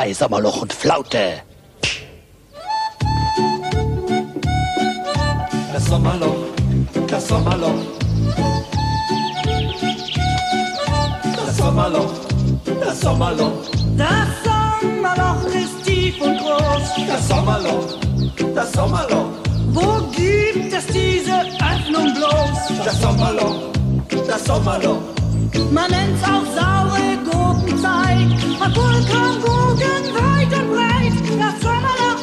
bei 0.00 0.12
Sommerloch 0.14 0.62
und 0.62 0.72
Flaute. 0.72 1.42
Das 5.72 5.84
Sommerloch, 5.86 6.36
das 7.08 7.26
Sommerloch. 7.26 7.80
Das 11.36 11.56
Sommerloch, 11.56 12.14
das 12.80 13.00
Sommerloch. 13.00 13.52
Das 13.96 14.28
Sommerloch 14.46 15.44
ist 15.62 15.84
tief 15.84 16.20
und 16.20 16.38
groß. 16.38 16.84
Das 17.08 17.28
Sommerloch, 17.28 17.88
das 18.54 18.72
Sommerloch. 18.72 19.30
Wo 19.72 19.88
gibt 20.12 20.72
es 20.78 20.86
diese 20.86 21.40
Öffnung 21.72 22.14
bloß? 22.14 22.84
Das 22.84 23.00
Sommerloch, 23.00 23.72
das 24.28 24.44
Sommerloch. 24.44 25.02
Man 25.72 25.90
nennt's 25.90 26.22
auch 26.22 26.46
saure 26.54 27.17
Gurkenzeit. 27.68 28.60
Hat 28.60 28.76
Vulkan 28.76 29.40
Gurken 29.42 30.04
weit 30.14 30.52
und 30.58 30.70
breit. 30.70 31.12
Das 31.38 31.60
Sommerloch, 31.60 32.22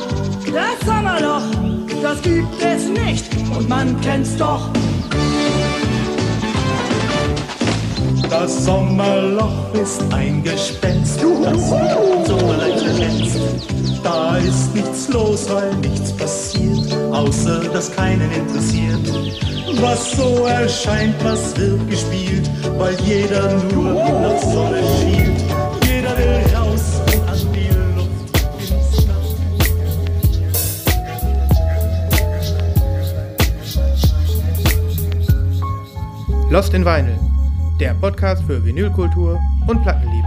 das 0.54 0.86
Sommerloch, 0.86 2.02
das 2.02 2.22
gibt 2.22 2.62
es 2.62 2.88
nicht. 2.88 3.26
Und 3.56 3.70
man 3.70 4.00
kennt's 4.02 4.36
doch. 4.38 4.70
Das 8.30 8.66
Sommerloch 8.66 9.74
ist 9.74 10.02
ein 10.12 10.44
Gespenst, 10.44 11.20
das 11.44 11.70
so 12.28 12.54
leicht 12.60 12.86
ergänzt. 12.86 13.38
Da 14.04 14.38
ist 14.38 14.74
nichts 14.74 15.10
los, 15.10 15.48
weil 15.50 15.74
nichts 15.76 16.12
passiert, 16.16 16.94
außer 17.12 17.60
dass 17.72 17.96
keinen 17.96 18.32
interessiert. 18.32 19.55
Was 19.74 20.12
so 20.16 20.46
erscheint, 20.46 21.16
was 21.24 21.58
wird 21.58 21.90
gespielt, 21.90 22.50
weil 22.78 22.96
jeder 23.02 23.62
nur 23.74 23.94
nach 23.94 24.38
Sonne 24.42 24.82
schielt. 25.00 25.42
Jeder 25.88 26.18
will 26.18 26.44
raus 26.56 27.02
und 27.08 27.28
an 27.30 27.40
die 27.54 27.70
Luft 27.96 28.10
ins 28.60 29.04
Schnarchen. 29.04 29.46
Lost 36.52 36.74
in 36.74 36.86
Vinyl, 36.86 37.20
der 37.80 37.94
Podcast 37.96 38.44
für 38.44 38.64
Vinylkultur 38.64 39.40
und 39.68 39.82
Plattenliebe. 39.82 40.25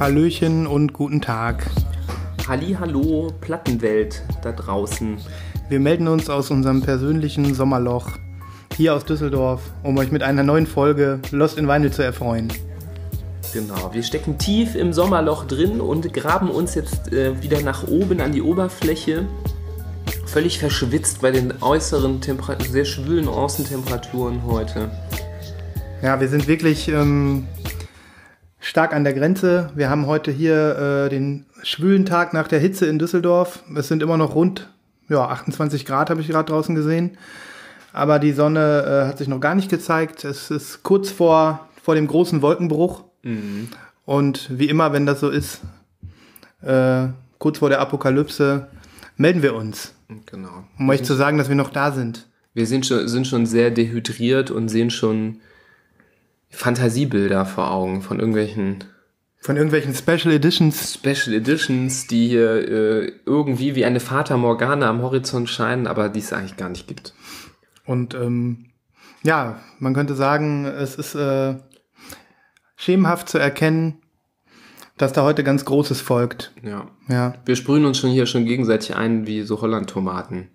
Hallöchen 0.00 0.66
und 0.66 0.94
guten 0.94 1.20
Tag. 1.20 1.66
Hallo, 2.48 3.30
Plattenwelt 3.42 4.22
da 4.42 4.50
draußen. 4.50 5.18
Wir 5.68 5.78
melden 5.78 6.08
uns 6.08 6.30
aus 6.30 6.50
unserem 6.50 6.80
persönlichen 6.80 7.52
Sommerloch 7.54 8.08
hier 8.78 8.94
aus 8.94 9.04
Düsseldorf, 9.04 9.60
um 9.82 9.98
euch 9.98 10.10
mit 10.10 10.22
einer 10.22 10.42
neuen 10.42 10.66
Folge 10.66 11.20
Lost 11.32 11.58
in 11.58 11.68
Vinyl 11.68 11.92
zu 11.92 12.02
erfreuen. 12.02 12.50
Genau, 13.52 13.92
wir 13.92 14.02
stecken 14.02 14.38
tief 14.38 14.74
im 14.74 14.94
Sommerloch 14.94 15.44
drin 15.44 15.82
und 15.82 16.14
graben 16.14 16.50
uns 16.50 16.74
jetzt 16.74 17.12
äh, 17.12 17.42
wieder 17.42 17.60
nach 17.60 17.86
oben 17.86 18.22
an 18.22 18.32
die 18.32 18.40
Oberfläche. 18.40 19.26
Völlig 20.24 20.58
verschwitzt 20.60 21.20
bei 21.20 21.30
den 21.30 21.52
äußeren, 21.60 22.22
Temper 22.22 22.56
sehr 22.58 22.86
schwülen 22.86 23.28
Außentemperaturen 23.28 24.44
heute. 24.46 24.90
Ja, 26.02 26.18
wir 26.18 26.28
sind 26.28 26.48
wirklich 26.48 26.88
ähm, 26.88 27.46
stark 28.60 28.92
an 28.94 29.04
der 29.04 29.14
Grenze. 29.14 29.70
Wir 29.74 29.90
haben 29.90 30.06
heute 30.06 30.30
hier 30.30 31.06
äh, 31.06 31.08
den 31.08 31.46
schwülen 31.62 32.06
Tag 32.06 32.32
nach 32.34 32.48
der 32.48 32.60
Hitze 32.60 32.86
in 32.86 32.98
Düsseldorf. 32.98 33.62
Es 33.76 33.88
sind 33.88 34.02
immer 34.02 34.16
noch 34.16 34.34
rund 34.34 34.68
ja, 35.08 35.24
28 35.26 35.86
Grad, 35.86 36.10
habe 36.10 36.20
ich 36.20 36.28
gerade 36.28 36.50
draußen 36.50 36.74
gesehen. 36.74 37.16
Aber 37.92 38.18
die 38.20 38.32
Sonne 38.32 38.84
äh, 39.04 39.08
hat 39.08 39.18
sich 39.18 39.26
noch 39.28 39.40
gar 39.40 39.54
nicht 39.56 39.68
gezeigt. 39.70 40.24
Es 40.24 40.50
ist 40.50 40.82
kurz 40.84 41.10
vor, 41.10 41.68
vor 41.82 41.94
dem 41.96 42.06
großen 42.06 42.42
Wolkenbruch. 42.42 43.02
Und 44.06 44.48
wie 44.58 44.68
immer, 44.68 44.92
wenn 44.92 45.04
das 45.06 45.20
so 45.20 45.28
ist, 45.28 45.60
äh, 46.62 47.08
kurz 47.38 47.58
vor 47.58 47.68
der 47.68 47.80
Apokalypse, 47.80 48.68
melden 49.16 49.42
wir 49.42 49.54
uns, 49.54 49.92
Genau. 50.26 50.64
um 50.78 50.88
euch 50.88 51.02
zu 51.02 51.14
sagen, 51.14 51.36
dass 51.36 51.48
wir 51.48 51.56
noch 51.56 51.70
da 51.70 51.90
sind. 51.92 52.26
Wir 52.54 52.66
sind 52.66 52.86
schon, 52.86 53.06
sind 53.08 53.26
schon 53.26 53.44
sehr 53.46 53.70
dehydriert 53.70 54.50
und 54.50 54.68
sehen 54.68 54.90
schon 54.90 55.40
Fantasiebilder 56.50 57.46
vor 57.46 57.70
Augen 57.70 58.02
von 58.02 58.18
irgendwelchen 58.18 58.84
Von 59.38 59.56
irgendwelchen 59.56 59.94
Special 59.94 60.34
Editions. 60.34 60.94
Special 60.94 61.34
Editions, 61.34 62.06
die 62.06 62.28
hier 62.28 62.68
äh, 62.68 63.12
irgendwie 63.24 63.74
wie 63.74 63.84
eine 63.84 64.00
Fata 64.00 64.36
Morgana 64.36 64.88
am 64.90 65.00
Horizont 65.00 65.48
scheinen, 65.48 65.86
aber 65.86 66.08
die 66.10 66.18
es 66.20 66.32
eigentlich 66.32 66.58
gar 66.58 66.68
nicht 66.68 66.86
gibt. 66.86 67.14
Und 67.86 68.14
ähm, 68.14 68.66
ja, 69.22 69.60
man 69.78 69.94
könnte 69.94 70.14
sagen, 70.14 70.66
es 70.66 70.96
ist 70.96 71.14
äh, 71.14 71.56
schemenhaft 72.76 73.28
zu 73.28 73.38
erkennen, 73.38 74.02
dass 74.98 75.14
da 75.14 75.22
heute 75.22 75.42
ganz 75.44 75.64
Großes 75.64 76.02
folgt. 76.02 76.52
Ja. 76.62 76.86
Ja. 77.08 77.34
Wir 77.46 77.56
sprühen 77.56 77.86
uns 77.86 77.98
schon 77.98 78.10
hier 78.10 78.26
schon 78.26 78.44
gegenseitig 78.44 78.94
ein 78.96 79.26
wie 79.26 79.42
so 79.42 79.62
Holland-Tomaten, 79.62 80.48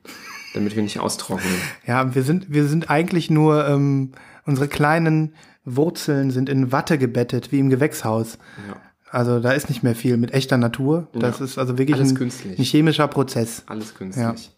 damit 0.53 0.75
wir 0.75 0.83
nicht 0.83 0.99
austrocknen. 0.99 1.55
Ja, 1.87 2.13
wir 2.13 2.21
sind, 2.21 2.53
wir 2.53 2.65
sind 2.65 2.91
eigentlich 2.91 3.31
nur, 3.31 3.67
ähm, 3.67 4.11
unsere 4.45 4.67
kleinen 4.67 5.33
Wurzeln 5.65 6.31
sind 6.31 6.47
in 6.49 6.71
Watte 6.71 6.97
gebettet, 6.97 7.51
wie 7.51 7.59
im 7.59 7.69
Gewächshaus. 7.69 8.37
Ja. 8.67 8.75
Also 9.09 9.39
da 9.39 9.51
ist 9.51 9.69
nicht 9.69 9.83
mehr 9.83 9.95
viel 9.95 10.17
mit 10.17 10.33
echter 10.33 10.57
Natur. 10.57 11.07
Das 11.13 11.39
Ja. 11.39 11.45
ist 11.45 11.57
also 11.57 11.77
wirklich 11.77 11.97
Alles 11.97 12.09
ein, 12.11 12.15
künstlich. 12.15 12.59
ein 12.59 12.63
chemischer 12.63 13.07
Prozess. 13.07 13.63
Alles 13.67 13.95
künstlich. 13.95 14.51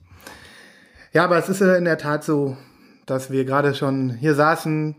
Ja, 1.14 1.24
aber 1.24 1.38
es 1.38 1.50
ist 1.50 1.62
in 1.62 1.86
der 1.86 1.98
Tat 1.98 2.24
so, 2.24 2.58
dass 3.06 3.32
wir 3.32 3.46
gerade 3.46 3.74
schon 3.76 4.10
hier 4.12 4.36
saßen 4.36 4.96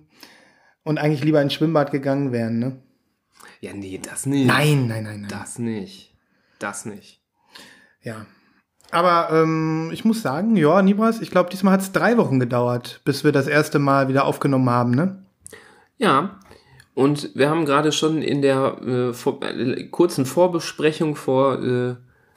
und 0.84 0.98
eigentlich 0.98 1.24
lieber 1.24 1.42
ins 1.42 1.54
Schwimmbad 1.54 1.90
gegangen 1.92 2.32
wären, 2.32 2.58
ne? 2.58 2.76
Ja, 3.60 3.72
nee, 3.74 4.00
das 4.02 4.24
nicht. 4.26 4.46
Nein, 4.46 4.86
nein, 4.86 5.04
nein, 5.04 5.20
nein. 5.22 5.30
Das 5.30 5.58
nicht. 5.58 6.14
Das 6.58 6.84
nicht. 6.86 7.20
Ja. 8.02 8.26
Aber 8.90 9.28
ähm, 9.32 9.90
ich 9.92 10.04
muss 10.04 10.22
sagen, 10.22 10.56
ja, 10.56 10.80
Nibras, 10.80 11.20
ich 11.20 11.30
glaube, 11.30 11.50
diesmal 11.50 11.74
hat 11.74 11.80
es 11.82 11.92
drei 11.92 12.16
Wochen 12.16 12.40
gedauert, 12.40 13.00
bis 13.04 13.22
wir 13.24 13.32
das 13.32 13.46
erste 13.46 13.78
Mal 13.78 14.08
wieder 14.08 14.24
aufgenommen 14.24 14.70
haben, 14.70 14.92
ne? 14.92 15.24
Ja, 15.98 16.38
und 16.94 17.30
wir 17.34 17.50
haben 17.50 17.64
gerade 17.64 17.92
schon 17.92 18.22
in 18.22 18.42
der 18.42 18.78
äh, 18.82 19.12
vor, 19.12 19.40
äh, 19.42 19.84
kurzen 19.84 20.26
Vorbesprechung 20.26 21.14
vor 21.14 21.62
äh, 21.62 21.94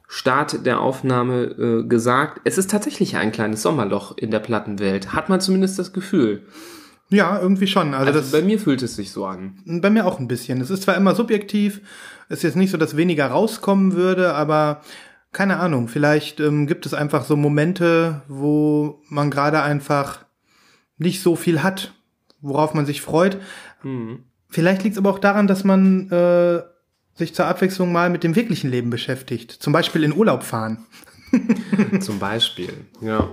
Start 0.08 0.66
der 0.66 0.82
Aufnahme 0.82 1.44
äh, 1.44 1.84
gesagt, 1.88 2.42
es 2.44 2.58
ist 2.58 2.70
tatsächlich 2.70 3.16
ein 3.16 3.32
kleines 3.32 3.62
Sommerloch 3.62 4.18
in 4.18 4.30
der 4.30 4.40
Plattenwelt. 4.40 5.14
Hat 5.14 5.30
man 5.30 5.40
zumindest 5.40 5.80
das 5.80 5.94
Gefühl. 5.94 6.44
Ja, 7.10 7.40
irgendwie 7.40 7.68
schon. 7.68 7.94
Also, 7.94 8.08
Also 8.08 8.20
das 8.20 8.32
bei 8.32 8.42
mir 8.42 8.60
fühlt 8.60 8.82
es 8.84 8.96
sich 8.96 9.12
so 9.12 9.26
an. 9.26 9.56
bei 9.66 9.90
mir 9.90 10.06
auch 10.06 10.20
ein 10.20 10.28
bisschen. 10.28 10.62
Es 10.62 10.70
ist 10.70 10.84
zwar 10.84 10.96
immer 10.96 11.16
subjektiv, 11.16 11.82
es 12.30 12.40
ist 12.40 12.44
jetzt 12.44 12.56
nicht 12.56 12.72
so, 12.72 12.78
dass 12.78 12.98
weniger 12.98 13.28
rauskommen 13.28 13.94
würde, 13.94 14.34
aber 14.34 14.82
keine 15.32 15.58
Ahnung, 15.60 15.88
vielleicht 15.88 16.40
ähm, 16.40 16.68
gibt 16.68 16.86
es 16.86 16.94
einfach 16.94 17.24
so 17.24 17.36
Momente, 17.36 18.22
wo 18.28 19.02
man 19.08 19.32
gerade 19.32 19.62
einfach 19.62 20.26
nicht 20.98 21.22
so 21.22 21.36
viel 21.36 21.64
hat, 21.64 21.94
worauf 22.42 22.74
man 22.74 22.86
sich 22.86 23.02
freut. 23.02 23.38
Vielleicht 24.50 24.84
liegt 24.84 24.94
es 24.94 25.00
aber 25.00 25.10
auch 25.10 25.20
daran, 25.20 25.48
dass 25.48 25.64
man 25.64 26.10
äh, 26.12 26.62
sich 27.14 27.34
zur 27.34 27.46
Abwechslung 27.46 27.92
mal 27.92 28.10
mit 28.10 28.24
dem 28.24 28.36
wirklichen 28.36 28.70
Leben 28.70 28.90
beschäftigt. 28.90 29.52
Zum 29.52 29.74
Beispiel 29.74 30.04
in 30.04 30.14
Urlaub 30.14 30.44
fahren. 30.44 30.86
Zum 32.02 32.20
Beispiel, 32.20 32.74
ja. 33.00 33.30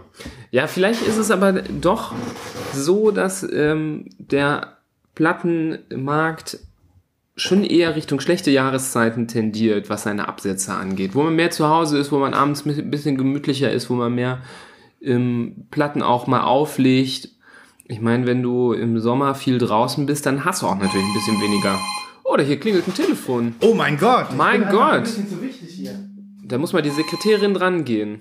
Ja, 0.51 0.67
vielleicht 0.67 1.03
ist 1.03 1.17
es 1.17 1.31
aber 1.31 1.53
doch 1.53 2.15
so, 2.73 3.11
dass 3.11 3.43
ähm, 3.53 4.09
der 4.19 4.79
Plattenmarkt 5.15 6.59
schon 7.35 7.65
eher 7.65 7.97
Richtung 7.97 8.21
schlechte 8.21 8.51
Jahreszeiten 8.51 9.29
tendiert, 9.29 9.91
was 9.91 10.05
seine 10.05 10.29
Absätze 10.29 10.75
angeht. 10.75 11.15
Wo 11.15 11.23
man 11.23 11.37
mehr 11.37 11.51
zu 11.51 11.69
Hause 11.69 11.99
ist, 11.99 12.13
wo 12.13 12.19
man 12.19 12.35
abends 12.35 12.67
ein 12.67 12.91
bisschen 12.91 13.17
gemütlicher 13.17 13.71
ist, 13.71 13.91
wo 13.91 13.95
man 13.95 14.15
mehr 14.15 14.43
ähm, 15.01 15.67
Platten 15.71 16.03
auch 16.03 16.27
mal 16.27 16.43
auflegt. 16.43 17.31
Ich 17.91 18.03
meine, 18.03 18.27
wenn 18.27 18.43
du 18.43 18.75
im 18.75 19.01
Sommer 19.01 19.35
viel 19.35 19.57
draußen 19.57 20.05
bist, 20.05 20.27
dann 20.27 20.45
hast 20.45 20.61
du 20.61 20.67
auch 20.67 20.77
natürlich 20.77 21.07
ein 21.07 21.15
bisschen 21.15 21.41
weniger. 21.41 21.81
Oh, 22.23 22.37
da 22.37 22.43
hier 22.43 22.61
klingelt 22.61 22.87
ein 22.87 22.93
Telefon. 22.93 23.55
Oh 23.61 23.73
mein 23.73 23.97
Gott! 23.97 24.27
ich 24.29 24.37
Mein 24.37 24.61
bin 24.61 24.69
einfach 24.69 24.79
Gott. 24.79 24.95
Ein 24.97 25.03
bisschen 25.05 25.29
zu 25.31 25.43
wichtig 25.43 25.71
hier. 25.71 25.99
Da 26.45 26.59
muss 26.59 26.75
mal 26.75 26.83
die 26.83 26.91
Sekretärin 26.91 27.55
dran 27.55 27.87
gehen. 27.87 28.21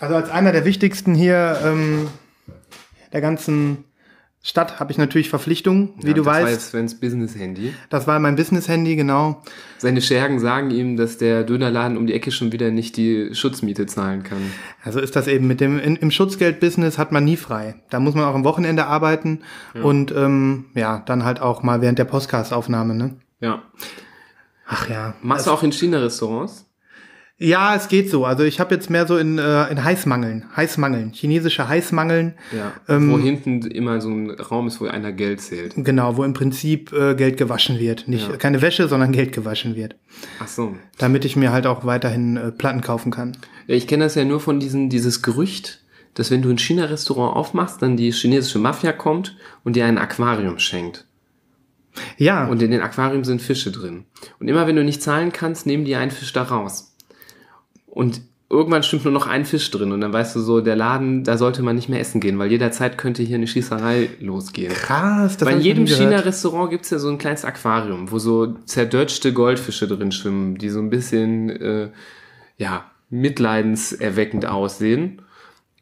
Also 0.00 0.16
als 0.16 0.30
einer 0.30 0.50
der 0.50 0.64
wichtigsten 0.64 1.14
hier 1.14 1.60
ähm, 1.64 2.08
der 3.12 3.20
ganzen 3.20 3.84
Stadt 4.42 4.80
habe 4.80 4.90
ich 4.90 4.96
natürlich 4.96 5.28
Verpflichtungen, 5.28 5.90
wie 6.00 6.08
Ja, 6.08 6.12
du 6.14 6.22
das 6.22 6.26
war 6.26 6.42
weißt. 6.42 6.52
jetzt 6.52 6.70
Svens 6.70 6.98
Business-Handy. 6.98 7.74
Das 7.90 8.06
war 8.06 8.18
mein 8.20 8.36
Business-Handy, 8.36 8.96
genau. 8.96 9.42
Seine 9.76 10.00
Schergen 10.00 10.40
sagen 10.40 10.70
ihm, 10.70 10.96
dass 10.96 11.18
der 11.18 11.44
Dönerladen 11.44 11.98
um 11.98 12.06
die 12.06 12.14
Ecke 12.14 12.30
schon 12.30 12.50
wieder 12.50 12.70
nicht 12.70 12.96
die 12.96 13.34
Schutzmiete 13.34 13.84
zahlen 13.84 14.22
kann. 14.22 14.38
Also 14.82 14.98
ist 14.98 15.14
das 15.14 15.26
eben 15.26 15.46
mit 15.46 15.60
dem 15.60 15.78
in, 15.78 15.96
im 15.96 16.10
Schutzgeld-Business 16.10 16.96
hat 16.96 17.12
man 17.12 17.22
nie 17.24 17.36
frei. 17.36 17.74
Da 17.90 18.00
muss 18.00 18.14
man 18.14 18.24
auch 18.24 18.34
am 18.34 18.44
Wochenende 18.44 18.86
arbeiten 18.86 19.40
und 19.74 20.10
ähm, 20.16 20.66
ja, 20.74 21.02
dann 21.04 21.24
halt 21.24 21.40
auch 21.42 21.62
mal 21.62 21.82
während 21.82 21.98
der 21.98 22.06
Podcast-Aufnahme. 22.06 22.94
Ne? 22.94 23.16
Ja. 23.40 23.62
Ach 24.66 24.88
ja. 24.88 25.14
Machst 25.20 25.48
du 25.48 25.50
auch 25.50 25.62
in 25.62 25.72
China-Restaurants? 25.72 26.66
Ja, 27.42 27.74
es 27.74 27.88
geht 27.88 28.10
so. 28.10 28.26
Also 28.26 28.44
ich 28.44 28.60
habe 28.60 28.74
jetzt 28.74 28.90
mehr 28.90 29.06
so 29.06 29.16
in, 29.16 29.38
äh, 29.38 29.66
in 29.70 29.82
Heißmangeln, 29.82 30.44
Heißmangeln, 30.54 31.12
chinesische 31.14 31.68
Heißmangeln. 31.68 32.34
Ja. 32.54 32.72
Ähm, 32.86 33.10
wo 33.10 33.18
hinten 33.18 33.62
immer 33.62 34.02
so 34.02 34.10
ein 34.10 34.30
Raum 34.30 34.66
ist, 34.66 34.78
wo 34.78 34.84
einer 34.86 35.10
Geld 35.10 35.40
zählt. 35.40 35.72
Genau, 35.76 36.18
wo 36.18 36.24
im 36.24 36.34
Prinzip 36.34 36.92
äh, 36.92 37.14
Geld 37.14 37.38
gewaschen 37.38 37.78
wird. 37.78 38.08
Nicht 38.08 38.28
Ja. 38.28 38.36
keine 38.36 38.60
Wäsche, 38.60 38.88
sondern 38.88 39.12
Geld 39.12 39.32
gewaschen 39.32 39.74
wird. 39.74 39.96
Ach 40.38 40.48
so. 40.48 40.76
Damit 40.98 41.24
ich 41.24 41.34
mir 41.34 41.50
halt 41.50 41.66
auch 41.66 41.86
weiterhin 41.86 42.36
äh, 42.36 42.52
Platten 42.52 42.82
kaufen 42.82 43.10
kann. 43.10 43.38
Ja, 43.66 43.74
ich 43.74 43.86
kenne 43.86 44.04
das 44.04 44.16
ja 44.16 44.24
nur 44.26 44.40
von 44.40 44.60
diesem, 44.60 44.90
dieses 44.90 45.22
Gerücht, 45.22 45.82
dass 46.12 46.30
wenn 46.30 46.42
du 46.42 46.50
ein 46.50 46.58
China-Restaurant 46.58 47.34
aufmachst, 47.36 47.80
dann 47.80 47.96
die 47.96 48.12
chinesische 48.12 48.58
Mafia 48.58 48.92
kommt 48.92 49.34
und 49.64 49.76
dir 49.76 49.86
ein 49.86 49.96
Aquarium 49.96 50.58
schenkt. 50.58 51.06
Ja, 52.18 52.46
Und 52.46 52.60
in 52.62 52.70
den 52.70 52.82
Aquarium 52.82 53.24
sind 53.24 53.40
Fische 53.40 53.72
drin. 53.72 54.04
Und 54.38 54.48
immer 54.48 54.66
wenn 54.66 54.76
du 54.76 54.84
nicht 54.84 55.02
zahlen 55.02 55.32
kannst, 55.32 55.66
nehmen 55.66 55.84
die 55.86 55.96
einen 55.96 56.10
Fisch 56.10 56.32
da 56.34 56.42
raus. 56.42 56.89
Und 57.90 58.22
irgendwann 58.48 58.82
stimmt 58.82 59.04
nur 59.04 59.12
noch 59.12 59.26
ein 59.26 59.44
Fisch 59.44 59.70
drin. 59.70 59.92
Und 59.92 60.00
dann 60.00 60.12
weißt 60.12 60.34
du 60.36 60.40
so, 60.40 60.60
der 60.60 60.76
Laden, 60.76 61.24
da 61.24 61.36
sollte 61.36 61.62
man 61.62 61.76
nicht 61.76 61.88
mehr 61.88 62.00
essen 62.00 62.20
gehen, 62.20 62.38
weil 62.38 62.50
jederzeit 62.50 62.98
könnte 62.98 63.22
hier 63.22 63.36
eine 63.36 63.46
Schießerei 63.46 64.10
losgehen. 64.20 64.72
krass. 64.72 65.36
Das 65.36 65.48
Bei 65.48 65.56
jedem. 65.56 65.86
China-Restaurant 65.86 66.70
gibt's 66.70 66.90
ja 66.90 66.98
so 66.98 67.08
ein 67.08 67.18
kleines 67.18 67.44
Aquarium, 67.44 68.10
wo 68.10 68.18
so 68.18 68.54
zerdeutschte 68.64 69.32
Goldfische 69.32 69.86
drin 69.86 70.12
schwimmen, 70.12 70.56
die 70.56 70.70
so 70.70 70.80
ein 70.80 70.90
bisschen, 70.90 71.50
äh, 71.50 71.90
ja, 72.56 72.90
mitleidenserweckend 73.10 74.46
aussehen. 74.46 75.22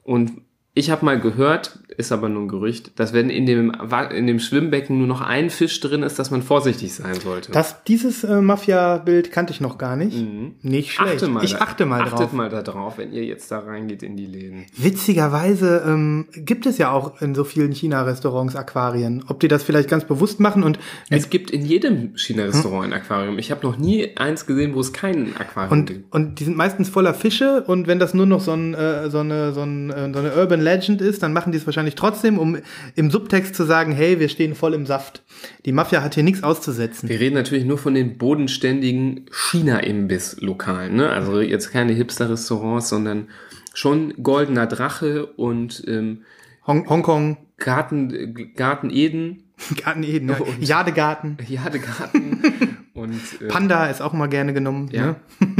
Und 0.02 0.32
ich 0.78 0.90
habe 0.90 1.04
mal 1.04 1.18
gehört, 1.18 1.78
ist 1.96 2.12
aber 2.12 2.28
nur 2.28 2.42
ein 2.42 2.48
Gerücht, 2.48 2.92
dass 3.00 3.12
wenn 3.12 3.30
in 3.30 3.46
dem, 3.46 3.72
in 4.14 4.26
dem 4.28 4.38
Schwimmbecken 4.38 4.96
nur 4.98 5.08
noch 5.08 5.20
ein 5.20 5.50
Fisch 5.50 5.80
drin 5.80 6.04
ist, 6.04 6.18
dass 6.20 6.30
man 6.30 6.42
vorsichtig 6.42 6.94
sein 6.94 7.14
sollte. 7.16 7.50
Das, 7.50 7.82
dieses 7.82 8.22
äh, 8.22 8.40
Mafia-Bild 8.40 9.32
kannte 9.32 9.52
ich 9.52 9.60
noch 9.60 9.78
gar 9.78 9.96
nicht. 9.96 10.16
Nicht 10.62 10.92
schlecht. 10.92 11.22
Mhm. 11.22 11.26
Achte 11.26 11.28
mal 11.28 11.44
ich 11.44 11.52
da- 11.54 11.58
achte 11.58 11.86
mal 11.86 12.00
achtet 12.02 12.18
drauf. 12.20 12.32
mal 12.32 12.48
da 12.48 12.62
drauf, 12.62 12.98
wenn 12.98 13.12
ihr 13.12 13.24
jetzt 13.24 13.50
da 13.50 13.58
reingeht 13.58 14.04
in 14.04 14.16
die 14.16 14.26
Läden. 14.26 14.66
Witzigerweise 14.76 15.82
ähm, 15.86 16.26
gibt 16.34 16.66
es 16.66 16.78
ja 16.78 16.90
auch 16.92 17.20
in 17.22 17.34
so 17.34 17.44
vielen 17.44 17.72
China-Restaurants 17.72 18.54
Aquarien. 18.56 19.24
Ob 19.28 19.40
die 19.40 19.48
das 19.48 19.62
vielleicht 19.62 19.88
ganz 19.88 20.04
bewusst 20.04 20.38
machen 20.38 20.62
und 20.62 20.78
Es 21.10 21.30
gibt 21.30 21.50
in 21.50 21.64
jedem 21.64 22.16
China-Restaurant 22.16 22.84
ein 22.86 22.92
Aquarium. 22.92 23.38
Ich 23.38 23.50
habe 23.50 23.66
noch 23.66 23.76
nie 23.78 24.16
eins 24.16 24.46
gesehen, 24.46 24.74
wo 24.74 24.80
es 24.80 24.92
kein 24.92 25.34
Aquarium 25.36 25.72
Und, 25.72 25.86
gibt. 25.86 26.14
und 26.14 26.38
die 26.40 26.44
sind 26.44 26.56
meistens 26.56 26.88
voller 26.88 27.14
Fische 27.14 27.64
und 27.66 27.86
wenn 27.88 27.98
das 27.98 28.14
nur 28.14 28.26
noch 28.26 28.40
so, 28.40 28.52
ein, 28.52 28.74
äh, 28.74 29.10
so, 29.10 29.18
eine, 29.18 29.52
so, 29.52 29.62
ein, 29.62 29.90
äh, 29.90 30.12
so 30.12 30.18
eine 30.20 30.34
Urban 30.36 30.60
Legend 30.68 31.00
ist, 31.00 31.22
dann 31.22 31.32
machen 31.32 31.52
die 31.52 31.58
es 31.58 31.66
wahrscheinlich 31.66 31.94
trotzdem, 31.94 32.38
um 32.38 32.58
im 32.94 33.10
Subtext 33.10 33.54
zu 33.54 33.64
sagen, 33.64 33.92
hey, 33.92 34.20
wir 34.20 34.28
stehen 34.28 34.54
voll 34.54 34.74
im 34.74 34.86
Saft. 34.86 35.22
Die 35.64 35.72
Mafia 35.72 36.02
hat 36.02 36.14
hier 36.14 36.22
nichts 36.24 36.42
auszusetzen. 36.42 37.08
Wir 37.08 37.20
reden 37.20 37.34
natürlich 37.34 37.64
nur 37.64 37.78
von 37.78 37.94
den 37.94 38.18
bodenständigen 38.18 39.26
China-Imbiss-Lokalen. 39.30 40.94
Ne? 40.96 41.10
Also 41.10 41.40
jetzt 41.40 41.70
keine 41.70 41.92
Hipster-Restaurants, 41.92 42.88
sondern 42.88 43.28
schon 43.74 44.14
Goldener 44.22 44.66
Drache 44.66 45.26
und 45.26 45.82
ähm, 45.86 46.22
Hong 46.66 46.88
Hongkong, 46.88 47.38
Garten, 47.56 48.52
Garten 48.54 48.90
Eden, 48.90 49.44
Garten 49.82 50.02
Eden, 50.02 50.28
ja. 50.28 50.36
Und- 50.36 50.62
Jadegarten, 50.62 51.38
Jadegarten 51.48 52.86
und 52.94 53.20
äh, 53.40 53.46
Panda 53.48 53.86
ist 53.86 54.00
auch 54.02 54.12
mal 54.12 54.28
gerne 54.28 54.52
genommen. 54.52 54.88
Ja, 54.92 55.06
Ne? 55.06 55.16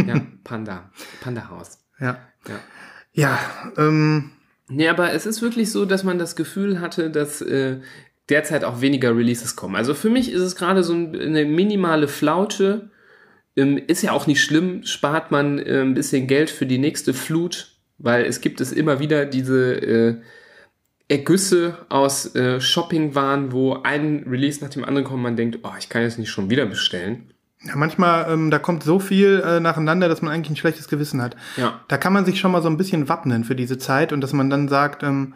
ja, 0.06 0.20
Panda. 0.44 0.90
Panda-Haus. 1.20 1.78
Ja, 2.00 2.18
Ja. 2.46 2.58
ja 3.12 3.38
ähm, 3.76 4.30
Nee, 4.70 4.88
aber 4.88 5.12
es 5.12 5.24
ist 5.26 5.40
wirklich 5.42 5.70
so, 5.72 5.84
dass 5.84 6.04
man 6.04 6.18
das 6.18 6.36
Gefühl 6.36 6.80
hatte, 6.80 7.10
dass 7.10 7.40
äh, 7.40 7.78
derzeit 8.28 8.64
auch 8.64 8.80
weniger 8.82 9.16
Releases 9.16 9.56
kommen. 9.56 9.76
Also 9.76 9.94
für 9.94 10.10
mich 10.10 10.30
ist 10.30 10.42
es 10.42 10.56
gerade 10.56 10.82
so 10.84 10.92
ein- 10.92 11.18
eine 11.18 11.44
minimale 11.46 12.08
Flaute. 12.08 12.90
Ähm, 13.56 13.78
ist 13.86 14.02
ja 14.02 14.12
auch 14.12 14.26
nicht 14.26 14.42
schlimm, 14.42 14.84
spart 14.84 15.30
man 15.30 15.58
äh, 15.58 15.80
ein 15.80 15.94
bisschen 15.94 16.26
Geld 16.26 16.50
für 16.50 16.66
die 16.66 16.78
nächste 16.78 17.14
Flut, 17.14 17.72
weil 17.98 18.24
es 18.26 18.40
gibt 18.42 18.60
es 18.60 18.70
immer 18.72 19.00
wieder 19.00 19.24
diese 19.26 19.72
äh, 19.74 20.16
Ergüsse 21.08 21.78
aus 21.88 22.34
äh, 22.36 22.60
Shoppingwaren, 22.60 23.50
wo 23.52 23.74
ein 23.82 24.24
Release 24.28 24.62
nach 24.62 24.68
dem 24.70 24.84
anderen 24.84 25.04
kommt, 25.06 25.22
man 25.22 25.36
denkt, 25.36 25.60
oh, 25.62 25.72
ich 25.78 25.88
kann 25.88 26.02
jetzt 26.02 26.18
nicht 26.18 26.28
schon 26.30 26.50
wieder 26.50 26.66
bestellen. 26.66 27.32
Ja, 27.64 27.74
manchmal, 27.76 28.30
ähm, 28.32 28.50
da 28.50 28.58
kommt 28.58 28.82
so 28.84 28.98
viel 29.00 29.42
äh, 29.44 29.58
nacheinander, 29.60 30.08
dass 30.08 30.22
man 30.22 30.32
eigentlich 30.32 30.50
ein 30.50 30.56
schlechtes 30.56 30.88
Gewissen 30.88 31.20
hat. 31.20 31.36
Ja. 31.56 31.80
Da 31.88 31.96
kann 31.98 32.12
man 32.12 32.24
sich 32.24 32.38
schon 32.38 32.52
mal 32.52 32.62
so 32.62 32.68
ein 32.68 32.76
bisschen 32.76 33.08
wappnen 33.08 33.44
für 33.44 33.56
diese 33.56 33.78
Zeit 33.78 34.12
und 34.12 34.20
dass 34.20 34.32
man 34.32 34.48
dann 34.50 34.68
sagt, 34.68 35.02
ähm, 35.02 35.34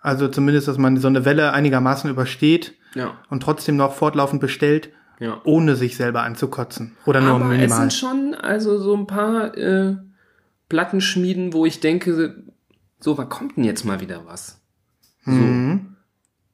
also 0.00 0.28
zumindest, 0.28 0.68
dass 0.68 0.76
man 0.78 0.98
so 0.98 1.08
eine 1.08 1.24
Welle 1.24 1.52
einigermaßen 1.52 2.10
übersteht 2.10 2.74
Ja. 2.94 3.14
und 3.30 3.42
trotzdem 3.42 3.76
noch 3.76 3.94
fortlaufend 3.94 4.40
bestellt, 4.40 4.90
Ja. 5.20 5.40
ohne 5.44 5.76
sich 5.76 5.96
selber 5.96 6.22
anzukotzen. 6.24 6.96
Oder 7.06 7.20
nur 7.22 7.36
Aber 7.36 7.44
es 7.46 7.50
minimal. 7.50 7.78
sind 7.80 7.92
schon 7.94 8.34
also 8.34 8.78
so 8.78 8.94
ein 8.94 9.06
paar 9.06 9.56
äh, 9.56 9.96
Plattenschmieden, 10.68 11.52
wo 11.52 11.66
ich 11.66 11.80
denke, 11.80 12.42
so, 13.00 13.16
wann 13.18 13.28
kommt 13.28 13.56
denn 13.56 13.64
jetzt 13.64 13.84
mal 13.84 14.00
wieder 14.00 14.26
was? 14.26 14.60
So, 15.24 15.30
Mhm. 15.32 15.96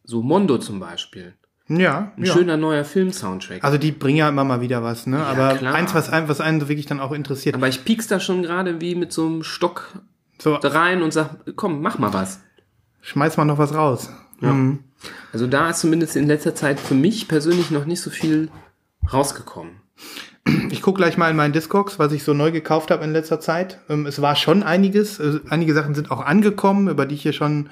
so 0.04 0.22
Mondo 0.22 0.58
zum 0.58 0.78
Beispiel. 0.80 1.34
Ja, 1.70 2.10
Ein 2.16 2.24
ja. 2.24 2.32
schöner 2.32 2.56
neuer 2.56 2.84
Film-Soundtrack. 2.84 3.62
Also 3.62 3.78
die 3.78 3.92
bringen 3.92 4.18
ja 4.18 4.28
immer 4.28 4.42
mal 4.42 4.60
wieder 4.60 4.82
was, 4.82 5.06
ne? 5.06 5.24
Aber 5.24 5.54
klar. 5.54 5.72
eins, 5.74 5.94
was 5.94 6.10
einen, 6.10 6.28
was 6.28 6.40
einen 6.40 6.60
so 6.60 6.68
wirklich 6.68 6.86
dann 6.86 6.98
auch 6.98 7.12
interessiert. 7.12 7.54
Aber 7.54 7.68
ich 7.68 7.84
piek's 7.84 8.08
da 8.08 8.18
schon 8.18 8.42
gerade 8.42 8.80
wie 8.80 8.96
mit 8.96 9.12
so 9.12 9.26
einem 9.26 9.44
Stock 9.44 9.92
so, 10.38 10.54
rein 10.54 11.00
und 11.00 11.12
sag, 11.12 11.30
komm, 11.54 11.80
mach 11.80 11.98
mal 11.98 12.12
was. 12.12 12.40
schmeiß 13.02 13.36
mal 13.36 13.44
noch 13.44 13.58
was 13.58 13.72
raus. 13.72 14.10
Ja. 14.40 14.52
Mhm. 14.52 14.80
Also 15.32 15.46
da 15.46 15.70
ist 15.70 15.80
zumindest 15.80 16.16
in 16.16 16.26
letzter 16.26 16.56
Zeit 16.56 16.80
für 16.80 16.94
mich 16.94 17.28
persönlich 17.28 17.70
noch 17.70 17.84
nicht 17.84 18.00
so 18.00 18.10
viel 18.10 18.50
rausgekommen. 19.12 19.74
Ich 20.70 20.82
gucke 20.82 20.98
gleich 20.98 21.16
mal 21.16 21.30
in 21.30 21.36
meinen 21.36 21.52
Discogs, 21.52 22.00
was 22.00 22.12
ich 22.12 22.24
so 22.24 22.34
neu 22.34 22.50
gekauft 22.50 22.90
habe 22.90 23.04
in 23.04 23.12
letzter 23.12 23.38
Zeit. 23.38 23.78
Ähm, 23.88 24.06
es 24.06 24.20
war 24.20 24.34
schon 24.34 24.64
einiges. 24.64 25.20
Äh, 25.20 25.40
einige 25.50 25.72
Sachen 25.74 25.94
sind 25.94 26.10
auch 26.10 26.20
angekommen, 26.24 26.88
über 26.88 27.06
die 27.06 27.14
ich 27.14 27.22
hier 27.22 27.32
schon 27.32 27.70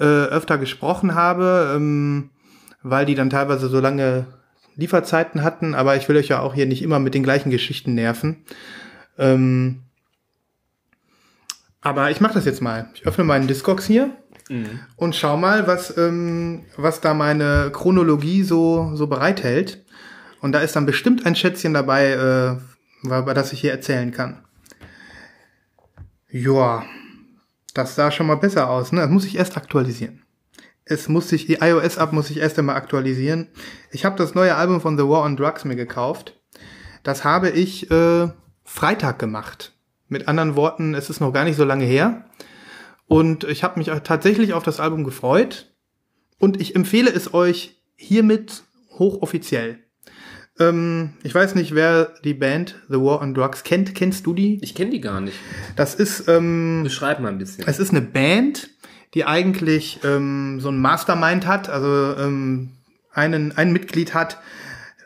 äh, 0.00 0.04
öfter 0.04 0.56
gesprochen 0.56 1.14
habe, 1.14 1.74
ähm, 1.76 2.30
weil 2.82 3.06
die 3.06 3.14
dann 3.14 3.30
teilweise 3.30 3.68
so 3.68 3.80
lange 3.80 4.26
Lieferzeiten 4.76 5.42
hatten. 5.42 5.74
Aber 5.74 5.96
ich 5.96 6.08
will 6.08 6.16
euch 6.16 6.28
ja 6.28 6.40
auch 6.40 6.54
hier 6.54 6.66
nicht 6.66 6.82
immer 6.82 6.98
mit 6.98 7.14
den 7.14 7.22
gleichen 7.22 7.50
Geschichten 7.50 7.94
nerven. 7.94 8.44
Ähm, 9.18 9.82
aber 11.80 12.10
ich 12.10 12.20
mache 12.20 12.34
das 12.34 12.44
jetzt 12.44 12.60
mal. 12.60 12.90
Ich 12.94 13.06
öffne 13.06 13.24
meinen 13.24 13.46
Discogs 13.46 13.86
hier 13.86 14.10
und 14.96 15.14
schau 15.14 15.36
mal, 15.36 15.66
was, 15.66 15.96
ähm, 15.96 16.64
was 16.76 17.00
da 17.00 17.14
meine 17.14 17.70
Chronologie 17.72 18.42
so, 18.42 18.92
so 18.94 19.06
bereithält. 19.06 19.84
Und 20.40 20.52
da 20.52 20.60
ist 20.60 20.76
dann 20.76 20.86
bestimmt 20.86 21.26
ein 21.26 21.36
Schätzchen 21.36 21.74
dabei, 21.74 22.10
äh, 22.10 22.56
über 23.06 23.34
das 23.34 23.52
ich 23.52 23.60
hier 23.60 23.72
erzählen 23.72 24.10
kann. 24.10 24.44
Joa, 26.30 26.84
das 27.74 27.94
sah 27.94 28.10
schon 28.10 28.26
mal 28.26 28.36
besser 28.36 28.68
aus, 28.68 28.92
ne? 28.92 29.00
Das 29.00 29.10
muss 29.10 29.24
ich 29.24 29.36
erst 29.36 29.56
aktualisieren. 29.56 30.22
Es 30.88 31.08
muss 31.08 31.28
sich, 31.28 31.46
die 31.46 31.58
iOS-App 31.60 32.12
muss 32.12 32.30
ich 32.30 32.38
erst 32.38 32.58
einmal 32.58 32.76
aktualisieren. 32.76 33.48
Ich 33.90 34.04
habe 34.04 34.16
das 34.16 34.34
neue 34.34 34.54
Album 34.54 34.80
von 34.80 34.96
The 34.96 35.04
War 35.04 35.22
on 35.22 35.36
Drugs 35.36 35.64
mir 35.64 35.76
gekauft. 35.76 36.40
Das 37.02 37.24
habe 37.24 37.50
ich 37.50 37.90
äh, 37.90 38.28
Freitag 38.64 39.18
gemacht. 39.18 39.74
Mit 40.08 40.26
anderen 40.26 40.56
Worten, 40.56 40.94
es 40.94 41.10
ist 41.10 41.20
noch 41.20 41.32
gar 41.32 41.44
nicht 41.44 41.56
so 41.56 41.64
lange 41.64 41.84
her. 41.84 42.24
Und 43.06 43.44
ich 43.44 43.62
habe 43.62 43.78
mich 43.78 43.90
tatsächlich 44.02 44.54
auf 44.54 44.62
das 44.62 44.80
Album 44.80 45.04
gefreut. 45.04 45.74
Und 46.38 46.60
ich 46.60 46.74
empfehle 46.74 47.10
es 47.10 47.34
euch 47.34 47.82
hiermit 47.94 48.62
hochoffiziell. 48.98 49.80
Ähm, 50.58 51.14
ich 51.22 51.34
weiß 51.34 51.54
nicht, 51.54 51.74
wer 51.74 52.14
die 52.24 52.34
Band 52.34 52.76
The 52.88 52.96
War 52.96 53.20
on 53.20 53.34
Drugs 53.34 53.62
kennt. 53.62 53.94
Kennst 53.94 54.24
du 54.26 54.32
die? 54.32 54.58
Ich 54.62 54.74
kenne 54.74 54.90
die 54.90 55.00
gar 55.00 55.20
nicht. 55.20 55.36
Das 55.76 55.94
ist, 55.94 56.28
ähm, 56.28 56.80
Beschreib 56.84 57.20
mal 57.20 57.28
ein 57.28 57.38
bisschen. 57.38 57.64
es 57.66 57.78
ist 57.78 57.90
eine 57.90 58.00
Band, 58.00 58.70
die 59.14 59.24
eigentlich 59.24 60.00
ähm, 60.04 60.60
so 60.60 60.70
ein 60.70 60.78
Mastermind 60.78 61.46
hat, 61.46 61.68
also 61.68 62.16
ähm, 62.18 62.70
einen, 63.12 63.56
ein 63.56 63.72
Mitglied 63.72 64.14
hat. 64.14 64.38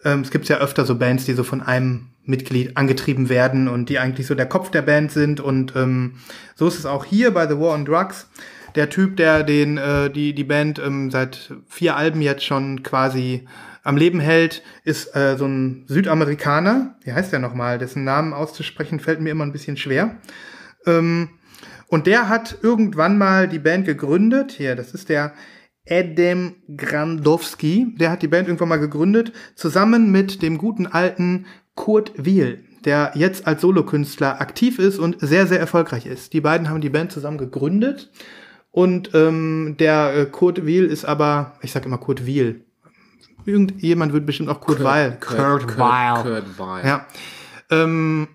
Ähm, 0.05 0.21
es 0.21 0.31
gibt 0.31 0.49
ja 0.49 0.59
öfter 0.59 0.85
so 0.85 0.97
Bands, 0.97 1.25
die 1.25 1.35
so 1.35 1.45
von 1.45 1.63
einem 1.63 2.09
Mitglied 2.25 2.77
angetrieben 2.77 3.29
werden 3.29 3.69
und 3.69 3.89
die 3.89 3.99
eigentlich 3.99 4.27
so 4.27 4.35
der 4.35 4.47
Kopf 4.47 4.71
der 4.71 4.83
Band 4.83 5.13
sind. 5.13 5.41
Und 5.41 5.75
ähm, 5.77 6.15
so 6.55 6.69
ist 6.69 6.79
es 6.79 6.87
auch 6.87 7.05
hier 7.05 7.33
bei 7.33 7.49
The 7.49 7.59
War 7.59 7.75
on 7.75 7.85
Drugs. 7.85 8.29
Der 8.75 8.89
Typ, 8.89 9.17
der 9.17 9.43
den 9.43 9.77
äh, 9.77 10.11
die 10.11 10.35
die 10.35 10.45
Band 10.45 10.79
ähm, 10.79 11.11
seit 11.11 11.53
vier 11.69 11.97
Alben 11.97 12.23
jetzt 12.23 12.45
schon 12.45 12.83
quasi 12.83 13.47
am 13.83 13.97
Leben 13.97 14.21
hält, 14.21 14.63
ist 14.85 15.15
äh, 15.17 15.37
so 15.37 15.47
ein 15.47 15.85
Südamerikaner. 15.89 16.95
Wie 17.03 17.13
heißt 17.13 17.33
der 17.33 17.41
nochmal? 17.41 17.79
Dessen 17.79 18.05
Namen 18.05 18.33
auszusprechen 18.33 19.01
fällt 19.01 19.21
mir 19.21 19.31
immer 19.31 19.45
ein 19.45 19.53
bisschen 19.53 19.77
schwer. 19.77 20.17
Ähm, 20.87 21.31
und 21.93 22.07
der 22.07 22.31
hat 22.31 22.57
irgendwann 22.63 23.19
mal 23.19 23.47
die 23.47 23.59
Band 23.59 23.85
gegründet. 23.85 24.53
Hier, 24.53 24.77
das 24.77 24.95
ist 24.95 25.11
der 25.11 25.35
Adam 25.87 26.55
Grandowski. 26.75 27.95
Der 28.01 28.11
hat 28.11 28.23
die 28.23 28.29
Band 28.29 28.49
irgendwann 28.49 28.71
mal 28.71 28.79
gegründet, 28.79 29.35
zusammen 29.57 30.11
mit 30.11 30.41
dem 30.41 30.57
guten 30.57 30.87
alten 30.87 31.45
Kurt 31.75 32.13
Wiel, 32.17 32.65
der 32.87 33.13
jetzt 33.15 33.47
als 33.47 33.61
Solokünstler 33.61 34.41
aktiv 34.41 34.79
ist 34.79 34.99
und 34.99 35.19
sehr, 35.21 35.47
sehr 35.47 35.61
erfolgreich 35.61 36.07
ist. 36.07 36.33
Die 36.33 36.41
beiden 36.41 36.71
haben 36.71 36.81
die 36.81 36.89
Band 36.89 37.13
zusammen 37.13 37.37
gegründet. 37.37 38.11
Und 38.71 39.11
ähm, 39.13 39.77
der 39.79 40.17
äh, 40.17 40.25
Kurt 40.25 40.65
Wiel 40.65 40.87
ist 40.87 41.05
aber, 41.05 41.59
ich 41.61 41.73
sag 41.73 41.85
immer 41.85 41.99
Kurt 41.99 42.25
Wiel. 42.25 42.65
irgendjemand 43.45 44.15
wird 44.15 44.25
bestimmt 44.25 44.49
auch 44.49 44.63
Kurt, 44.63 44.83
Weil. 44.83 45.19
Kurt, 45.21 45.69
Kurt, 45.69 45.79
Weill. 45.79 46.23
Kurt 46.23 46.59
Weil. 46.59 46.87
Ja. 46.87 47.07
Ähm, 47.69 48.29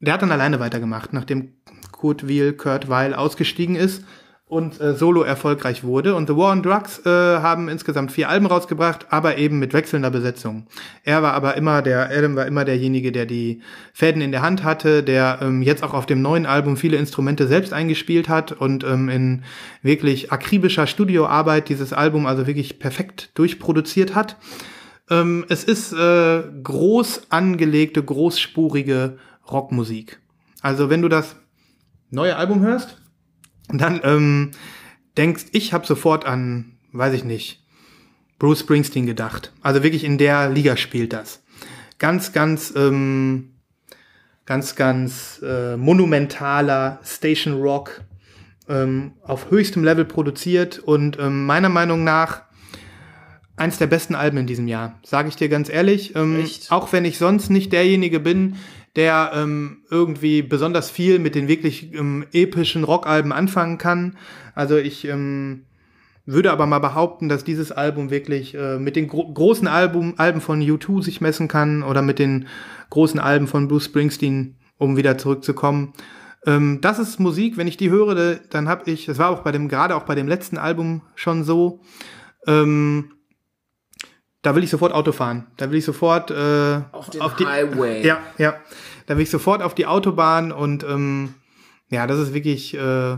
der 0.00 0.14
hat 0.14 0.22
dann 0.22 0.32
alleine 0.32 0.58
weitergemacht, 0.58 1.12
nachdem 1.12 1.52
Kurt 1.98 2.28
Weil, 2.28 2.52
Kurt 2.52 2.88
Weil 2.88 3.12
ausgestiegen 3.12 3.74
ist 3.74 4.04
und 4.46 4.80
äh, 4.80 4.94
solo 4.94 5.22
erfolgreich 5.22 5.84
wurde. 5.84 6.14
Und 6.14 6.28
The 6.28 6.36
War 6.36 6.52
on 6.52 6.62
Drugs 6.62 7.04
äh, 7.04 7.08
haben 7.10 7.68
insgesamt 7.68 8.12
vier 8.12 8.28
Alben 8.28 8.46
rausgebracht, 8.46 9.06
aber 9.10 9.36
eben 9.36 9.58
mit 9.58 9.74
wechselnder 9.74 10.10
Besetzung. 10.10 10.66
Er 11.04 11.22
war 11.22 11.34
aber 11.34 11.56
immer 11.56 11.82
der, 11.82 12.08
Adam 12.10 12.34
war 12.34 12.46
immer 12.46 12.64
derjenige, 12.64 13.12
der 13.12 13.26
die 13.26 13.60
Fäden 13.92 14.22
in 14.22 14.32
der 14.32 14.42
Hand 14.42 14.64
hatte, 14.64 15.02
der 15.02 15.40
ähm, 15.42 15.60
jetzt 15.60 15.82
auch 15.82 15.92
auf 15.92 16.06
dem 16.06 16.22
neuen 16.22 16.46
Album 16.46 16.76
viele 16.76 16.96
Instrumente 16.96 17.46
selbst 17.46 17.72
eingespielt 17.72 18.28
hat 18.28 18.52
und 18.52 18.84
ähm, 18.84 19.08
in 19.08 19.44
wirklich 19.82 20.32
akribischer 20.32 20.86
Studioarbeit 20.86 21.68
dieses 21.68 21.92
Album 21.92 22.26
also 22.26 22.46
wirklich 22.46 22.78
perfekt 22.78 23.30
durchproduziert 23.34 24.14
hat. 24.14 24.36
Ähm, 25.10 25.44
es 25.48 25.64
ist 25.64 25.92
äh, 25.92 26.42
groß 26.62 27.22
angelegte, 27.30 28.02
großspurige 28.02 29.18
Rockmusik. 29.50 30.20
Also 30.62 30.90
wenn 30.90 31.02
du 31.02 31.08
das 31.08 31.36
neue 32.10 32.36
Album 32.36 32.60
hörst, 32.60 33.00
dann 33.68 34.00
ähm, 34.02 34.50
denkst, 35.16 35.46
ich 35.52 35.72
habe 35.72 35.86
sofort 35.86 36.24
an, 36.24 36.78
weiß 36.92 37.14
ich 37.14 37.24
nicht, 37.24 37.64
Bruce 38.38 38.60
Springsteen 38.60 39.06
gedacht. 39.06 39.52
Also 39.62 39.82
wirklich 39.82 40.04
in 40.04 40.18
der 40.18 40.50
Liga 40.50 40.76
spielt 40.76 41.12
das. 41.12 41.42
Ganz, 41.98 42.32
ganz, 42.32 42.72
ähm, 42.76 43.50
ganz, 44.46 44.76
ganz 44.76 45.40
äh, 45.42 45.76
monumentaler 45.76 47.00
Station 47.04 47.60
Rock 47.60 48.02
ähm, 48.68 49.12
auf 49.22 49.50
höchstem 49.50 49.82
Level 49.82 50.04
produziert 50.04 50.78
und 50.78 51.18
ähm, 51.18 51.46
meiner 51.46 51.68
Meinung 51.68 52.04
nach 52.04 52.42
eins 53.56 53.78
der 53.78 53.88
besten 53.88 54.14
Alben 54.14 54.38
in 54.38 54.46
diesem 54.46 54.68
Jahr, 54.68 55.00
sage 55.02 55.28
ich 55.28 55.36
dir 55.36 55.48
ganz 55.48 55.68
ehrlich. 55.68 56.14
Ähm, 56.14 56.40
Echt? 56.40 56.70
auch 56.70 56.92
wenn 56.92 57.04
ich 57.04 57.18
sonst 57.18 57.50
nicht 57.50 57.72
derjenige 57.72 58.20
bin, 58.20 58.56
der 58.96 59.32
ähm, 59.34 59.84
irgendwie 59.90 60.42
besonders 60.42 60.90
viel 60.90 61.18
mit 61.18 61.34
den 61.34 61.48
wirklich 61.48 61.94
ähm, 61.94 62.26
epischen 62.32 62.84
Rockalben 62.84 63.32
anfangen 63.32 63.78
kann. 63.78 64.16
Also 64.54 64.76
ich 64.76 65.06
ähm, 65.06 65.64
würde 66.26 66.52
aber 66.52 66.66
mal 66.66 66.78
behaupten, 66.78 67.28
dass 67.28 67.42
dieses 67.42 67.72
Album 67.72 68.10
wirklich 68.10 68.54
äh, 68.54 68.78
mit 68.78 68.96
den 68.96 69.08
gro 69.08 69.32
großen 69.32 69.66
Album, 69.66 70.14
Alben 70.18 70.40
von 70.40 70.60
U2 70.60 71.02
sich 71.02 71.20
messen 71.20 71.48
kann 71.48 71.82
oder 71.82 72.02
mit 72.02 72.18
den 72.18 72.46
großen 72.90 73.18
Alben 73.18 73.46
von 73.46 73.68
Bruce 73.68 73.86
Springsteen, 73.86 74.56
um 74.76 74.96
wieder 74.96 75.16
zurückzukommen. 75.16 75.94
Ähm, 76.46 76.80
das 76.82 76.98
ist 76.98 77.18
Musik, 77.18 77.56
wenn 77.56 77.66
ich 77.66 77.76
die 77.76 77.90
höre, 77.90 78.36
dann 78.50 78.68
habe 78.68 78.90
ich, 78.90 79.06
das 79.06 79.18
war 79.18 79.30
auch 79.30 79.40
bei 79.40 79.52
dem, 79.52 79.68
gerade 79.68 79.96
auch 79.96 80.04
bei 80.04 80.14
dem 80.14 80.28
letzten 80.28 80.58
Album 80.58 81.02
schon 81.14 81.44
so, 81.44 81.80
ähm, 82.46 83.12
da 84.48 84.54
will 84.54 84.64
ich 84.64 84.70
sofort 84.70 84.94
Auto 84.94 85.12
fahren. 85.12 85.46
Da 85.58 85.70
will 85.70 85.76
ich 85.76 85.84
sofort 85.84 86.30
äh, 86.30 86.80
Auf 86.92 87.10
den 87.10 87.20
die 87.38 87.46
Highway. 87.46 88.02
Ja, 88.06 88.18
ja. 88.38 88.54
Da 89.06 89.16
will 89.16 89.22
ich 89.22 89.30
sofort 89.30 89.62
auf 89.62 89.74
die 89.74 89.84
Autobahn 89.84 90.52
und 90.52 90.84
ähm, 90.84 91.34
ja, 91.90 92.06
das 92.06 92.18
ist 92.18 92.32
wirklich. 92.32 92.74
Äh, 92.74 93.16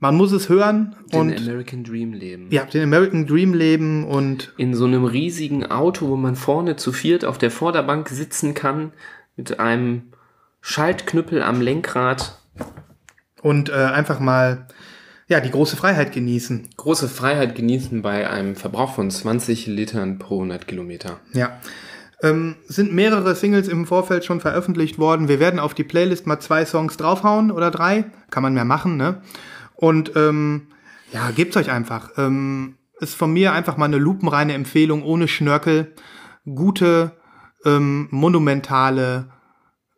man 0.00 0.16
muss 0.16 0.32
es 0.32 0.48
hören 0.48 0.96
Den 1.12 1.20
und 1.20 1.38
American 1.38 1.84
Dream 1.84 2.12
leben. 2.12 2.48
ja, 2.50 2.64
den 2.64 2.82
American 2.82 3.24
Dream 3.26 3.54
leben 3.54 4.04
und 4.04 4.52
In 4.56 4.74
so 4.74 4.84
einem 4.84 5.04
riesigen 5.04 5.64
Auto, 5.64 6.08
wo 6.08 6.16
man 6.16 6.34
vorne 6.34 6.74
zu 6.74 6.90
viert 6.92 7.24
auf 7.24 7.38
der 7.38 7.52
Vorderbank 7.52 8.08
sitzen 8.08 8.52
kann, 8.54 8.92
mit 9.36 9.60
einem 9.60 10.12
Schaltknüppel 10.60 11.40
am 11.42 11.60
Lenkrad. 11.60 12.38
und 13.42 13.68
äh, 13.68 13.74
einfach 13.74 14.18
mal 14.18 14.66
ja 15.26 15.40
die 15.40 15.50
große 15.50 15.76
Freiheit 15.76 16.12
genießen. 16.12 16.68
Große 16.76 17.08
Freiheit 17.08 17.54
genießen 17.54 18.02
bei 18.02 18.28
einem 18.28 18.56
Verbrauch 18.56 18.94
von 18.94 19.10
20 19.10 19.66
Litern 19.66 20.18
pro 20.18 20.36
100 20.36 20.66
Kilometer. 20.66 21.20
Ja. 21.32 21.60
Ähm, 22.22 22.56
sind 22.66 22.94
mehrere 22.94 23.34
Singles 23.34 23.68
im 23.68 23.86
Vorfeld 23.86 24.24
schon 24.24 24.40
veröffentlicht 24.40 24.98
worden. 24.98 25.28
Wir 25.28 25.38
werden 25.38 25.60
auf 25.60 25.74
die 25.74 25.84
Playlist 25.84 26.26
mal 26.26 26.40
zwei 26.40 26.64
Songs 26.64 26.96
draufhauen 26.96 27.50
oder 27.50 27.70
drei. 27.70 28.04
Kann 28.30 28.42
man 28.42 28.54
mehr 28.54 28.64
machen, 28.64 28.96
ne? 28.96 29.20
Und 29.74 30.16
ähm, 30.16 30.68
ja, 31.12 31.30
gebt's 31.30 31.56
euch 31.56 31.70
einfach. 31.70 32.12
Ähm, 32.16 32.76
ist 33.00 33.14
von 33.14 33.32
mir 33.32 33.52
einfach 33.52 33.76
mal 33.76 33.84
eine 33.84 33.98
lupenreine 33.98 34.54
Empfehlung 34.54 35.02
ohne 35.02 35.28
Schnörkel. 35.28 35.94
Gute, 36.46 37.12
ähm, 37.64 38.08
monumentale, 38.10 39.28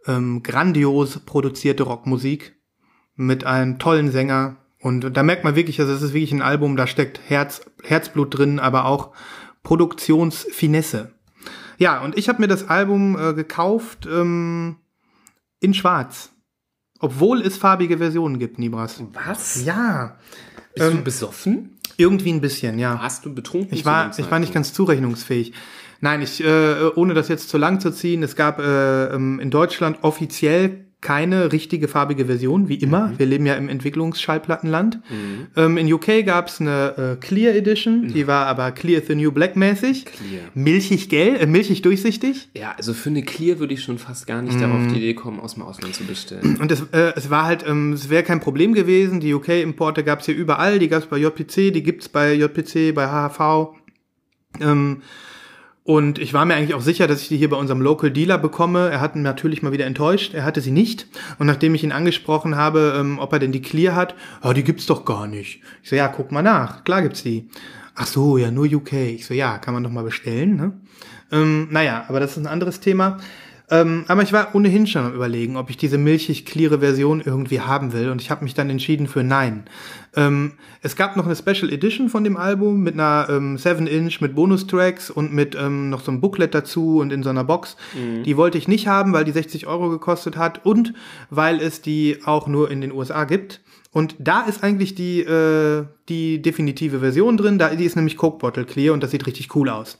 ähm, 0.07 0.43
grandios 0.43 1.21
produzierte 1.21 1.85
Rockmusik 1.85 2.57
mit 3.15 3.45
einem 3.45 3.79
tollen 3.79 4.11
Sänger. 4.11 4.58
Und 4.81 5.17
da 5.17 5.23
merkt 5.23 5.43
man 5.45 5.57
wirklich, 5.57 5.81
also 5.81 5.93
es 5.93 6.03
ist 6.03 6.13
wirklich 6.13 6.33
ein 6.33 6.43
Album, 6.43 6.77
da 6.77 6.87
steckt 6.87 7.21
Herz, 7.29 7.63
Herzblut 7.83 8.37
drin, 8.39 8.59
aber 8.61 8.85
auch 8.85 9.13
Produktionsfinesse. 9.65 11.13
Ja, 11.79 12.01
und 12.01 12.17
ich 12.19 12.29
habe 12.29 12.41
mir 12.41 12.49
das 12.49 12.69
Album 12.69 13.17
äh, 13.19 13.35
gekauft 13.35 14.07
ähm, 14.11 14.77
in 15.61 15.75
Schwarz. 15.75 16.31
Obwohl 17.01 17.43
es 17.43 17.57
farbige 17.57 17.99
Versionen 17.99 18.39
gibt, 18.41 18.59
Nibras. 18.59 19.03
Was? 19.25 19.65
Ja, 19.65 20.17
Bist 20.75 20.89
Ähm, 20.89 20.99
du 20.99 21.05
besoffen? 21.05 21.75
irgendwie 21.97 22.33
ein 22.33 22.41
bisschen, 22.41 22.79
ja. 22.79 23.01
Warst 23.01 23.25
du 23.25 23.35
betrunken? 23.35 23.75
Ich 23.77 23.85
war, 23.85 24.17
ich 24.17 24.31
war 24.31 24.39
nicht 24.39 24.53
ganz 24.55 24.73
zurechnungsfähig. 24.73 25.53
Nein, 26.01 26.23
ich, 26.23 26.43
äh, 26.45 26.91
ohne 26.95 27.15
das 27.15 27.29
jetzt 27.29 27.49
zu 27.49 27.59
lang 27.59 27.81
zu 27.81 27.91
ziehen, 27.91 28.23
es 28.23 28.37
gab 28.37 28.61
äh, 28.61 29.07
ähm, 29.07 29.41
in 29.41 29.51
Deutschland 29.51 29.99
offiziell 30.03 30.88
keine 31.01 31.53
richtige 31.53 31.87
farbige 31.87 32.27
Version, 32.27 32.69
wie 32.69 32.75
immer. 32.75 33.13
Wir 33.19 33.27
leben 33.27 33.47
ja 33.47 33.55
im 33.55 33.69
Entwicklungsschallplattenland. 33.69 34.99
Ähm, 35.57 35.77
in 35.77 35.93
UK 35.93 36.27
gab 36.27 36.49
es 36.49 36.61
eine 36.61 37.17
äh, 37.21 37.25
Clear 37.25 37.55
Edition, 37.55 38.09
die 38.09 38.27
war 38.27 38.47
aber 38.47 38.73
Clear 38.73 39.01
the 39.07 39.15
New 39.15 39.31
Black 39.31 39.55
mäßig. 39.55 40.07
Clear. 40.07 40.43
Milchig 40.55 41.09
gel, 41.09 41.37
äh, 41.37 41.47
milchig 41.47 41.83
durchsichtig. 41.83 42.49
Ja, 42.57 42.73
also 42.77 42.95
für 42.95 43.11
eine 43.11 43.23
Clear 43.23 43.61
würde 43.61 43.75
ich 43.75 43.83
schon 43.85 43.99
fast 43.99 44.27
gar 44.27 44.43
nicht 44.43 44.61
darauf 44.61 44.81
Mhm. 44.81 44.89
die 44.89 44.97
Idee 44.97 45.15
kommen, 45.15 45.39
aus 45.39 45.55
dem 45.55 45.63
Ausland 45.63 45.95
zu 45.95 46.05
bestellen. 46.05 46.57
Und 46.61 46.73
es, 46.73 46.83
äh, 46.93 47.13
es 47.15 47.31
war 47.31 47.45
halt, 47.45 47.65
ähm, 47.67 47.93
es 47.93 48.11
wäre 48.11 48.25
kein 48.25 48.41
Problem 48.41 48.75
gewesen. 48.75 49.21
Die 49.21 49.33
UK-Importe 49.35 50.03
gab 50.03 50.21
es 50.21 50.27
hier 50.27 50.35
überall. 50.35 50.81
Die 50.81 50.89
gab 50.89 51.03
es 51.03 51.07
bei 51.09 51.19
JPC, 51.19 51.71
die 51.73 51.83
gibt's 51.85 52.09
bei 52.09 52.35
JPC, 52.35 52.93
bei 52.93 53.07
HHV. 53.07 53.77
Ähm, 54.61 55.03
und 55.89 56.19
ich 56.19 56.35
war 56.35 56.45
mir 56.45 56.55
eigentlich 56.55 56.75
auch 56.75 56.83
sicher, 56.83 57.07
dass 57.07 57.23
ich 57.23 57.29
die 57.29 57.39
hier 57.39 57.49
bei 57.49 57.57
unserem 57.57 57.81
Local 57.81 58.11
Dealer 58.11 58.37
bekomme. 58.37 58.91
Er 58.91 59.01
hat 59.01 59.17
ihn 59.17 59.23
natürlich 59.23 59.63
mal 59.63 59.73
wieder 59.73 59.87
enttäuscht. 59.87 60.35
Er 60.35 60.45
hatte 60.45 60.61
sie 60.61 60.71
nicht. 60.71 61.07
Und 61.39 61.47
nachdem 61.47 61.75
ich 61.75 61.83
ihn 61.83 61.93
angesprochen 61.93 62.57
habe, 62.57 62.95
ähm, 63.01 63.19
ob 63.19 63.33
er 63.33 63.39
denn 63.39 63.53
die 63.53 63.63
Clear 63.63 63.97
hat, 63.97 64.15
ja, 64.45 64.53
die 64.53 64.65
gibt's 64.65 64.85
doch 64.85 65.07
gar 65.07 65.27
nicht. 65.27 65.63
Ich 65.83 65.89
so, 65.89 65.97
ja, 65.97 66.09
guck 66.09 66.31
mal 66.31 66.43
nach. 66.43 66.85
Klar 66.85 67.01
gibt's 67.01 67.23
die. 67.23 67.49
Ach 67.95 68.07
so, 68.07 68.37
ja, 68.37 68.51
nur 68.51 68.67
UK. 68.67 68.93
Ich 68.93 69.25
so, 69.25 69.33
ja, 69.33 69.57
kann 69.57 69.73
man 69.73 69.83
doch 69.83 69.91
mal 69.91 70.05
bestellen, 70.05 70.57
ne? 70.57 70.73
Ähm, 71.33 71.69
naja, 71.71 72.05
aber 72.07 72.21
das 72.21 72.33
ist 72.33 72.37
ein 72.37 72.47
anderes 72.47 72.81
Thema. 72.81 73.17
Ähm, 73.71 74.05
aber 74.09 74.23
ich 74.23 74.33
war 74.33 74.55
ohnehin 74.55 74.87
schon 74.87 75.05
am 75.05 75.15
überlegen, 75.15 75.57
ob 75.57 75.69
ich 75.71 75.77
diese 75.77 75.99
milchig 75.99 76.47
cleare 76.47 76.81
Version 76.81 77.21
irgendwie 77.25 77.61
haben 77.61 77.93
will. 77.93 78.11
Und 78.11 78.23
ich 78.23 78.31
habe 78.31 78.45
mich 78.45 78.55
dann 78.55 78.71
entschieden 78.71 79.07
für 79.07 79.23
nein. 79.23 79.65
Ähm, 80.17 80.53
es 80.81 80.97
gab 80.97 81.17
noch 81.17 81.27
eine 81.27 81.37
Special 81.37 81.71
Edition 81.71 82.09
von 82.09 82.25
dem 82.25 82.37
Album 82.37 82.83
mit 82.83 82.95
einer 82.95 83.27
ähm, 83.29 83.57
7-Inch 83.57 84.21
mit 84.21 84.35
Bonustracks 84.35 85.11
und 85.11 85.33
mit 85.33 85.55
ähm, 85.55 85.91
noch 85.91 86.03
so 86.03 86.11
einem 86.11 86.21
Booklet 86.21 86.55
dazu 86.55 86.99
und 86.99 87.13
in 87.13 87.23
so 87.23 87.31
einer 87.31 87.45
Box. 87.45 87.77
Die 88.25 88.37
wollte 88.37 88.59
ich 88.59 88.69
nicht 88.69 88.87
haben, 88.87 89.13
weil 89.13 89.25
die 89.25 89.33
60 89.33 89.67
Euro 89.67 89.91
gekostet 89.91 90.37
hat 90.37 90.65
und 90.65 90.95
weil 91.31 91.61
es 91.61 91.83
die 91.83 92.19
auch 92.25 92.47
nur 92.47 92.71
in 92.71 92.81
den 92.81 92.93
USA 92.93 93.25
gibt. 93.25 93.61
Und 93.91 94.17
da 94.19 94.43
ist 94.43 94.63
eigentlich 94.63 94.95
die, 94.95 95.21
äh, 95.21 95.85
die 96.11 96.43
definitive 96.43 97.01
Version 97.01 97.39
drin. 97.39 97.59
Da, 97.59 97.75
die 97.75 97.85
ist 97.85 97.97
nämlich 97.97 98.19
Coke 98.19 98.39
Bottle 98.39 98.65
Clear 98.65 98.93
und 98.93 99.03
das 99.03 99.11
sieht 99.13 99.27
richtig 99.27 99.55
cool 99.57 99.71
aus. 99.71 99.99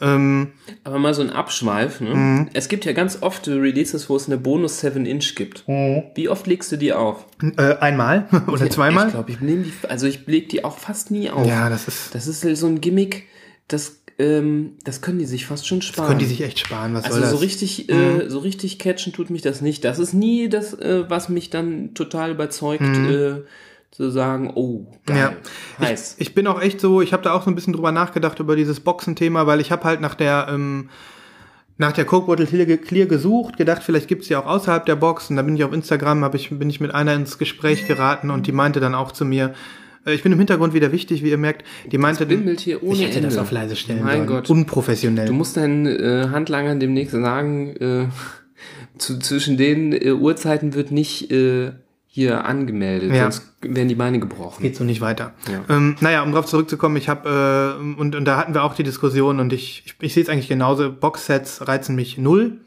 Ähm, 0.00 0.48
Aber 0.82 0.98
mal 0.98 1.14
so 1.14 1.22
ein 1.22 1.30
Abschweif, 1.30 2.00
ne? 2.00 2.14
Mhm. 2.14 2.48
Es 2.52 2.68
gibt 2.68 2.84
ja 2.84 2.92
ganz 2.92 3.22
oft 3.22 3.46
Releases, 3.46 4.10
wo 4.10 4.16
es 4.16 4.26
eine 4.26 4.38
Bonus 4.38 4.82
7-Inch 4.82 5.36
gibt. 5.36 5.66
Mhm. 5.68 6.02
Wie 6.14 6.28
oft 6.28 6.46
legst 6.48 6.72
du 6.72 6.76
die 6.76 6.92
auf? 6.92 7.26
äh, 7.56 7.76
einmal 7.76 8.28
oder 8.48 8.68
zweimal. 8.70 9.06
Ich 9.06 9.12
glaube, 9.12 9.30
ich 9.30 9.40
nehme 9.40 9.62
die, 9.62 9.72
also 9.88 10.06
ich 10.06 10.26
leg 10.26 10.48
die 10.48 10.64
auch 10.64 10.78
fast 10.78 11.12
nie 11.12 11.30
auf. 11.30 11.46
Ja, 11.46 11.70
das 11.70 11.86
ist. 11.86 12.14
Das 12.14 12.26
ist 12.26 12.40
so 12.40 12.66
ein 12.66 12.80
Gimmick, 12.80 13.24
das, 13.68 14.00
ähm, 14.18 14.72
das 14.84 15.02
können 15.02 15.18
die 15.18 15.26
sich 15.26 15.46
fast 15.46 15.66
schon 15.66 15.82
sparen. 15.82 16.08
Können 16.08 16.20
die 16.20 16.26
sich 16.26 16.42
echt 16.42 16.58
sparen, 16.58 16.94
was 16.94 17.04
also 17.04 17.16
soll 17.16 17.22
das? 17.22 17.32
Mhm. 17.32 17.36
so 17.36 17.40
richtig, 17.42 17.88
äh, 17.90 18.28
so 18.28 18.38
richtig 18.38 18.78
catchen 18.78 19.12
tut 19.12 19.30
mich 19.30 19.42
das 19.42 19.60
nicht. 19.60 19.84
Das 19.84 19.98
ist 19.98 20.14
nie 20.14 20.48
das, 20.48 20.72
äh, 20.74 21.04
was 21.08 21.28
mich 21.28 21.50
dann 21.50 21.92
total 21.94 22.30
überzeugt, 22.30 22.82
äh, 22.82 23.42
zu 23.90 24.10
sagen, 24.10 24.52
oh, 24.54 24.86
geil, 25.06 25.30
Mhm. 25.30 25.36
Ja. 25.80 25.86
heiß. 25.88 26.16
Ich, 26.18 26.28
ich 26.28 26.34
bin 26.34 26.46
auch 26.46 26.60
echt 26.60 26.80
so, 26.80 27.00
ich 27.02 27.12
habe 27.12 27.22
da 27.22 27.32
auch 27.32 27.42
so 27.44 27.50
ein 27.50 27.54
bisschen 27.54 27.72
drüber 27.72 27.92
nachgedacht 27.92 28.38
über 28.40 28.56
dieses 28.56 28.80
Boxenthema, 28.80 29.46
weil 29.46 29.60
ich 29.60 29.70
habe 29.70 29.84
halt 29.84 30.00
nach 30.00 30.14
der 30.14 30.48
ähm, 30.50 30.90
nach 31.78 31.92
der 31.92 32.06
Coke 32.06 32.26
Bottle 32.26 32.46
Clear, 32.46 33.06
gesucht, 33.06 33.58
gedacht, 33.58 33.82
vielleicht 33.82 34.08
gibt's 34.08 34.28
die 34.28 34.36
auch 34.36 34.46
außerhalb 34.46 34.86
der 34.86 34.96
Box. 34.96 35.28
Und 35.28 35.36
da 35.36 35.42
bin 35.42 35.56
ich 35.56 35.64
auf 35.64 35.74
Instagram, 35.74 36.24
hab 36.24 36.34
ich, 36.34 36.48
bin 36.48 36.70
ich 36.70 36.80
mit 36.80 36.94
einer 36.94 37.12
ins 37.12 37.36
Gespräch 37.36 37.86
geraten 37.86 38.30
und 38.30 38.46
die 38.46 38.52
meinte 38.52 38.80
dann 38.80 38.94
auch 38.94 39.12
zu 39.12 39.26
mir, 39.26 39.48
äh, 39.48 39.52
ich 40.14 40.22
bin 40.22 40.32
im 40.32 40.38
Hintergrund 40.38 40.74
wieder 40.74 40.92
wichtig, 40.92 41.22
wie 41.22 41.30
ihr 41.30 41.38
merkt, 41.38 41.64
die 41.90 41.98
meinte, 41.98 42.26
bimmelt 42.26 42.60
hier 42.60 42.82
ohne 42.82 42.94
ich 42.94 43.02
hätte 43.04 43.20
das 43.20 43.34
Ende. 43.34 43.42
auf 43.42 43.50
leise 43.50 43.76
stellen 43.76 44.04
Mein 44.04 44.16
sollen. 44.18 44.26
Gott. 44.28 44.50
Unprofessionell. 44.50 45.26
Du 45.26 45.32
musst 45.32 45.56
deinen 45.56 45.86
äh, 45.86 46.28
Handlangern 46.30 46.80
demnächst 46.80 47.12
sagen, 47.12 47.76
äh, 47.76 48.06
zu, 48.98 49.18
zwischen 49.18 49.56
den 49.56 49.92
äh, 49.92 50.12
Uhrzeiten 50.12 50.74
wird 50.74 50.90
nicht 50.90 51.30
äh, 51.30 51.72
hier 52.06 52.44
angemeldet, 52.46 53.12
Ja. 53.12 53.30
sonst 53.30 53.42
werden 53.60 53.88
die 53.88 53.94
Beine 53.94 54.18
gebrochen. 54.20 54.62
geht 54.62 54.74
so 54.76 54.84
nicht 54.84 55.02
weiter. 55.02 55.34
Ja. 55.52 55.76
Ähm, 55.76 55.96
naja, 56.00 56.22
um 56.22 56.32
drauf 56.32 56.46
zurückzukommen, 56.46 56.96
ich 56.96 57.08
habe, 57.10 57.76
äh, 57.78 58.00
und, 58.00 58.14
und 58.14 58.24
da 58.24 58.38
hatten 58.38 58.54
wir 58.54 58.62
auch 58.64 58.74
die 58.74 58.84
Diskussion 58.84 59.38
und 59.38 59.52
ich, 59.52 59.82
ich, 59.84 59.94
ich 60.00 60.14
sehe 60.14 60.22
es 60.22 60.28
eigentlich 60.30 60.48
genauso, 60.48 60.90
Boxsets 60.92 61.68
reizen 61.68 61.94
mich 61.94 62.16
null. 62.16 62.58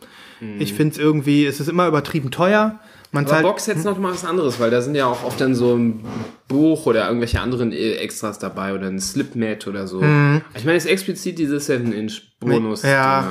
Ich 0.60 0.74
finde 0.74 0.94
es 0.94 0.98
irgendwie, 0.98 1.46
es 1.46 1.60
ist 1.60 1.68
immer 1.68 1.86
übertrieben 1.88 2.32
teuer. 2.32 2.80
Man 3.12 3.26
Aber 3.26 3.34
zahlt, 3.34 3.44
Boxsets 3.44 3.84
noch 3.84 3.98
mal 3.98 4.14
was 4.14 4.24
anderes, 4.24 4.60
weil 4.60 4.70
da 4.70 4.82
sind 4.82 4.94
ja 4.96 5.08
auch 5.08 5.24
oft 5.24 5.42
dann 5.42 5.56
so 5.56 5.76
ein 5.76 6.04
Buch 6.48 6.86
oder 6.86 7.08
irgendwelche 7.08 7.42
anderen 7.42 7.72
äh, 7.72 7.94
Extras 7.96 8.38
dabei 8.38 8.74
oder 8.76 8.88
ein 8.88 9.00
Slipmat 9.00 9.68
oder 9.68 9.88
so. 9.88 9.98
Ich 10.02 10.64
meine 10.66 10.74
jetzt 10.74 10.88
explizit 10.88 11.40
diese 11.40 11.58
7-Inch-Bonus. 11.58 12.84
Mhm. 12.84 12.90
Ja. 12.90 13.28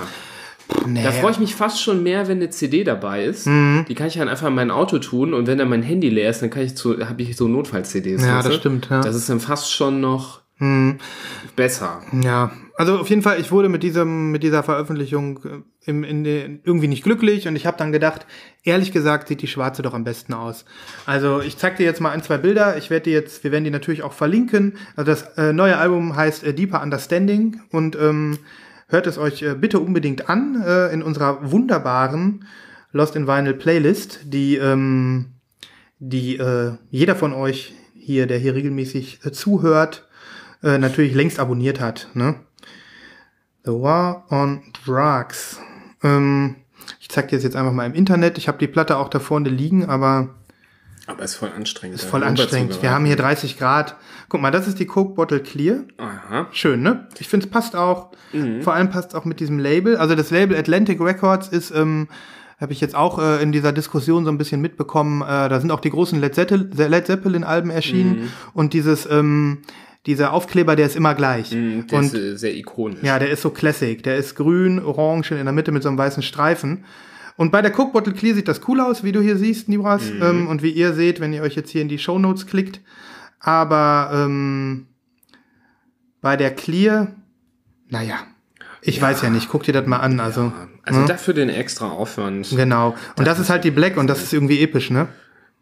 nee, 0.86 1.02
Da 1.04 1.12
freue 1.12 1.30
ich 1.30 1.38
mich 1.38 1.54
fast 1.54 1.80
schon 1.80 2.02
mehr, 2.02 2.26
wenn 2.26 2.38
eine 2.38 2.50
CD 2.50 2.82
dabei 2.82 3.24
ist. 3.24 3.46
Die 3.46 3.94
kann 3.94 4.08
ich 4.08 4.14
dann 4.14 4.28
einfach 4.28 4.48
in 4.48 4.54
mein 4.54 4.70
Auto 4.72 4.98
tun 4.98 5.32
und 5.32 5.46
wenn 5.46 5.58
dann 5.58 5.68
mein 5.68 5.82
Handy 5.82 6.08
leer 6.08 6.30
ist, 6.30 6.42
dann 6.42 6.50
kann 6.50 6.62
ich 6.62 6.76
zu, 6.76 6.98
habe 7.08 7.22
ich 7.22 7.36
so 7.36 7.46
Notfall-CDs. 7.46 8.24
Ja, 8.24 8.42
das 8.42 8.56
stimmt, 8.56 8.88
ja. 8.90 9.00
Das 9.00 9.14
ist 9.14 9.28
dann 9.28 9.38
fast 9.38 9.72
schon 9.72 10.00
noch 10.00 10.40
besser. 11.54 12.02
Ja, 12.20 12.50
also 12.78 12.98
auf 12.98 13.10
jeden 13.10 13.22
Fall, 13.22 13.40
ich 13.40 13.50
wurde 13.50 13.68
mit 13.68 13.82
diesem, 13.82 14.30
mit 14.30 14.44
dieser 14.44 14.62
Veröffentlichung 14.62 15.40
äh, 15.44 15.90
im, 15.90 16.04
in 16.04 16.22
den, 16.22 16.60
irgendwie 16.62 16.86
nicht 16.86 17.02
glücklich 17.02 17.48
und 17.48 17.56
ich 17.56 17.66
habe 17.66 17.76
dann 17.76 17.90
gedacht, 17.90 18.24
ehrlich 18.62 18.92
gesagt 18.92 19.26
sieht 19.26 19.42
die 19.42 19.48
schwarze 19.48 19.82
doch 19.82 19.94
am 19.94 20.04
besten 20.04 20.32
aus. 20.32 20.64
Also 21.04 21.40
ich 21.40 21.56
zeig 21.56 21.76
dir 21.76 21.84
jetzt 21.84 22.00
mal 22.00 22.10
ein, 22.10 22.22
zwei 22.22 22.38
Bilder. 22.38 22.76
Ich 22.76 22.88
werde 22.88 23.04
die 23.04 23.10
jetzt, 23.10 23.42
wir 23.42 23.50
werden 23.50 23.64
die 23.64 23.70
natürlich 23.70 24.04
auch 24.04 24.12
verlinken. 24.12 24.76
Also 24.94 25.10
das 25.10 25.22
äh, 25.36 25.52
neue 25.52 25.76
Album 25.76 26.14
heißt 26.14 26.44
äh, 26.44 26.54
Deeper 26.54 26.80
Understanding 26.80 27.60
und 27.72 27.96
ähm, 27.96 28.38
hört 28.86 29.08
es 29.08 29.18
euch 29.18 29.42
äh, 29.42 29.54
bitte 29.54 29.80
unbedingt 29.80 30.28
an 30.28 30.62
äh, 30.64 30.92
in 30.92 31.02
unserer 31.02 31.50
wunderbaren 31.50 32.46
Lost 32.92 33.16
in 33.16 33.26
Vinyl 33.26 33.54
Playlist, 33.54 34.20
die 34.24 34.56
ähm, 34.56 35.34
die 35.98 36.36
äh, 36.36 36.74
jeder 36.90 37.16
von 37.16 37.32
euch 37.32 37.74
hier, 37.94 38.26
der 38.26 38.38
hier 38.38 38.54
regelmäßig 38.54 39.20
äh, 39.24 39.32
zuhört, 39.32 40.08
äh, 40.62 40.78
natürlich 40.78 41.14
längst 41.14 41.40
abonniert 41.40 41.80
hat. 41.80 42.08
Ne? 42.14 42.36
The 43.68 43.74
War 43.74 44.24
on 44.30 44.62
Drugs. 44.86 45.60
Ähm, 46.02 46.56
ich 47.00 47.10
zeig 47.10 47.28
dir 47.28 47.36
das 47.36 47.44
jetzt 47.44 47.54
einfach 47.54 47.72
mal 47.72 47.84
im 47.84 47.92
Internet. 47.92 48.38
Ich 48.38 48.48
habe 48.48 48.56
die 48.56 48.66
Platte 48.66 48.96
auch 48.96 49.10
da 49.10 49.18
vorne 49.18 49.50
liegen, 49.50 49.84
aber 49.84 50.30
Aber 51.06 51.22
ist 51.22 51.34
voll 51.34 51.50
anstrengend. 51.54 51.96
ist 51.96 52.04
voll 52.08 52.24
anstrengend. 52.24 52.80
Wir 52.80 52.92
haben 52.92 53.04
hier 53.04 53.16
30 53.16 53.58
Grad. 53.58 53.96
Guck 54.30 54.40
mal, 54.40 54.50
das 54.50 54.66
ist 54.68 54.78
die 54.78 54.86
Coke 54.86 55.14
Bottle 55.14 55.40
Clear. 55.40 55.80
Aha. 55.98 56.46
Schön, 56.50 56.80
ne? 56.80 57.08
Ich 57.18 57.28
finde, 57.28 57.44
es 57.44 57.52
passt 57.52 57.76
auch. 57.76 58.12
Vor 58.62 58.72
allem 58.72 58.88
passt 58.88 59.14
auch 59.14 59.26
mit 59.26 59.38
diesem 59.38 59.58
Label. 59.58 59.98
Also 59.98 60.14
das 60.14 60.30
Label 60.30 60.56
Atlantic 60.56 60.98
Records 61.00 61.48
ist, 61.48 61.70
ähm, 61.70 62.08
habe 62.58 62.72
ich 62.72 62.80
jetzt 62.80 62.94
auch 62.94 63.18
äh, 63.18 63.42
in 63.42 63.52
dieser 63.52 63.72
Diskussion 63.72 64.24
so 64.24 64.30
ein 64.30 64.38
bisschen 64.38 64.62
mitbekommen. 64.62 65.20
Äh, 65.20 65.50
da 65.50 65.60
sind 65.60 65.70
auch 65.70 65.80
die 65.80 65.90
großen 65.90 66.18
Led, 66.20 66.34
Zeppelin, 66.34 66.70
Led 66.72 67.06
Zeppelin 67.06 67.44
Alben 67.44 67.68
erschienen 67.70 68.32
und 68.54 68.72
dieses 68.72 69.06
ähm, 69.10 69.58
dieser 70.08 70.32
Aufkleber, 70.32 70.74
der 70.74 70.86
ist 70.86 70.96
immer 70.96 71.14
gleich. 71.14 71.52
Mhm, 71.52 71.86
Der 71.86 71.98
und 72.00 72.04
ist 72.06 72.14
äh, 72.14 72.36
sehr 72.36 72.56
ikonisch. 72.56 72.98
ja, 73.02 73.18
der 73.20 73.30
ist 73.30 73.42
so 73.42 73.50
classic. 73.50 74.02
Der 74.02 74.16
ist 74.16 74.34
grün, 74.34 74.82
orange 74.82 75.30
in 75.32 75.44
der 75.44 75.52
Mitte 75.52 75.70
mit 75.70 75.84
so 75.84 75.88
einem 75.88 75.98
weißen 75.98 76.22
Streifen. 76.24 76.84
Und 77.36 77.52
bei 77.52 77.62
der 77.62 77.70
Coke 77.70 77.92
Bottle 77.92 78.12
Clear 78.14 78.34
sieht 78.34 78.48
das 78.48 78.60
cool 78.66 78.80
aus, 78.80 79.04
wie 79.04 79.12
du 79.12 79.20
hier 79.20 79.36
siehst, 79.36 79.68
Nibras. 79.68 80.02
Ähm, 80.20 80.48
und 80.48 80.64
wie 80.64 80.70
ihr 80.70 80.92
seht, 80.94 81.20
wenn 81.20 81.32
ihr 81.32 81.42
euch 81.42 81.54
jetzt 81.54 81.70
hier 81.70 81.82
in 81.82 81.88
die 81.88 81.98
Show 82.00 82.18
Notes 82.18 82.46
klickt. 82.48 82.80
Aber 83.38 84.10
ähm, 84.12 84.86
bei 86.20 86.36
der 86.36 86.52
Clear, 86.52 87.12
naja, 87.88 88.16
ich 88.82 89.00
weiß 89.00 89.22
ja 89.22 89.30
nicht. 89.30 89.48
Guck 89.48 89.62
dir 89.64 89.72
das 89.72 89.86
mal 89.86 89.98
an. 89.98 90.18
Also, 90.20 90.52
Also 90.82 91.06
dafür 91.06 91.34
den 91.34 91.48
extra 91.48 91.90
Aufwand. 91.90 92.48
genau. 92.56 92.96
Und 93.16 93.26
das 93.26 93.38
ist 93.38 93.50
halt 93.50 93.62
die 93.64 93.70
Black 93.70 93.96
und 93.96 94.06
das 94.08 94.22
ist 94.22 94.32
irgendwie 94.32 94.60
episch, 94.62 94.90
ne? 94.90 95.06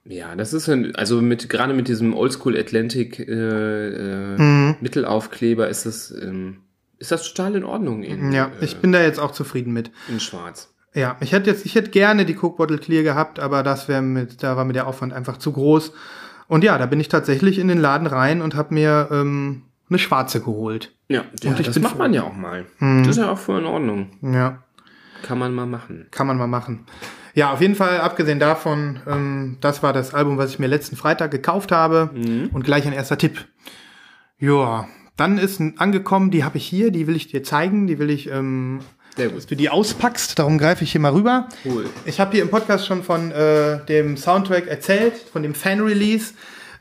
Ja, 0.08 0.34
das 0.36 0.52
ist 0.52 0.68
ein, 0.68 0.94
also 0.94 1.20
mit 1.20 1.48
gerade 1.48 1.74
mit 1.74 1.88
diesem 1.88 2.14
Oldschool 2.14 2.56
Atlantic 2.58 3.18
äh, 3.18 3.24
äh, 4.34 4.38
Mhm. 4.38 4.76
Mittelaufkleber 4.80 5.68
ist 5.68 5.86
das 5.86 6.10
ähm, 6.10 6.58
ist 6.98 7.10
das 7.12 7.24
total 7.32 7.56
in 7.56 7.64
Ordnung 7.64 8.02
in, 8.02 8.32
Ja, 8.32 8.46
äh, 8.60 8.64
ich 8.64 8.76
bin 8.76 8.92
da 8.92 9.02
jetzt 9.02 9.18
auch 9.18 9.32
zufrieden 9.32 9.72
mit. 9.72 9.90
in 10.08 10.20
Schwarz. 10.20 10.72
Ja, 10.94 11.16
ich 11.20 11.32
hätte 11.32 11.50
jetzt, 11.50 11.66
ich 11.66 11.74
hätte 11.74 11.90
gerne 11.90 12.24
die 12.24 12.34
Coke 12.34 12.56
Bottle 12.56 12.78
Clear 12.78 13.02
gehabt, 13.02 13.38
aber 13.38 13.62
das 13.62 13.86
wäre 13.88 14.00
mit, 14.00 14.42
da 14.42 14.56
war 14.56 14.64
mir 14.64 14.72
der 14.72 14.86
Aufwand 14.86 15.12
einfach 15.12 15.36
zu 15.36 15.52
groß. 15.52 15.92
Und 16.48 16.64
ja, 16.64 16.78
da 16.78 16.86
bin 16.86 17.00
ich 17.00 17.08
tatsächlich 17.08 17.58
in 17.58 17.68
den 17.68 17.78
Laden 17.78 18.06
rein 18.06 18.40
und 18.40 18.54
habe 18.54 18.72
mir 18.72 19.08
ähm, 19.10 19.62
eine 19.90 19.98
schwarze 19.98 20.40
geholt. 20.40 20.94
Ja, 21.08 21.24
ja 21.42 21.54
ich 21.58 21.66
das 21.66 21.78
macht 21.80 21.92
froh. 21.92 21.96
Mhm. 21.96 22.02
man 22.02 22.14
ja 22.14 22.22
auch 22.22 22.34
mal. 22.34 22.64
Das 22.80 23.08
ist 23.08 23.16
ja 23.18 23.30
auch 23.30 23.38
voll 23.38 23.58
in 23.60 23.66
Ordnung. 23.66 24.10
Ja, 24.22 24.62
Kann 25.22 25.38
man 25.38 25.52
mal 25.54 25.66
machen. 25.66 26.06
kann 26.10 26.26
man 26.26 26.38
mal 26.38 26.46
machen. 26.46 26.86
Ja, 27.36 27.52
auf 27.52 27.60
jeden 27.60 27.74
Fall, 27.74 28.00
abgesehen 28.00 28.40
davon, 28.40 28.98
ähm, 29.06 29.58
das 29.60 29.82
war 29.82 29.92
das 29.92 30.14
Album, 30.14 30.38
was 30.38 30.50
ich 30.52 30.58
mir 30.58 30.68
letzten 30.68 30.96
Freitag 30.96 31.30
gekauft 31.30 31.70
habe. 31.70 32.10
Und 32.50 32.64
gleich 32.64 32.86
ein 32.86 32.94
erster 32.94 33.18
Tipp. 33.18 33.46
Ja, 34.38 34.88
dann 35.18 35.36
ist 35.36 35.60
ein- 35.60 35.78
angekommen, 35.78 36.30
die 36.30 36.44
habe 36.44 36.56
ich 36.56 36.66
hier, 36.66 36.90
die 36.90 37.06
will 37.06 37.14
ich 37.14 37.28
dir 37.28 37.42
zeigen, 37.42 37.86
die 37.86 37.98
will 37.98 38.08
ich, 38.08 38.30
ähm, 38.30 38.80
Sehr 39.16 39.28
dass 39.28 39.46
du 39.46 39.54
die 39.54 39.68
auspackst, 39.68 40.38
darum 40.38 40.56
greife 40.56 40.82
ich 40.84 40.92
hier 40.92 41.00
mal 41.02 41.12
rüber. 41.12 41.48
Cool. 41.66 41.84
Ich 42.06 42.20
habe 42.20 42.32
hier 42.32 42.42
im 42.42 42.48
Podcast 42.48 42.86
schon 42.86 43.02
von 43.02 43.30
äh, 43.32 43.84
dem 43.84 44.16
Soundtrack 44.16 44.66
erzählt, 44.66 45.14
von 45.30 45.42
dem 45.42 45.54
Fan-Release 45.54 46.32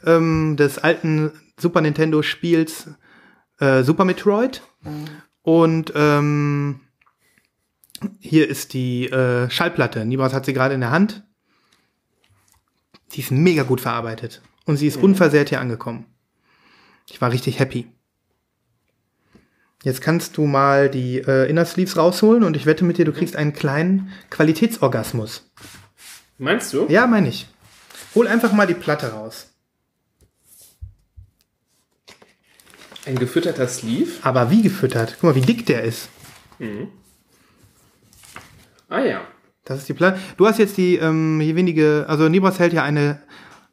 ähm, 0.05 0.55
des 0.57 0.77
alten 0.77 1.33
Super 1.59 1.81
Nintendo-Spiels 1.81 2.91
äh, 3.59 3.83
Super 3.83 4.05
Metroid. 4.05 4.61
Und 5.41 5.91
ähm, 5.95 6.79
hier 8.19 8.49
ist 8.49 8.73
die 8.73 9.08
äh, 9.08 9.49
Schallplatte. 9.49 10.05
Nibras 10.05 10.34
hat 10.34 10.45
sie 10.45 10.53
gerade 10.53 10.75
in 10.75 10.81
der 10.81 10.91
Hand. 10.91 11.23
Die 13.13 13.21
ist 13.21 13.31
mega 13.31 13.63
gut 13.63 13.81
verarbeitet. 13.81 14.41
Und 14.65 14.77
sie 14.77 14.88
ist 14.88 14.97
unversehrt 14.97 15.49
hier 15.49 15.62
angekommen. 15.62 16.05
Ich 17.10 17.21
war 17.21 17.31
richtig 17.31 17.60
happy. 17.60 17.88
Jetzt 19.84 20.01
kannst 20.01 20.38
du 20.38 20.47
mal 20.47 20.89
die 20.89 21.19
äh, 21.19 21.47
Inner 21.47 21.65
Sleeves 21.65 21.95
rausholen 21.95 22.43
und 22.43 22.58
ich 22.58 22.65
wette 22.65 22.84
mit 22.84 22.97
dir, 22.97 23.05
du 23.05 23.13
kriegst 23.13 23.36
einen 23.36 23.53
kleinen 23.53 24.12
Qualitätsorgasmus. 24.31 25.47
Meinst 26.39 26.73
du? 26.73 26.88
Ja, 26.89 27.05
meine 27.05 27.29
ich. 27.29 27.47
Hol 28.15 28.27
einfach 28.27 28.51
mal 28.51 28.65
die 28.65 28.73
Platte 28.73 29.12
raus. 29.12 29.51
Ein 33.05 33.19
gefütterter 33.19 33.67
Sleeve? 33.67 34.12
Aber 34.23 34.49
wie 34.49 34.63
gefüttert? 34.63 35.17
Guck 35.19 35.23
mal, 35.23 35.36
wie 35.36 35.41
dick 35.41 35.67
der 35.67 35.84
ist. 35.84 36.10
Ah 38.95 39.03
ja. 39.05 39.21
Das 39.65 39.79
ist 39.79 39.89
die 39.89 39.93
Platte. 39.93 40.19
Du 40.38 40.45
hast 40.47 40.60
jetzt 40.60 40.77
die 40.77 40.95
ähm, 40.97 41.39
hier 41.41 41.55
wenige, 41.55 42.05
also 42.08 42.29
Nibras 42.29 42.60
hält 42.60 42.71
ja 42.73 42.84
eine, 42.84 43.19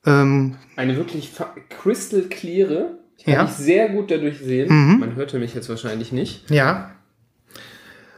ähm, 0.06 0.56
Eine 0.76 0.96
wirklich 0.96 1.30
crystal 1.68 2.22
cleare. 2.22 2.98
Ich 3.18 3.26
Ja. 3.26 3.36
kann 3.36 3.46
mich 3.46 3.54
sehr 3.54 3.88
gut 3.90 4.10
dadurch 4.10 4.38
sehen. 4.40 4.98
Man 4.98 5.14
hörte 5.14 5.38
mich 5.38 5.54
jetzt 5.54 5.68
wahrscheinlich 5.68 6.10
nicht. 6.12 6.50
ja. 6.50 6.90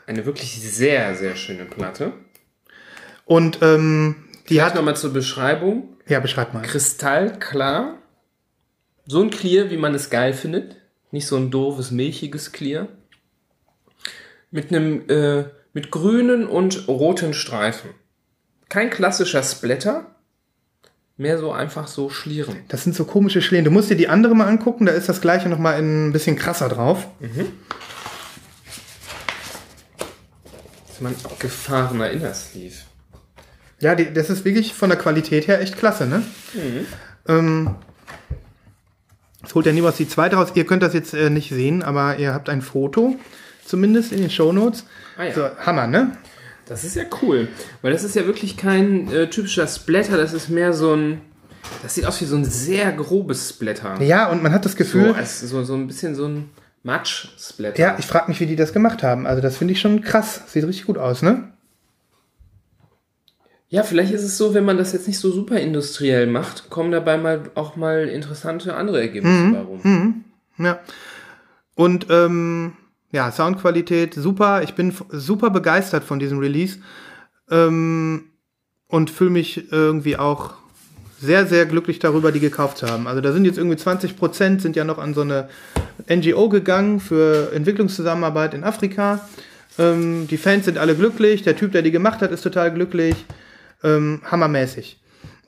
Eine 0.07 0.27
wirklich 0.27 0.61
sehr, 0.61 1.14
sehr 1.14 1.35
schöne 1.35 1.64
Platte. 1.64 2.12
Und 3.25 3.61
ähm, 3.62 4.17
die 4.49 4.55
Vielleicht 4.55 4.67
hat, 4.67 4.75
nochmal 4.75 4.97
zur 4.97 5.12
Beschreibung. 5.14 5.97
ja, 6.07 6.21
beschreib 6.21 6.53
mal. 6.53 6.61
Kristallklar. 6.62 7.97
So 9.07 9.23
ein 9.23 9.31
Clear, 9.31 9.71
wie 9.71 9.79
man 9.79 9.95
es 9.95 10.11
geil 10.11 10.33
findet. 10.35 10.77
Nicht 11.11 11.27
so 11.27 11.37
ein 11.37 11.51
doofes, 11.51 11.90
milchiges 11.90 12.53
Clear. 12.53 12.88
Mit 14.51 14.69
einem, 14.71 15.09
äh, 15.09 15.45
mit 15.75 15.91
grünen 15.91 16.47
und 16.47 16.89
roten 16.89 17.35
Streifen. 17.35 17.91
Kein 18.71 18.89
klassischer 18.89 19.43
Splatter. 19.43 20.07
Mehr 21.17 21.39
so 21.39 21.53
einfach 21.53 21.87
so 21.87 22.11
Schlieren. 22.11 22.57
Das 22.69 22.83
sind 22.83 22.97
so 22.97 23.05
komische 23.05 23.43
Schlägen. 23.43 23.67
Du 23.67 23.71
musst 23.71 23.91
dir 23.91 23.97
die 23.97 24.09
andere 24.09 24.35
mal 24.35 24.49
angucken, 24.49 24.87
da 24.87 24.93
ist 24.93 25.09
das 25.09 25.21
gleiche 25.21 25.49
noch 25.49 25.59
mal 25.59 25.75
ein 25.75 26.13
bisschen 26.13 26.37
krasser 26.37 26.69
drauf. 26.69 27.07
Das 30.87 30.95
ist 30.95 31.01
mein 31.01 31.15
abgefahrener 31.25 32.11
Inner 32.11 32.35
Sleeve. 32.35 32.75
Ja, 33.79 33.95
die, 33.95 34.13
das 34.13 34.31
ist 34.31 34.45
wirklich 34.45 34.75
von 34.75 34.91
der 34.91 34.99
Qualität 34.99 35.47
her 35.47 35.61
echt 35.61 35.77
klasse, 35.77 36.07
ne? 36.07 36.23
Ähm, 37.29 37.75
jetzt 39.43 39.55
holt 39.55 39.67
der 39.67 39.73
Nibras 39.73 39.97
die 39.97 40.09
zweite 40.09 40.37
raus. 40.37 40.51
Ihr 40.55 40.67
könnt 40.67 40.83
das 40.83 40.95
jetzt 40.95 41.15
äh, 41.15 41.31
nicht 41.31 41.51
sehen, 41.51 41.83
aber 41.83 42.19
ihr 42.19 42.33
habt 42.33 42.49
ein 42.49 42.63
Foto, 42.63 43.17
zumindest 43.66 44.12
in 44.12 44.20
den 44.20 44.31
Shownotes. 44.31 44.85
Ah 45.16 45.24
ja. 45.24 45.33
So, 45.35 45.48
Hammer, 45.64 45.87
ne? 45.87 46.16
Das 46.66 46.83
ist 46.85 46.96
ja 46.96 47.05
cool, 47.22 47.48
weil 47.83 47.92
das 47.92 48.05
ist 48.05 48.14
ja 48.16 48.24
wirklich 48.27 48.57
kein 48.57 49.12
äh, 49.12 49.29
typischer 49.29 49.66
Splatter, 49.66 50.16
das 50.16 50.33
ist 50.33 50.48
mehr 50.48 50.72
so 50.72 50.94
ein. 50.94 51.20
Das 51.83 51.94
sieht 51.94 52.07
aus 52.07 52.20
wie 52.20 52.24
so 52.27 52.37
ein 52.37 52.44
sehr 52.44 52.92
grobes 52.92 53.50
Splatter. 53.50 54.00
Ja, 54.03 54.31
und 54.31 54.42
man 54.42 54.53
hat 54.53 54.64
das 54.64 54.72
So, 54.72 54.79
Gefühl, 54.79 55.12
als 55.14 55.40
so, 55.40 55.62
so 55.64 55.74
ein 55.74 55.87
bisschen 55.87 56.14
so 56.14 56.27
ein 56.27 56.50
Matsch-Splatter. 56.83 57.79
ja, 57.79 57.96
ich 57.98 58.07
frage 58.07 58.29
mich, 58.29 58.38
wie 58.40 58.46
die 58.46 58.57
das 58.57 58.72
gemacht 58.74 59.03
haben. 59.03 59.27
Also 59.27 59.40
das 59.40 59.57
finde 59.57 59.72
ich 59.72 59.81
schon 59.81 60.03
krass. 60.03 60.42
Sieht 60.46 60.64
richtig 60.66 60.85
gut 60.87 60.98
aus, 60.98 61.22
ne? 61.22 61.50
ja, 63.68 63.83
vielleicht 63.83 64.12
ist 64.12 64.22
es 64.22 64.37
so, 64.38 64.55
wenn 64.55 64.64
man 64.64 64.79
das 64.79 64.92
jetzt 64.92 65.09
nicht 65.09 65.18
so 65.18 65.33
super 65.33 65.59
industriell 65.59 66.27
macht, 66.29 66.70
kommen 66.70 66.92
dabei 66.92 67.16
mal 67.16 67.50
auch 67.57 67.74
mal 67.77 68.09
interessante 68.09 68.74
andere 68.77 69.00
Ergebnisse 69.00 69.50
bei 69.53 69.61
rum. 69.61 70.24
Ja. 70.59 70.79
Und 71.74 72.07
ähm, 72.09 72.74
ja, 73.14 73.31
Soundqualität 73.31 74.12
super. 74.12 74.64
Ich 74.64 74.74
bin 74.74 74.92
super 75.11 75.50
begeistert 75.50 76.03
von 76.03 76.18
diesem 76.18 76.40
Release 76.40 76.81
ähm, 77.48 78.24
und 78.88 79.09
fühle 79.09 79.31
mich 79.31 79.70
irgendwie 79.70 80.16
auch 80.16 80.55
sehr, 81.20 81.46
sehr 81.46 81.64
glücklich 81.64 82.00
darüber, 82.00 82.33
die 82.33 82.40
gekauft 82.40 82.79
zu 82.79 82.88
haben. 82.88 83.07
Also 83.07 83.20
da 83.20 83.33
sind 83.33 83.44
jetzt 83.44 83.57
irgendwie 83.57 83.77
20 83.77 84.16
Prozent 84.16 84.61
sind 84.61 84.74
ja 84.74 84.83
noch 84.83 84.98
an 84.98 85.14
so 85.14 85.20
eine 85.20 85.48
NGO 86.11 86.48
gegangen 86.48 86.98
für 86.98 87.53
Entwicklungszusammenarbeit 87.55 88.53
in 88.53 88.64
Afrika. 88.64 89.29
Ähm, 89.79 90.27
die 90.27 90.37
Fans 90.37 90.64
sind 90.64 90.77
alle 90.77 90.96
glücklich, 90.96 91.42
der 91.42 91.57
Typ, 91.57 91.70
der 91.70 91.83
die 91.83 91.92
gemacht 91.92 92.20
hat, 92.20 92.33
ist 92.33 92.42
total 92.42 92.74
glücklich. 92.74 93.14
Ähm, 93.85 94.22
hammermäßig. 94.24 94.98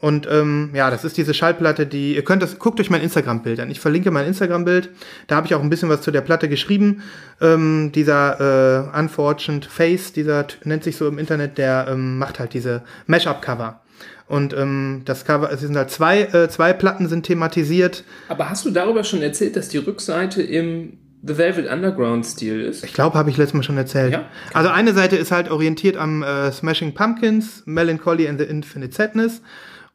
Und 0.00 0.28
ähm, 0.30 0.70
ja, 0.74 0.90
das 0.90 1.04
ist 1.04 1.16
diese 1.16 1.32
Schallplatte, 1.32 1.87
die, 1.87 2.14
ihr 2.14 2.24
könnt 2.24 2.42
das, 2.42 2.59
guckt 2.59 2.78
euch 2.80 2.90
mein 2.90 3.00
Instagram-Bild 3.00 3.61
an. 3.61 3.70
Ich 3.70 3.80
verlinke 3.80 4.11
mein 4.11 4.26
Instagram-Bild. 4.26 4.90
Da 5.26 5.37
habe 5.37 5.46
ich 5.46 5.54
auch 5.54 5.62
ein 5.62 5.70
bisschen 5.70 5.88
was 5.88 6.02
zu 6.02 6.11
der 6.11 6.20
Platte 6.20 6.48
geschrieben. 6.48 7.02
Ähm, 7.40 7.92
dieser 7.94 8.92
äh, 8.94 8.98
Unfortunate 8.98 9.68
Face, 9.68 10.12
dieser 10.12 10.46
nennt 10.64 10.85
sich 10.85 10.96
so 10.96 11.09
im 11.09 11.18
Internet, 11.18 11.56
der 11.59 11.87
ähm, 11.88 12.18
macht 12.18 12.38
halt 12.38 12.52
diese 12.52 12.82
Mashup-Cover. 13.06 13.80
Und 14.28 14.54
ähm, 14.54 15.02
das 15.04 15.24
Cover, 15.24 15.50
es 15.52 15.61
sind 15.61 15.76
halt 15.76 15.90
zwei, 15.90 16.22
äh, 16.22 16.48
zwei 16.48 16.72
Platten 16.72 17.09
sind 17.09 17.24
thematisiert. 17.24 18.04
Aber 18.28 18.50
hast 18.50 18.64
du 18.64 18.70
darüber 18.70 19.04
schon 19.04 19.22
erzählt, 19.22 19.56
dass 19.56 19.68
die 19.68 19.78
Rückseite 19.78 20.42
im 20.42 20.98
The 21.22 21.38
Velvet 21.38 21.70
Underground-Stil 21.70 22.61
ist? 22.61 22.85
Ich 22.85 22.92
glaube, 22.92 23.16
habe 23.16 23.30
ich 23.30 23.37
letztes 23.37 23.54
Mal 23.54 23.62
schon 23.62 23.78
erzählt. 23.78 24.12
Ja. 24.12 24.24
Also 24.52 24.68
eine 24.68 24.92
Seite 24.94 25.16
ist 25.16 25.30
halt 25.30 25.50
orientiert 25.50 25.96
am 25.96 26.22
äh, 26.22 26.50
Smashing 26.50 26.92
Pumpkins, 26.94 27.62
Melancholy 27.66 28.28
and 28.28 28.40
the 28.40 28.46
Infinite 28.46 28.94
Sadness. 28.94 29.42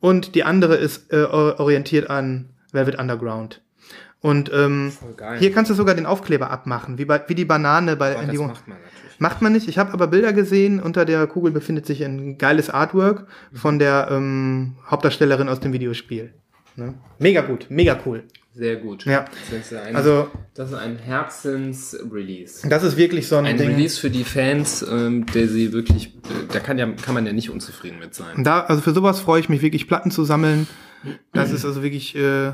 Und 0.02 0.36
die 0.36 0.44
andere 0.44 0.76
ist 0.76 1.14
äh, 1.14 1.24
or- 1.24 1.60
orientiert 1.62 2.10
an 2.10 2.50
Velvet 2.74 3.00
Underground. 3.00 3.62
Und 4.20 4.52
ähm, 4.54 4.92
hier 5.40 5.52
kannst 5.52 5.72
du 5.72 5.76
sogar 5.76 5.96
den 5.96 6.06
Aufkleber 6.06 6.52
abmachen, 6.52 6.98
wie, 6.98 7.06
bei, 7.06 7.22
wie 7.28 7.34
die 7.36 7.46
Banane 7.46 7.96
bei 7.96 8.12
Aber 8.14 8.24
Andy 8.24 8.38
macht 8.38 8.68
man. 8.68 8.78
Macht 9.18 9.42
man 9.42 9.54
nicht. 9.54 9.68
Ich 9.68 9.78
habe 9.78 9.94
aber 9.94 10.08
Bilder 10.08 10.34
gesehen. 10.34 10.80
Unter 10.82 11.06
der 11.06 11.26
Kugel 11.28 11.52
befindet 11.52 11.86
sich 11.86 12.04
ein 12.04 12.38
geiles 12.38 12.70
Artwork 12.70 13.28
von 13.54 13.80
der 13.80 14.08
ähm, 14.12 14.74
Hauptdarstellerin 14.90 15.48
aus 15.48 15.60
dem 15.60 15.74
Videospiel. 15.74 16.34
Ne? 16.76 16.96
Mega 17.20 17.42
gut, 17.42 17.68
mega 17.70 17.98
cool. 18.06 18.24
Sehr 18.54 18.76
gut. 18.76 19.06
Ja. 19.06 19.26
Das 19.50 19.72
ist 19.72 19.74
ein, 19.74 19.96
Also 19.96 20.30
das 20.54 20.72
ist 20.72 20.78
ein 20.78 20.98
Herzens-Release. 20.98 22.68
das 22.68 22.84
ist 22.84 22.98
wirklich 22.98 23.28
so 23.28 23.38
ein, 23.38 23.46
Ein 23.46 23.58
Ding. 23.58 23.70
Release 23.70 24.00
für 24.00 24.10
die 24.10 24.26
Fans, 24.26 24.86
ähm, 24.90 25.26
der 25.28 25.48
sie 25.48 25.72
wirklich, 25.72 26.08
äh, 26.08 26.48
da 26.52 26.60
kann 26.60 26.78
ja, 26.78 26.86
kann 26.92 27.14
man 27.14 27.26
ja 27.26 27.32
nicht 27.32 27.50
unzufrieden 27.50 28.00
mit 28.00 28.14
sein. 28.14 28.44
Da, 28.44 28.62
also 28.62 28.82
für 28.82 28.92
sowas 28.92 29.22
freue 29.22 29.40
ich 29.40 29.48
mich 29.48 29.62
wirklich, 29.62 29.88
Platten 29.88 30.12
zu 30.12 30.26
sammeln. 30.26 30.68
Das 31.34 31.52
ist 31.52 31.66
also 31.66 31.82
wirklich 31.82 32.16
äh, 32.16 32.52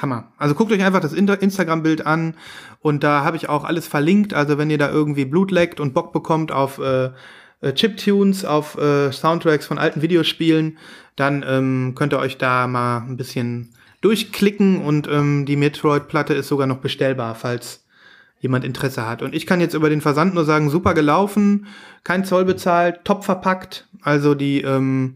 Hammer. 0.00 0.32
Also 0.36 0.54
guckt 0.54 0.72
euch 0.72 0.82
einfach 0.82 1.00
das 1.00 1.12
Instagram-Bild 1.12 2.04
an 2.06 2.34
und 2.80 3.04
da 3.04 3.24
habe 3.24 3.36
ich 3.36 3.48
auch 3.48 3.64
alles 3.64 3.86
verlinkt. 3.86 4.34
Also 4.34 4.58
wenn 4.58 4.70
ihr 4.70 4.78
da 4.78 4.90
irgendwie 4.90 5.24
Blut 5.24 5.50
leckt 5.50 5.80
und 5.80 5.94
Bock 5.94 6.12
bekommt 6.12 6.50
auf 6.50 6.78
äh, 6.78 7.10
äh, 7.60 7.72
Chiptunes, 7.72 8.44
auf 8.44 8.76
äh, 8.78 9.12
Soundtracks 9.12 9.66
von 9.66 9.78
alten 9.78 10.02
Videospielen, 10.02 10.78
dann 11.16 11.44
ähm, 11.46 11.92
könnt 11.94 12.12
ihr 12.12 12.18
euch 12.18 12.38
da 12.38 12.66
mal 12.66 12.98
ein 12.98 13.16
bisschen 13.16 13.70
durchklicken 14.02 14.82
und 14.82 15.08
ähm, 15.08 15.46
die 15.46 15.56
Metroid-Platte 15.56 16.34
ist 16.34 16.48
sogar 16.48 16.66
noch 16.66 16.78
bestellbar, 16.78 17.34
falls 17.34 17.84
jemand 18.40 18.64
Interesse 18.64 19.08
hat. 19.08 19.22
Und 19.22 19.34
ich 19.34 19.46
kann 19.46 19.60
jetzt 19.60 19.74
über 19.74 19.88
den 19.88 20.00
Versand 20.00 20.34
nur 20.34 20.44
sagen, 20.44 20.68
super 20.68 20.94
gelaufen, 20.94 21.66
kein 22.04 22.24
Zoll 22.24 22.44
bezahlt, 22.44 23.04
top 23.04 23.24
verpackt. 23.24 23.88
Also 24.02 24.34
die, 24.34 24.60
ähm, 24.62 25.14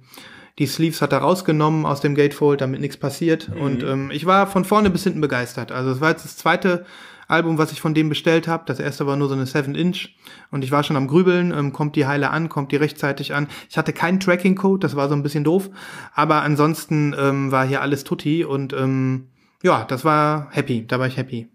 die 0.60 0.66
Sleeves 0.66 1.02
hat 1.02 1.12
er 1.12 1.18
rausgenommen 1.18 1.84
aus 1.84 2.00
dem 2.00 2.14
Gatefold, 2.14 2.60
damit 2.60 2.80
nichts 2.80 2.96
passiert. 2.96 3.50
Und 3.60 3.82
ähm, 3.82 4.10
ich 4.12 4.24
war 4.24 4.46
von 4.46 4.64
vorne 4.64 4.90
bis 4.90 5.02
hinten 5.02 5.20
begeistert. 5.20 5.72
Also 5.72 5.90
es 5.90 6.00
war 6.00 6.10
jetzt 6.10 6.24
das 6.24 6.36
zweite 6.36 6.86
Album, 7.28 7.58
was 7.58 7.72
ich 7.72 7.80
von 7.80 7.94
dem 7.94 8.08
bestellt 8.08 8.48
habe. 8.48 8.64
Das 8.66 8.78
erste 8.78 9.06
war 9.06 9.16
nur 9.16 9.28
so 9.28 9.34
eine 9.34 9.44
7-Inch. 9.44 10.16
Und 10.50 10.64
ich 10.64 10.70
war 10.70 10.82
schon 10.82 10.96
am 10.96 11.08
Grübeln, 11.08 11.52
ähm, 11.52 11.72
kommt 11.72 11.96
die 11.96 12.06
Heile 12.06 12.30
an, 12.30 12.48
kommt 12.48 12.72
die 12.72 12.76
rechtzeitig 12.76 13.34
an. 13.34 13.48
Ich 13.68 13.76
hatte 13.76 13.92
keinen 13.92 14.20
Tracking-Code, 14.20 14.80
das 14.80 14.96
war 14.96 15.08
so 15.08 15.14
ein 15.14 15.22
bisschen 15.22 15.44
doof. 15.44 15.70
Aber 16.14 16.42
ansonsten 16.42 17.14
ähm, 17.18 17.50
war 17.50 17.66
hier 17.66 17.82
alles 17.82 18.04
tutti 18.04 18.44
und 18.44 18.72
ähm, 18.72 19.28
ja, 19.62 19.84
das 19.84 20.04
war 20.04 20.48
happy, 20.50 20.86
da 20.86 20.98
war 20.98 21.06
ich 21.06 21.16
happy. 21.16 21.48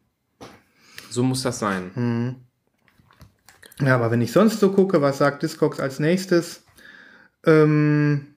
So 1.10 1.24
muss 1.24 1.44
das 1.44 1.60
sein. 1.60 2.38
Ja, 3.80 3.96
aber 3.96 4.12
wenn 4.12 4.22
ich 4.22 4.32
sonst 4.32 4.60
so 4.60 4.72
gucke, 4.72 5.02
was 5.02 5.18
sagt 5.18 5.44
Discogs 5.44 5.80
als 5.80 6.00
nächstes? 6.00 6.64
Ähm, 7.46 8.36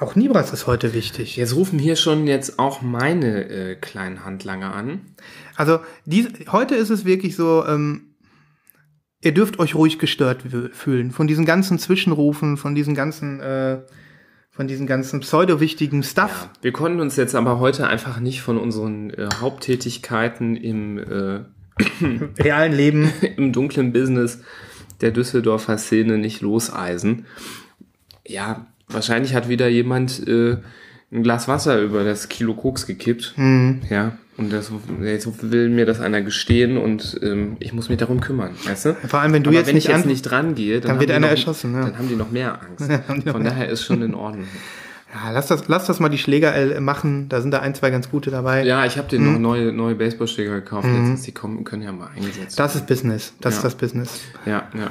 auch 0.00 0.16
Nibras 0.16 0.52
ist 0.52 0.66
heute 0.66 0.94
wichtig. 0.94 1.36
Jetzt 1.36 1.54
rufen 1.54 1.78
hier 1.78 1.96
schon 1.96 2.26
jetzt 2.26 2.58
auch 2.58 2.80
meine 2.80 3.48
äh, 3.48 3.74
kleinen 3.76 4.24
Handlanger 4.24 4.74
an. 4.74 5.00
Also 5.56 5.80
dies, 6.06 6.28
heute 6.50 6.74
ist 6.74 6.90
es 6.90 7.04
wirklich 7.04 7.36
so, 7.36 7.64
ähm, 7.66 8.14
ihr 9.20 9.32
dürft 9.32 9.58
euch 9.58 9.74
ruhig 9.74 9.98
gestört 9.98 10.44
fühlen 10.72 11.10
von 11.10 11.26
diesen 11.26 11.44
ganzen 11.44 11.78
Zwischenrufen, 11.78 12.56
von 12.56 12.74
diesen 12.74 12.94
ganzen, 12.94 13.40
äh, 13.40 13.80
von 14.50 14.66
diesen 14.66 14.86
ganzen 14.86 15.20
pseudo-wichtigen 15.20 16.02
Stuff. 16.02 16.48
Wir 16.62 16.72
konnten 16.72 17.00
uns 17.00 17.16
jetzt 17.16 17.34
aber 17.34 17.58
heute 17.58 17.86
einfach 17.86 18.20
nicht 18.20 18.40
von 18.40 18.56
unseren 18.56 19.10
äh, 19.10 19.28
Haupttätigkeiten 19.40 20.56
im, 20.56 20.98
äh, 20.98 21.40
realen 22.42 22.72
Leben. 22.72 23.12
im 23.36 23.52
dunklen 23.52 23.92
Business 23.92 24.40
der 25.02 25.10
Düsseldorfer 25.10 25.76
Szene 25.76 26.16
nicht 26.16 26.40
loseisen. 26.40 27.26
Ja, 28.26 28.66
wahrscheinlich 28.92 29.34
hat 29.34 29.48
wieder 29.48 29.68
jemand 29.68 30.26
äh, 30.26 30.56
ein 31.12 31.22
Glas 31.22 31.48
Wasser 31.48 31.80
über 31.80 32.04
das 32.04 32.28
Kilo 32.28 32.54
Koks 32.54 32.86
gekippt. 32.86 33.34
Ja, 33.90 34.12
und 34.36 34.52
das, 34.52 34.70
jetzt 35.02 35.28
will 35.50 35.68
mir 35.68 35.84
das 35.86 36.00
einer 36.00 36.22
gestehen 36.22 36.78
und 36.78 37.18
ähm, 37.22 37.56
ich 37.60 37.72
muss 37.72 37.88
mich 37.88 37.98
darum 37.98 38.20
kümmern, 38.20 38.52
weißt 38.64 38.84
du? 38.86 38.94
Vor 39.06 39.20
allem, 39.20 39.32
wenn 39.32 39.42
du 39.42 39.50
Aber 39.50 39.58
jetzt 39.58 39.66
wenn 39.68 39.74
nicht 39.74 39.88
ich 39.88 39.94
jetzt 39.94 40.06
nicht 40.06 40.22
dran 40.22 40.54
gehe, 40.54 40.80
dann, 40.80 40.92
dann 40.92 41.00
wird 41.00 41.10
einer 41.10 41.20
noch, 41.26 41.30
erschossen, 41.30 41.74
ja. 41.74 41.82
Dann 41.82 41.98
haben 41.98 42.08
die 42.08 42.16
noch 42.16 42.30
mehr 42.30 42.58
Angst. 42.62 42.90
Von 43.30 43.44
daher 43.44 43.68
ist 43.68 43.84
schon 43.84 44.00
in 44.02 44.14
Ordnung. 44.14 44.46
Ja, 45.12 45.32
lass 45.32 45.48
das, 45.48 45.66
lass 45.66 45.86
das 45.86 45.98
mal 45.98 46.08
die 46.08 46.18
Schläger 46.18 46.54
äh, 46.54 46.78
machen. 46.80 47.28
Da 47.28 47.40
sind 47.40 47.50
da 47.50 47.58
ein, 47.58 47.74
zwei 47.74 47.90
ganz 47.90 48.08
gute 48.10 48.30
dabei. 48.30 48.62
Ja, 48.64 48.86
ich 48.86 48.96
habe 48.96 49.08
dir 49.08 49.18
Mhm. 49.18 49.32
noch 49.32 49.38
neue, 49.40 49.72
neue 49.72 49.96
Baseballschläger 49.96 50.54
gekauft. 50.60 50.86
Letztens, 50.86 51.22
die 51.22 51.32
kommen, 51.32 51.64
können 51.64 51.82
ja 51.82 51.90
mal 51.90 52.08
eingesetzt 52.16 52.56
Das 52.58 52.76
ist 52.76 52.86
Business. 52.86 53.34
Das 53.40 53.54
ist 53.54 53.58
Ja. 53.58 53.62
das 53.64 53.74
Business. 53.74 54.20
werden. 54.44 54.62
Ja, 54.78 54.90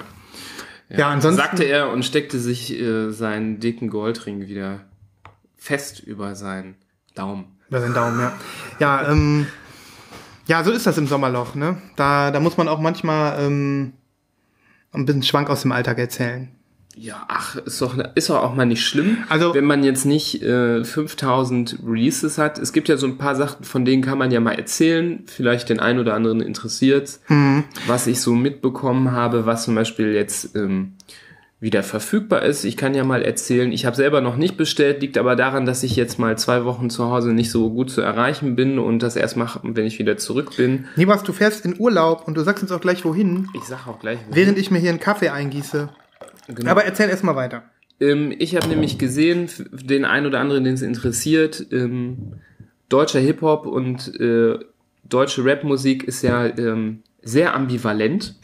ja. 0.89 0.99
Ja, 0.99 1.09
ansonsten. 1.09 1.41
Sagte 1.41 1.63
er 1.63 1.89
und 1.91 2.03
steckte 2.03 2.39
sich 2.39 2.73
äh, 2.73 3.11
seinen 3.11 3.59
dicken 3.59 3.89
Goldring 3.89 4.47
wieder 4.47 4.81
fest 5.55 5.99
über 5.99 6.35
seinen 6.35 6.75
Daumen. 7.15 7.57
Über 7.69 7.79
den 7.79 7.93
Daumen, 7.93 8.19
ja. 8.19 8.33
Ja, 8.79 9.11
ähm, 9.11 9.47
ja, 10.47 10.63
so 10.63 10.71
ist 10.71 10.87
das 10.87 10.97
im 10.97 11.05
Sommerloch, 11.07 11.53
ne? 11.53 11.77
Da, 11.95 12.31
da 12.31 12.39
muss 12.39 12.57
man 12.57 12.67
auch 12.67 12.79
manchmal 12.79 13.39
ähm, 13.43 13.93
ein 14.91 15.05
bisschen 15.05 15.23
Schwank 15.23 15.49
aus 15.49 15.61
dem 15.61 15.71
Alltag 15.71 15.99
erzählen. 15.99 16.49
Ja, 17.01 17.23
ach, 17.29 17.55
ist 17.55 17.81
doch, 17.81 17.97
ist 18.15 18.29
doch 18.29 18.43
auch 18.43 18.53
mal 18.55 18.65
nicht 18.65 18.83
schlimm, 18.85 19.19
Also- 19.29 19.53
wenn 19.53 19.63
man 19.63 19.85
jetzt 19.85 20.05
nicht 20.05 20.41
äh, 20.43 20.83
5000 20.83 21.79
Releases 21.87 22.37
hat. 22.37 22.59
Es 22.59 22.73
gibt 22.73 22.89
ja 22.89 22.97
so 22.97 23.07
ein 23.07 23.17
paar 23.17 23.35
Sachen, 23.35 23.63
von 23.63 23.85
denen 23.85 24.01
kann 24.03 24.17
man 24.17 24.31
ja 24.31 24.41
mal 24.41 24.51
erzählen. 24.51 25.23
Vielleicht 25.25 25.69
den 25.69 25.79
einen 25.79 25.99
oder 25.99 26.13
anderen 26.13 26.41
interessiert, 26.41 27.19
Mhm. 27.29 27.63
was 27.87 28.05
ich 28.07 28.19
so 28.19 28.33
mitbekommen 28.33 29.11
habe, 29.13 29.45
was 29.45 29.63
zum 29.63 29.75
Beispiel 29.75 30.13
jetzt 30.13 30.55
ähm, 30.57 30.93
wieder 31.61 31.83
verfügbar 31.83 32.41
ist. 32.43 32.63
Ich 32.65 32.75
kann 32.75 32.93
ja 32.93 33.03
mal 33.05 33.21
erzählen, 33.21 33.71
ich 33.71 33.85
habe 33.85 33.95
selber 33.95 34.19
noch 34.21 34.35
nicht 34.35 34.57
bestellt, 34.57 35.01
liegt 35.01 35.17
aber 35.17 35.35
daran, 35.37 35.65
dass 35.65 35.83
ich 35.83 35.95
jetzt 35.95 36.19
mal 36.19 36.37
zwei 36.37 36.63
Wochen 36.65 36.89
zu 36.89 37.05
Hause 37.09 37.33
nicht 37.33 37.51
so 37.51 37.69
gut 37.69 37.89
zu 37.91 38.01
erreichen 38.01 38.55
bin 38.57 38.77
und 38.79 39.03
das 39.03 39.15
erst 39.15 39.37
mache, 39.37 39.59
wenn 39.63 39.85
ich 39.85 39.99
wieder 39.99 40.17
zurück 40.17 40.55
bin. 40.57 40.85
Nibas, 40.97 41.23
du 41.23 41.31
fährst 41.33 41.63
in 41.65 41.75
Urlaub 41.79 42.27
und 42.27 42.35
du 42.35 42.43
sagst 42.43 42.61
uns 42.63 42.71
auch 42.73 42.81
gleich 42.81 43.03
wohin, 43.05 43.47
Ich 43.53 43.63
sag 43.63 43.87
auch 43.87 43.99
gleich. 43.99 44.19
wo. 44.29 44.35
während 44.35 44.57
ich 44.57 44.69
mir 44.69 44.79
hier 44.79 44.89
einen 44.89 44.99
Kaffee 44.99 45.29
eingieße. 45.29 45.89
Genau. 46.49 46.71
Aber 46.71 46.83
erzähl 46.83 47.09
erst 47.09 47.23
mal 47.23 47.35
weiter. 47.35 47.63
Ähm, 47.99 48.33
ich 48.37 48.55
habe 48.55 48.67
nämlich 48.67 48.97
gesehen, 48.97 49.49
den 49.71 50.05
einen 50.05 50.25
oder 50.25 50.39
anderen, 50.39 50.63
den 50.63 50.73
es 50.73 50.81
interessiert, 50.81 51.67
ähm, 51.71 52.33
deutscher 52.89 53.19
Hip-Hop 53.19 53.65
und 53.65 54.19
äh, 54.19 54.57
deutsche 55.03 55.45
Rap-Musik 55.45 56.03
ist 56.03 56.21
ja 56.23 56.45
ähm, 56.45 57.03
sehr 57.21 57.55
ambivalent. 57.55 58.35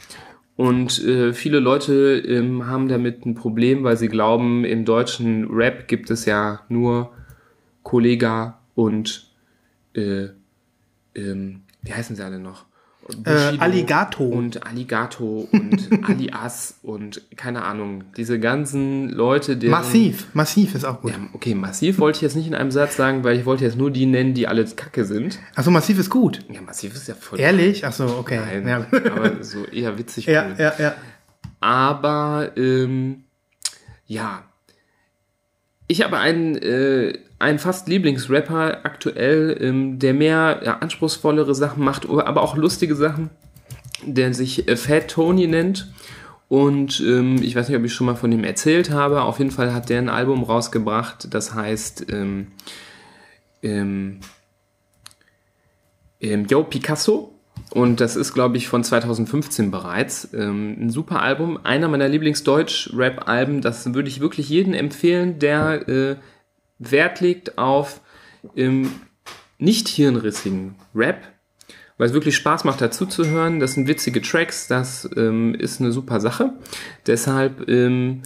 Und 0.56 1.04
äh, 1.04 1.34
viele 1.34 1.58
Leute 1.58 2.18
ähm, 2.18 2.66
haben 2.66 2.88
damit 2.88 3.26
ein 3.26 3.34
Problem, 3.34 3.84
weil 3.84 3.96
sie 3.96 4.08
glauben, 4.08 4.64
im 4.64 4.86
deutschen 4.86 5.50
Rap 5.50 5.86
gibt 5.86 6.10
es 6.10 6.24
ja 6.24 6.60
nur 6.70 7.12
Kollega 7.82 8.58
und 8.74 9.30
äh, 9.94 10.28
ähm, 11.14 11.62
wie 11.82 11.92
heißen 11.92 12.16
sie 12.16 12.24
alle 12.24 12.38
noch? 12.38 12.64
Bushido 13.06 13.62
Alligato. 13.62 14.24
Und 14.24 14.66
Alligato 14.66 15.48
und 15.52 15.88
Alias 16.08 16.78
und 16.82 17.22
keine 17.36 17.64
Ahnung, 17.64 18.04
diese 18.16 18.40
ganzen 18.40 19.08
Leute, 19.10 19.56
die. 19.56 19.68
Massiv, 19.68 20.26
massiv 20.34 20.74
ist 20.74 20.84
auch 20.84 21.00
gut. 21.00 21.12
Ja, 21.12 21.18
okay, 21.32 21.54
massiv 21.54 21.98
wollte 21.98 22.16
ich 22.16 22.22
jetzt 22.22 22.36
nicht 22.36 22.46
in 22.46 22.54
einem 22.54 22.70
Satz 22.70 22.96
sagen, 22.96 23.24
weil 23.24 23.38
ich 23.38 23.46
wollte 23.46 23.64
jetzt 23.64 23.76
nur 23.76 23.90
die 23.90 24.06
nennen, 24.06 24.34
die 24.34 24.48
alle 24.48 24.64
kacke 24.64 25.04
sind. 25.04 25.38
Achso, 25.54 25.70
massiv 25.70 25.98
ist 25.98 26.10
gut. 26.10 26.40
Ja, 26.52 26.60
massiv 26.60 26.94
ist 26.94 27.08
ja 27.08 27.14
voll. 27.14 27.38
Ehrlich? 27.38 27.84
Achso, 27.86 28.06
okay. 28.18 28.40
Nein, 28.40 28.66
Ja, 28.66 28.86
aber 29.12 29.42
so 29.42 29.64
eher 29.64 29.96
witzig. 29.98 30.26
ja, 30.26 30.46
cool. 30.46 30.54
ja, 30.58 30.72
ja. 30.78 30.94
Aber 31.60 32.50
ähm, 32.56 33.24
ja, 34.06 34.44
ich 35.88 36.02
habe 36.02 36.18
einen, 36.18 36.56
äh, 36.56 37.18
einen 37.38 37.58
fast 37.58 37.88
Lieblingsrapper 37.88 38.84
aktuell, 38.84 39.56
ähm, 39.60 39.98
der 39.98 40.14
mehr 40.14 40.60
ja, 40.64 40.78
anspruchsvollere 40.78 41.54
Sachen 41.54 41.84
macht, 41.84 42.08
aber 42.08 42.42
auch 42.42 42.56
lustige 42.56 42.94
Sachen, 42.94 43.30
der 44.02 44.32
sich 44.32 44.68
äh, 44.68 44.76
Fat 44.76 45.08
Tony 45.08 45.46
nennt. 45.46 45.92
Und 46.48 47.00
ähm, 47.00 47.42
ich 47.42 47.56
weiß 47.56 47.68
nicht, 47.68 47.76
ob 47.76 47.84
ich 47.84 47.92
schon 47.92 48.06
mal 48.06 48.14
von 48.14 48.30
ihm 48.30 48.44
erzählt 48.44 48.90
habe. 48.90 49.22
Auf 49.22 49.38
jeden 49.38 49.50
Fall 49.50 49.74
hat 49.74 49.88
der 49.88 49.98
ein 49.98 50.08
Album 50.08 50.44
rausgebracht, 50.44 51.34
das 51.34 51.54
heißt 51.54 52.06
ähm, 52.10 52.48
ähm, 53.62 54.20
ähm, 56.20 56.46
Yo 56.46 56.62
Picasso. 56.62 57.32
Und 57.70 58.00
das 58.00 58.16
ist, 58.16 58.32
glaube 58.32 58.56
ich, 58.58 58.68
von 58.68 58.84
2015 58.84 59.70
bereits. 59.70 60.32
Ähm, 60.32 60.76
ein 60.80 60.90
super 60.90 61.20
Album. 61.20 61.58
Einer 61.64 61.88
meiner 61.88 62.08
Lieblings-Deutsch-Rap-Alben. 62.08 63.60
Das 63.60 63.92
würde 63.92 64.08
ich 64.08 64.20
wirklich 64.20 64.48
jedem 64.48 64.72
empfehlen, 64.72 65.38
der 65.38 65.88
äh, 65.88 66.16
Wert 66.78 67.20
legt 67.20 67.58
auf 67.58 68.00
ähm, 68.54 68.90
nicht 69.58 69.88
hirnrissigen 69.88 70.74
Rap, 70.94 71.22
weil 71.98 72.08
es 72.08 72.12
wirklich 72.12 72.36
Spaß 72.36 72.64
macht, 72.64 72.80
dazu 72.80 73.06
zu 73.06 73.26
hören. 73.26 73.60
Das 73.60 73.72
sind 73.72 73.88
witzige 73.88 74.20
Tracks, 74.20 74.68
das 74.68 75.08
ähm, 75.16 75.54
ist 75.54 75.80
eine 75.80 75.92
super 75.92 76.20
Sache. 76.20 76.52
Deshalb, 77.06 77.68
ähm, 77.68 78.22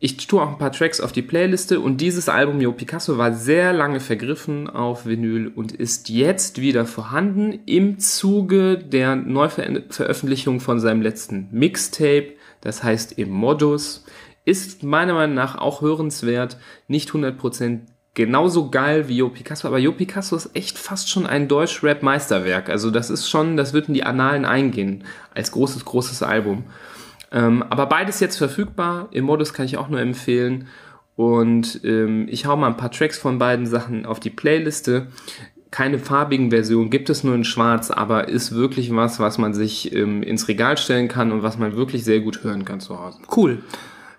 ich 0.00 0.16
tue 0.26 0.42
auch 0.42 0.50
ein 0.50 0.58
paar 0.58 0.72
Tracks 0.72 1.00
auf 1.00 1.12
die 1.12 1.22
Playliste 1.22 1.80
und 1.80 2.00
dieses 2.00 2.28
Album 2.28 2.60
Yo 2.60 2.72
Picasso 2.72 3.16
war 3.16 3.32
sehr 3.32 3.72
lange 3.72 4.00
vergriffen 4.00 4.68
auf 4.68 5.06
Vinyl 5.06 5.48
und 5.48 5.72
ist 5.72 6.08
jetzt 6.08 6.60
wieder 6.60 6.84
vorhanden 6.84 7.60
im 7.64 7.98
Zuge 7.98 8.76
der 8.76 9.16
Neuveröffentlichung 9.16 10.60
von 10.60 10.80
seinem 10.80 11.00
letzten 11.00 11.48
Mixtape, 11.52 12.32
das 12.60 12.82
heißt 12.82 13.18
im 13.18 13.30
Modus. 13.30 14.04
Ist 14.44 14.82
meiner 14.82 15.14
Meinung 15.14 15.34
nach 15.34 15.56
auch 15.56 15.80
hörenswert, 15.80 16.58
nicht 16.86 17.10
100% 17.10 17.80
genauso 18.14 18.70
geil 18.70 19.08
wie 19.08 19.16
Jo 19.16 19.28
Picasso, 19.28 19.66
aber 19.66 19.78
Jo 19.78 19.92
Picasso 19.92 20.36
ist 20.36 20.54
echt 20.54 20.78
fast 20.78 21.10
schon 21.10 21.26
ein 21.26 21.48
Deutsch-Rap-Meisterwerk. 21.48 22.68
Also 22.68 22.90
das 22.90 23.10
ist 23.10 23.28
schon, 23.28 23.56
das 23.56 23.72
wird 23.72 23.88
in 23.88 23.94
die 23.94 24.04
Annalen 24.04 24.44
eingehen 24.44 25.04
als 25.34 25.50
großes, 25.50 25.84
großes 25.84 26.22
Album. 26.22 26.64
Ähm, 27.32 27.64
aber 27.68 27.86
beides 27.86 28.20
jetzt 28.20 28.36
verfügbar. 28.36 29.08
Im 29.10 29.24
Modus 29.24 29.52
kann 29.52 29.66
ich 29.66 29.76
auch 29.76 29.88
nur 29.88 30.00
empfehlen. 30.00 30.68
Und 31.16 31.80
ähm, 31.84 32.26
ich 32.28 32.46
hau 32.46 32.56
mal 32.56 32.68
ein 32.68 32.76
paar 32.76 32.90
Tracks 32.90 33.18
von 33.18 33.38
beiden 33.38 33.66
Sachen 33.66 34.06
auf 34.06 34.20
die 34.20 34.30
Playliste. 34.30 35.08
Keine 35.70 35.98
farbigen 35.98 36.50
Versionen 36.50 36.90
gibt 36.90 37.10
es 37.10 37.24
nur 37.24 37.34
in 37.34 37.44
Schwarz, 37.44 37.90
aber 37.90 38.28
ist 38.28 38.54
wirklich 38.54 38.94
was, 38.94 39.18
was 39.18 39.38
man 39.38 39.54
sich 39.54 39.92
ähm, 39.92 40.22
ins 40.22 40.46
Regal 40.46 40.78
stellen 40.78 41.08
kann 41.08 41.32
und 41.32 41.42
was 41.42 41.58
man 41.58 41.74
wirklich 41.74 42.04
sehr 42.04 42.20
gut 42.20 42.44
hören 42.44 42.64
kann 42.64 42.78
zu 42.78 43.00
Hause. 43.00 43.18
Cool. 43.34 43.62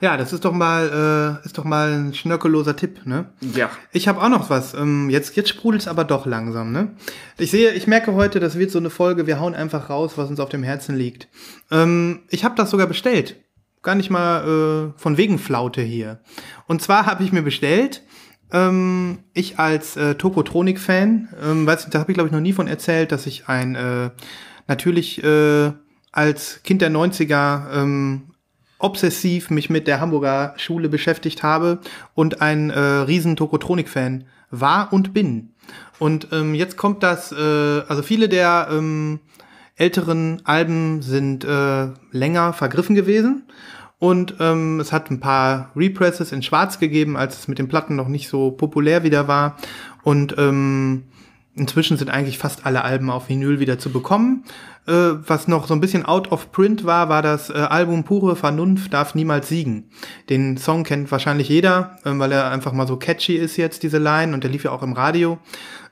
Ja, 0.02 0.18
das 0.18 0.34
ist 0.34 0.46
doch 0.46 0.52
mal, 0.52 1.40
äh, 1.44 1.46
ist 1.46 1.58
doch 1.58 1.64
mal 1.64 1.92
ein 1.94 2.14
schnörkelloser 2.14 2.76
Tipp, 2.76 3.06
ne? 3.06 3.30
Ja. 3.42 3.70
Ich 3.92 4.08
habe 4.08 4.22
auch 4.22 4.30
noch 4.30 4.50
was. 4.50 4.74
Ähm, 4.74 5.10
jetzt 5.10 5.36
jetzt 5.36 5.50
sprudelt's 5.50 5.88
aber 5.88 6.04
doch 6.04 6.26
langsam, 6.26 6.72
ne? 6.72 6.96
Ich 7.38 7.52
sehe, 7.52 7.72
ich 7.72 7.88
merke 7.88 8.14
heute, 8.14 8.40
das 8.40 8.58
wird 8.58 8.72
so 8.72 8.80
eine 8.80 8.90
Folge. 8.90 9.28
Wir 9.28 9.40
hauen 9.40 9.56
einfach 9.56 9.90
raus, 9.90 10.14
was 10.18 10.30
uns 10.30 10.40
auf 10.40 10.50
dem 10.50 10.64
Herzen 10.64 10.96
liegt. 10.96 11.28
Ähm, 11.72 12.22
ich 12.30 12.44
habe 12.44 12.56
das 12.56 12.70
sogar 12.70 12.88
bestellt. 12.88 13.38
Gar 13.84 13.96
nicht 13.96 14.10
mal 14.10 14.94
äh, 14.96 15.00
von 15.00 15.18
wegen 15.18 15.40
Flaute 15.40 15.82
hier. 15.82 16.20
Und 16.68 16.82
zwar 16.82 17.06
habe 17.06 17.24
ich 17.24 17.32
mir 17.32 17.44
bestellt. 17.44 18.02
Ähm, 18.52 19.20
ich 19.34 19.60
als 19.60 19.96
äh, 19.96 20.16
Tokotronik-Fan, 20.16 21.30
ähm, 21.44 21.66
weiß, 21.68 21.90
da 21.90 22.00
habe 22.00 22.12
ich 22.12 22.16
glaube 22.16 22.28
ich 22.28 22.34
noch 22.34 22.42
nie 22.42 22.54
von 22.54 22.68
erzählt, 22.68 23.12
dass 23.12 23.26
ich 23.26 23.48
ein 23.48 23.76
äh, 23.76 24.12
natürlich 24.68 25.24
äh, 25.24 25.72
als 26.12 26.62
Kind 26.64 26.82
der 26.82 26.92
90er 26.92 27.72
ähm, 27.74 28.35
obsessiv 28.80 29.50
mich 29.50 29.70
mit 29.70 29.88
der 29.88 30.00
Hamburger 30.00 30.54
Schule 30.58 30.90
beschäftigt 30.90 31.44
habe 31.44 31.80
und 32.14 32.42
ein 32.42 32.70
äh, 32.70 32.80
riesen 32.80 33.36
Tokotronik-Fan 33.36 34.26
war 34.52 34.92
und 34.94 35.14
bin. 35.14 35.54
Und 36.00 36.28
ähm, 36.32 36.54
jetzt 36.56 36.78
kommt 36.78 37.04
das, 37.04 37.32
äh, 37.32 37.36
also 37.88 38.02
viele 38.02 38.30
der 38.30 38.68
ähm, 38.72 39.20
älteren 39.76 40.42
Alben 40.46 41.02
sind 41.02 41.44
äh, 41.46 41.88
länger 42.12 42.54
vergriffen 42.54 42.96
gewesen. 42.96 43.44
Und 43.98 44.36
ähm, 44.40 44.80
es 44.80 44.92
hat 44.92 45.10
ein 45.10 45.22
paar 45.22 45.72
Represses 45.76 46.32
in 46.32 46.44
Schwarz 46.44 46.80
gegeben, 46.80 47.16
als 47.16 47.40
es 47.40 47.48
mit 47.48 47.60
den 47.60 47.70
Platten 47.70 47.96
noch 47.96 48.10
nicht 48.10 48.28
so 48.28 48.52
populär 48.52 49.04
wieder 49.04 49.28
war. 49.28 49.56
Und 50.04 50.36
ähm, 50.38 51.06
inzwischen 51.56 51.98
sind 51.98 52.10
eigentlich 52.10 52.38
fast 52.38 52.66
alle 52.66 52.84
Alben 52.84 53.10
auf 53.10 53.30
Vinyl 53.30 53.60
wieder 53.60 53.80
zu 53.80 53.92
bekommen. 53.92 54.44
Äh, 54.88 54.92
was 54.92 55.48
noch 55.48 55.68
so 55.68 55.74
ein 55.74 55.82
bisschen 55.82 56.06
out 56.06 56.32
of 56.32 56.52
print 56.52 56.86
war, 56.86 57.10
war 57.10 57.22
das 57.22 57.50
äh, 57.50 57.54
Album 57.54 58.04
Pure 58.04 58.36
Vernunft 58.36 58.94
darf 58.94 59.16
niemals 59.16 59.50
siegen. 59.50 59.90
Den 60.30 60.58
Song 60.58 60.84
kennt 60.84 61.12
wahrscheinlich 61.12 61.50
jeder, 61.50 61.98
äh, 62.04 62.12
weil 62.14 62.32
er 62.32 62.52
einfach 62.52 62.74
mal 62.74 62.88
so 62.88 62.98
catchy 62.98 63.36
ist 63.36 63.58
jetzt, 63.58 63.84
diese 63.84 63.98
Line, 63.98 64.34
und 64.34 64.44
der 64.44 64.52
lief 64.52 64.64
ja 64.64 64.72
auch 64.72 64.84
im 64.84 64.94
Radio. 64.94 65.40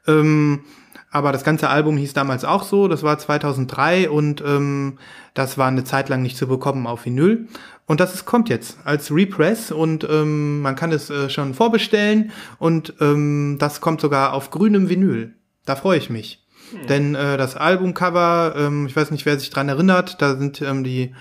Ähm, 0.06 0.62
aber 1.10 1.32
das 1.32 1.44
ganze 1.44 1.70
Album 1.70 1.98
hieß 1.98 2.14
damals 2.14 2.44
auch 2.44 2.64
so, 2.64 2.88
das 2.88 3.04
war 3.04 3.20
2003 3.20 4.10
und 4.10 4.44
ähm, 4.46 4.98
das 5.36 5.60
war 5.60 5.68
eine 5.68 5.84
Zeit 5.84 6.10
lang 6.10 6.24
nicht 6.24 6.38
zu 6.38 6.48
bekommen 6.48 6.88
auf 6.88 7.06
Vinyl. 7.06 7.48
Und 7.86 8.00
das 8.00 8.16
ist, 8.16 8.26
kommt 8.26 8.50
jetzt 8.50 8.78
als 8.84 9.12
Repress 9.12 9.72
und 9.72 10.08
ähm, 10.10 10.62
man 10.62 10.76
kann 10.76 10.92
es 10.92 11.10
äh, 11.10 11.30
schon 11.30 11.54
vorbestellen 11.54 12.32
und 12.58 12.96
ähm, 13.00 13.58
das 13.60 13.80
kommt 13.80 14.02
sogar 14.02 14.34
auf 14.34 14.50
grünem 14.50 14.90
Vinyl. 14.90 15.36
Da 15.66 15.76
freue 15.76 15.98
ich 15.98 16.10
mich. 16.10 16.44
Hm. 16.72 16.88
Denn 16.88 17.16
äh, 17.16 17.38
das 17.38 17.56
Albumcover, 17.56 18.56
ähm, 18.58 18.88
ich 18.88 18.96
weiß 18.96 19.12
nicht, 19.12 19.26
wer 19.26 19.40
sich 19.40 19.50
dran 19.50 19.70
erinnert, 19.70 20.22
da 20.22 20.36
sind 20.36 20.62
ähm, 20.62 20.84
die 20.84 21.14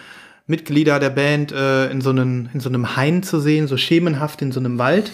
Mitglieder 0.47 0.99
der 0.99 1.11
Band 1.11 1.53
äh, 1.53 1.91
in, 1.91 2.01
so 2.01 2.11
einen, 2.11 2.51
in 2.53 2.61
so 2.61 2.69
einem 2.69 2.97
Hain 2.97 3.23
zu 3.23 3.41
sehen, 3.41 3.69
so 3.69 3.77
schemenhaft 3.77 4.43
in 4.43 4.53
so 4.53 4.61
einem 4.61 4.79
Wald. 4.79 5.13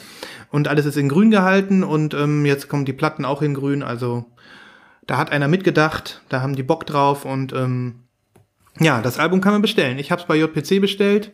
Und 0.50 0.68
alles 0.68 0.86
ist 0.86 0.96
in 0.96 1.08
grün 1.08 1.30
gehalten 1.30 1.84
und 1.84 2.14
ähm, 2.14 2.46
jetzt 2.46 2.68
kommen 2.68 2.86
die 2.86 2.94
Platten 2.94 3.24
auch 3.24 3.42
in 3.42 3.52
grün. 3.52 3.82
Also 3.82 4.24
da 5.06 5.18
hat 5.18 5.30
einer 5.30 5.48
mitgedacht, 5.48 6.22
da 6.28 6.40
haben 6.40 6.56
die 6.56 6.62
Bock 6.62 6.86
drauf 6.86 7.24
und 7.24 7.52
ähm, 7.52 8.04
ja, 8.80 9.02
das 9.02 9.18
Album 9.18 9.40
kann 9.40 9.52
man 9.52 9.62
bestellen. 9.62 9.98
Ich 9.98 10.10
habe 10.10 10.22
es 10.22 10.28
bei 10.28 10.36
JPC 10.36 10.80
bestellt, 10.80 11.32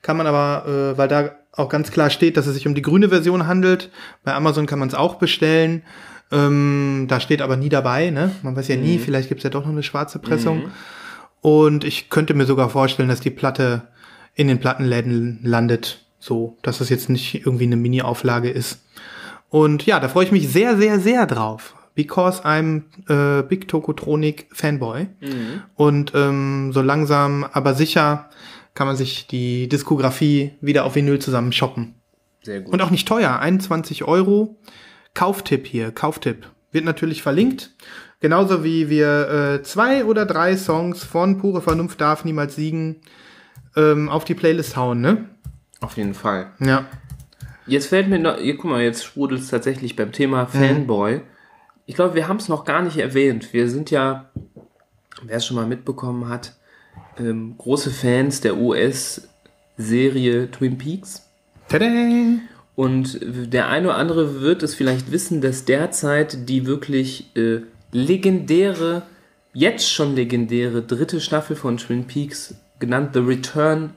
kann 0.00 0.16
man 0.16 0.26
aber, 0.26 0.66
äh, 0.66 0.98
weil 0.98 1.08
da 1.08 1.32
auch 1.52 1.68
ganz 1.68 1.90
klar 1.90 2.10
steht, 2.10 2.36
dass 2.36 2.46
es 2.46 2.54
sich 2.54 2.66
um 2.66 2.74
die 2.74 2.82
grüne 2.82 3.08
Version 3.10 3.46
handelt. 3.46 3.90
Bei 4.24 4.34
Amazon 4.34 4.66
kann 4.66 4.78
man 4.78 4.88
es 4.88 4.94
auch 4.94 5.16
bestellen. 5.16 5.82
Ähm, 6.32 7.06
da 7.08 7.20
steht 7.20 7.42
aber 7.42 7.56
nie 7.56 7.68
dabei, 7.68 8.10
ne? 8.10 8.32
Man 8.42 8.56
weiß 8.56 8.68
ja 8.68 8.76
nie, 8.76 8.96
mhm. 8.96 9.00
vielleicht 9.00 9.28
gibt's 9.28 9.44
ja 9.44 9.50
doch 9.50 9.64
noch 9.64 9.72
eine 9.72 9.82
schwarze 9.82 10.18
Pressung. 10.18 10.64
Mhm. 10.64 10.70
Und 11.40 11.84
ich 11.84 12.08
könnte 12.08 12.34
mir 12.34 12.46
sogar 12.46 12.70
vorstellen, 12.70 13.08
dass 13.08 13.20
die 13.20 13.30
Platte 13.30 13.88
in 14.34 14.48
den 14.48 14.60
Plattenläden 14.60 15.40
landet, 15.42 16.04
so, 16.18 16.56
dass 16.62 16.80
es 16.80 16.88
jetzt 16.88 17.08
nicht 17.08 17.46
irgendwie 17.46 17.64
eine 17.64 17.76
Mini-Auflage 17.76 18.50
ist. 18.50 18.80
Und 19.50 19.86
ja, 19.86 20.00
da 20.00 20.08
freue 20.08 20.24
ich 20.24 20.32
mich 20.32 20.48
sehr, 20.48 20.76
sehr, 20.76 20.98
sehr 20.98 21.26
drauf. 21.26 21.76
Because 21.94 22.42
I'm 22.44 22.82
äh, 23.08 23.42
Big 23.42 23.68
Tokotronic 23.68 24.48
Fanboy. 24.52 25.06
Mhm. 25.20 25.62
Und 25.76 26.12
ähm, 26.14 26.72
so 26.72 26.82
langsam, 26.82 27.44
aber 27.52 27.74
sicher 27.74 28.30
kann 28.74 28.88
man 28.88 28.96
sich 28.96 29.28
die 29.28 29.68
Diskografie 29.68 30.52
wieder 30.60 30.84
auf 30.84 30.96
Vinyl 30.96 31.20
zusammen 31.20 31.52
shoppen. 31.52 31.94
Sehr 32.42 32.62
gut. 32.62 32.72
Und 32.72 32.82
auch 32.82 32.90
nicht 32.90 33.06
teuer, 33.06 33.38
21 33.38 34.04
Euro. 34.04 34.58
Kauftipp 35.14 35.66
hier, 35.66 35.92
Kauftipp. 35.92 36.46
Wird 36.72 36.84
natürlich 36.84 37.22
verlinkt. 37.22 37.70
Genauso 38.20 38.64
wie 38.64 38.88
wir 38.88 39.28
äh, 39.28 39.62
zwei 39.62 40.04
oder 40.04 40.26
drei 40.26 40.56
Songs 40.56 41.04
von 41.04 41.38
Pure 41.38 41.62
Vernunft 41.62 42.00
darf 42.00 42.24
niemals 42.24 42.56
siegen 42.56 42.96
ähm, 43.76 44.08
auf 44.08 44.24
die 44.24 44.34
Playlist 44.34 44.76
hauen, 44.76 45.00
ne? 45.00 45.28
Auf 45.80 45.96
jeden 45.96 46.14
Fall. 46.14 46.52
Ja. 46.58 46.86
Jetzt 47.66 47.88
fällt 47.88 48.08
mir 48.08 48.18
noch, 48.18 48.38
hier, 48.38 48.56
guck 48.56 48.70
mal, 48.70 48.82
jetzt 48.82 49.04
sprudelt 49.04 49.40
es 49.40 49.48
tatsächlich 49.48 49.96
beim 49.96 50.12
Thema 50.12 50.46
Fanboy. 50.46 51.16
Mhm. 51.16 51.22
Ich 51.86 51.94
glaube, 51.94 52.14
wir 52.14 52.28
haben 52.28 52.38
es 52.38 52.48
noch 52.48 52.64
gar 52.64 52.82
nicht 52.82 52.96
erwähnt. 52.96 53.52
Wir 53.52 53.68
sind 53.68 53.90
ja, 53.90 54.30
wer 55.22 55.36
es 55.36 55.46
schon 55.46 55.56
mal 55.56 55.66
mitbekommen 55.66 56.28
hat, 56.28 56.56
ähm, 57.18 57.56
große 57.58 57.90
Fans 57.90 58.40
der 58.40 58.56
US-Serie 58.56 60.50
Twin 60.50 60.78
Peaks. 60.78 61.28
Tada! 61.68 61.84
Und 62.76 63.20
der 63.22 63.68
eine 63.68 63.88
oder 63.88 63.96
andere 63.96 64.40
wird 64.40 64.62
es 64.62 64.74
vielleicht 64.74 65.12
wissen, 65.12 65.40
dass 65.40 65.64
derzeit 65.64 66.48
die 66.48 66.66
wirklich 66.66 67.30
äh, 67.36 67.60
legendäre, 67.92 69.02
jetzt 69.52 69.90
schon 69.90 70.16
legendäre 70.16 70.82
dritte 70.82 71.20
Staffel 71.20 71.54
von 71.54 71.76
Twin 71.76 72.06
Peaks, 72.06 72.54
genannt 72.80 73.10
The 73.14 73.20
Return, 73.20 73.90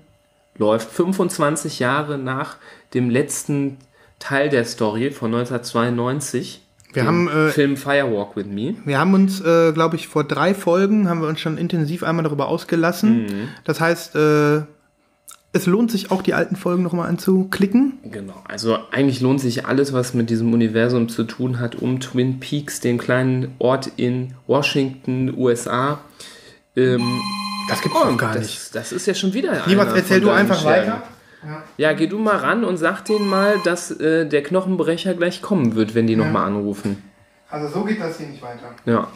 läuft. 0.58 0.92
25 0.92 1.80
Jahre 1.80 2.18
nach 2.18 2.58
dem 2.94 3.10
letzten 3.10 3.78
Teil 4.20 4.50
der 4.50 4.66
Story 4.66 5.12
von 5.12 5.34
1992. 5.34 6.62
Wir 6.94 7.06
haben 7.06 7.28
äh, 7.28 7.50
Film 7.50 7.78
Firewalk 7.78 8.36
with 8.36 8.46
Me. 8.48 8.76
Wir 8.86 9.00
haben 9.00 9.14
uns, 9.14 9.42
äh, 9.42 9.72
glaube 9.74 9.98
ich, 9.98 10.08
vor 10.08 10.24
drei 10.24 10.54
Folgen 10.54 11.10
haben 11.10 11.22
wir 11.22 11.28
uns 11.28 11.40
schon 11.40 11.58
intensiv 11.58 12.04
einmal 12.04 12.24
darüber 12.24 12.48
ausgelassen. 12.48 13.24
Mhm. 13.24 13.48
Das 13.66 13.80
heißt, 13.80 14.16
äh, 14.16 14.62
es 15.54 15.66
lohnt 15.66 15.92
sich 15.92 16.12
auch, 16.12 16.22
die 16.22 16.34
alten 16.34 16.56
Folgen 16.56 16.84
nochmal 16.84 17.10
anzuklicken. 17.10 18.00
Genau, 18.04 18.36
also 18.48 18.78
eigentlich 18.92 19.22
lohnt 19.22 19.40
sich 19.40 19.66
alles, 19.66 19.94
was 19.94 20.14
mit 20.14 20.30
diesem 20.30 20.54
Universum 20.54 21.10
zu 21.10 21.24
tun 21.24 21.60
hat, 21.60 21.76
um 21.76 22.00
Twin 22.00 22.40
Peaks, 22.40 22.80
den 22.80 22.98
kleinen 22.98 23.56
Ort 23.60 23.90
in 23.96 24.36
Washington, 24.46 25.34
USA. 25.36 26.00
Ähm, 26.76 27.22
das 27.70 27.82
gibt's 27.82 27.98
oh, 28.00 28.16
gar 28.16 28.34
das, 28.34 28.44
nicht. 28.44 28.76
Das 28.76 28.92
ist 28.92 29.08
ja 29.08 29.14
schon 29.14 29.34
wieder 29.34 29.66
Niemals 29.68 29.94
erzähl 29.94 30.22
du 30.22 30.30
einfach 30.30 30.62
Schergen. 30.62 30.92
weiter. 30.92 31.04
Ja. 31.44 31.64
ja. 31.78 31.94
geh 31.94 32.08
du 32.08 32.20
mal 32.20 32.38
ran 32.38 32.64
und 32.64 32.78
sag 32.78 33.04
denen 33.06 33.28
mal, 33.28 33.56
dass 33.64 33.92
äh, 33.92 34.28
der 34.28 34.44
Knochenbrecher 34.44 35.14
gleich 35.16 35.42
kommen 35.42 35.76
wird, 35.76 35.96
wenn 35.96 36.08
die 36.08 36.14
ja. 36.14 36.20
nochmal 36.20 36.46
anrufen. 36.46 37.04
Also 37.50 37.68
so 37.70 37.84
geht 37.84 38.00
das 38.00 38.18
hier 38.18 38.28
nicht 38.28 38.42
weiter. 38.42 38.74
Ja. 38.86 39.08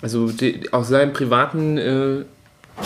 Also 0.00 0.30
die, 0.30 0.72
aus 0.72 0.88
seinem 0.88 1.12
privaten 1.12 1.78
äh, 1.78 2.24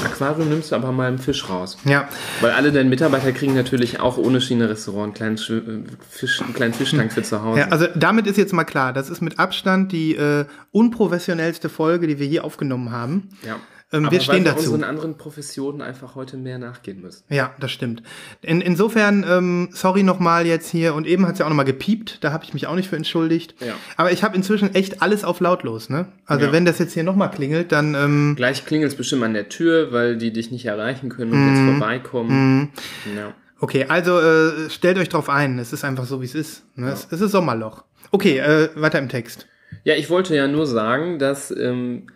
Aquarium 0.04 0.48
nimmst 0.48 0.72
du 0.72 0.76
aber 0.76 0.92
mal 0.92 1.08
einen 1.08 1.18
Fisch 1.18 1.48
raus. 1.48 1.76
Ja, 1.84 2.08
Weil 2.40 2.52
alle 2.52 2.72
deine 2.72 2.88
Mitarbeiter 2.88 3.32
kriegen 3.32 3.54
natürlich 3.54 4.00
auch 4.00 4.16
ohne 4.16 4.40
China-Restaurant 4.40 5.20
einen 5.20 5.36
kleinen, 5.36 5.86
äh, 5.86 5.90
Fisch, 6.08 6.40
einen 6.42 6.54
kleinen 6.54 6.74
Fischtank 6.74 7.12
für 7.12 7.22
zu 7.22 7.42
Hause. 7.42 7.60
ja, 7.60 7.68
also 7.68 7.86
damit 7.94 8.26
ist 8.26 8.36
jetzt 8.36 8.52
mal 8.52 8.64
klar, 8.64 8.92
das 8.92 9.10
ist 9.10 9.20
mit 9.20 9.38
Abstand 9.38 9.92
die 9.92 10.14
äh, 10.14 10.44
unprofessionellste 10.70 11.68
Folge, 11.68 12.06
die 12.06 12.18
wir 12.18 12.26
hier 12.26 12.44
aufgenommen 12.44 12.90
haben. 12.90 13.28
Ja. 13.46 13.56
Ähm, 13.92 14.10
wir 14.10 14.20
stehen 14.20 14.36
weil 14.36 14.44
dazu. 14.44 14.64
Wir 14.66 14.72
unseren 14.72 14.84
anderen 14.84 15.16
Professionen 15.18 15.82
einfach 15.82 16.14
heute 16.14 16.36
mehr 16.36 16.58
nachgehen 16.58 17.00
müssen. 17.02 17.24
Ja, 17.28 17.52
das 17.60 17.70
stimmt. 17.72 18.02
In, 18.40 18.60
insofern, 18.60 19.24
ähm, 19.28 19.68
sorry 19.72 20.02
nochmal 20.02 20.46
jetzt 20.46 20.70
hier, 20.70 20.94
und 20.94 21.06
eben 21.06 21.26
hat 21.26 21.34
es 21.34 21.38
ja 21.40 21.44
auch 21.44 21.50
nochmal 21.50 21.66
gepiept, 21.66 22.24
da 22.24 22.32
habe 22.32 22.44
ich 22.44 22.54
mich 22.54 22.66
auch 22.66 22.74
nicht 22.74 22.88
für 22.88 22.96
entschuldigt. 22.96 23.54
Ja. 23.60 23.74
Aber 23.96 24.10
ich 24.12 24.22
habe 24.24 24.34
inzwischen 24.36 24.74
echt 24.74 25.02
alles 25.02 25.24
auf 25.24 25.40
lautlos, 25.40 25.90
ne? 25.90 26.06
Also 26.26 26.46
Ja. 26.46 26.52
wenn 26.52 26.64
das 26.64 26.78
jetzt 26.78 26.94
hier 26.94 27.04
nochmal 27.04 27.30
klingelt, 27.30 27.70
dann, 27.72 27.94
ähm, 27.94 28.34
Gleich 28.36 28.64
klingelt 28.64 28.90
es 28.92 28.96
bestimmt 28.96 29.22
an 29.24 29.34
der 29.34 29.48
Tür, 29.48 29.92
weil 29.92 30.16
die 30.16 30.32
dich 30.32 30.50
nicht 30.50 30.64
erreichen 30.64 31.08
können 31.10 31.32
und 31.32 31.38
Mhm. 31.44 31.48
jetzt 31.66 31.78
vorbeikommen. 31.78 32.72
Ja. 33.16 33.34
okay, 33.60 33.86
also 33.88 34.18
äh, 34.20 34.70
stellt 34.70 34.98
euch 34.98 35.08
drauf 35.08 35.28
ein, 35.28 35.58
es 35.58 35.72
ist 35.72 35.84
einfach 35.84 36.04
so, 36.06 36.20
wie 36.20 36.24
es 36.26 36.34
ist. 36.34 36.64
Ne? 36.76 36.90
Es, 36.90 37.06
es 37.10 37.20
ist 37.20 37.32
Sommerloch. 37.32 37.84
Okay, 38.10 38.38
äh, 38.38 38.70
weiter 38.74 38.98
im 38.98 39.08
Text. 39.08 39.46
ja, 39.84 39.94
ich 39.94 40.10
wollte 40.10 40.34
ja 40.34 40.48
nur 40.48 40.66
sagen, 40.66 41.18
dass 41.18 41.50
ähm, 41.50 42.06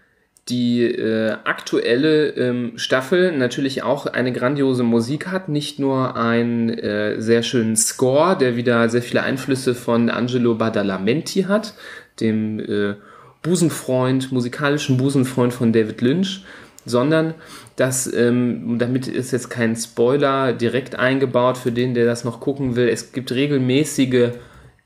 die 0.49 0.85
äh, 0.85 1.37
aktuelle 1.45 2.29
ähm, 2.29 2.73
Staffel 2.77 3.37
natürlich 3.37 3.83
auch 3.83 4.07
eine 4.07 4.33
grandiose 4.33 4.85
Musik 4.85 5.27
hat, 5.27 5.49
nicht 5.49 5.81
nur 5.81 6.17
einen 6.17 6.69
äh, 6.69 7.21
sehr 7.21 7.43
schönen 7.43 7.75
Score, 7.75 8.39
der 8.39 8.57
wieder 8.57 8.89
sehr 8.89 9.03
viele 9.03 9.23
Einflüsse 9.23 9.75
von 9.75 10.09
Angelo 10.09 10.55
Badalamenti 10.55 11.43
hat, 11.43 11.75
dem 12.21 12.61
äh, 12.61 12.95
Busenfreund, 13.43 14.31
musikalischen 14.31 14.97
Busenfreund 14.97 15.53
von 15.53 15.73
David 15.73 16.01
Lynch, 16.01 16.45
sondern 16.85 17.35
dass, 17.75 18.13
ähm, 18.13 18.79
damit 18.79 19.09
ist 19.09 19.33
jetzt 19.33 19.51
kein 19.51 19.75
Spoiler 19.75 20.53
direkt 20.53 20.97
eingebaut 20.97 21.59
für 21.59 21.73
den, 21.73 21.95
der 21.95 22.07
das 22.07 22.25
noch 22.25 22.41
gucken 22.41 22.77
will, 22.77 22.89
es 22.89 23.13
gibt 23.13 23.33
regelmäßige 23.33 24.31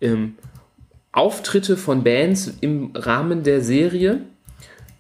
ähm, 0.00 0.34
Auftritte 1.12 1.76
von 1.76 2.02
Bands 2.02 2.54
im 2.60 2.92
Rahmen 2.94 3.42
der 3.42 3.60
Serie. 3.60 4.22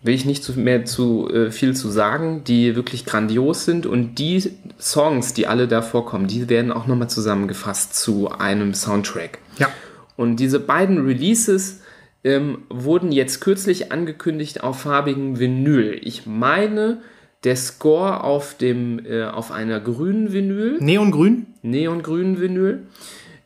Will 0.02 0.14
ich 0.14 0.24
nicht 0.24 0.42
zu, 0.42 0.58
mehr 0.58 0.86
zu 0.86 1.28
äh, 1.28 1.50
viel 1.50 1.76
zu 1.76 1.90
sagen, 1.90 2.42
die 2.44 2.74
wirklich 2.74 3.04
grandios 3.04 3.66
sind 3.66 3.84
und 3.84 4.18
die 4.18 4.50
Songs, 4.78 5.34
die 5.34 5.46
alle 5.46 5.68
da 5.68 5.82
vorkommen, 5.82 6.26
die 6.26 6.48
werden 6.48 6.72
auch 6.72 6.86
nochmal 6.86 7.10
zusammengefasst 7.10 7.94
zu 7.94 8.30
einem 8.30 8.72
Soundtrack. 8.72 9.38
Ja. 9.58 9.68
Und 10.16 10.36
diese 10.36 10.58
beiden 10.58 11.04
Releases 11.04 11.80
ähm, 12.24 12.58
wurden 12.68 13.12
jetzt 13.12 13.40
kürzlich 13.40 13.92
angekündigt 13.92 14.62
auf 14.62 14.80
farbigem 14.80 15.38
Vinyl. 15.38 15.98
Ich 16.02 16.26
meine, 16.26 16.98
der 17.44 17.56
Score 17.56 18.22
auf 18.22 18.56
dem 18.56 19.04
äh, 19.04 19.24
auf 19.24 19.50
einer 19.50 19.80
grünen 19.80 20.32
Vinyl 20.32 20.78
Neongrün? 20.80 21.46
neongrünen 21.62 22.40
Vinyl, 22.40 22.86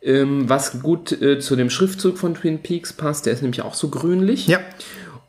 ähm, 0.03 0.49
was 0.49 0.83
gut 0.83 1.13
äh, 1.21 1.39
zu 1.39 1.57
dem 1.57 1.71
Schriftzug 1.71 2.19
von 2.19 2.35
Twin 2.35 2.59
Peaks 2.59 2.93
passt. 2.93 3.27
Der 3.27 3.33
ist 3.33 3.43
nämlich 3.43 3.63
auch 3.63 3.75
so 3.75 3.89
grünlich. 3.89 4.47
Ja. 4.49 4.61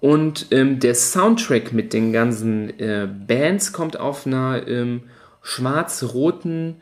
Und 0.05 0.47
ähm, 0.51 0.79
der 0.79 0.93
Soundtrack 0.93 1.73
mit 1.73 1.91
den 1.91 2.13
ganzen 2.13 2.69
äh, 2.79 3.07
Bands 3.27 3.73
kommt 3.73 3.99
auf 3.99 4.27
einer 4.27 4.67
ähm, 4.67 5.01
schwarz-roten 5.41 6.75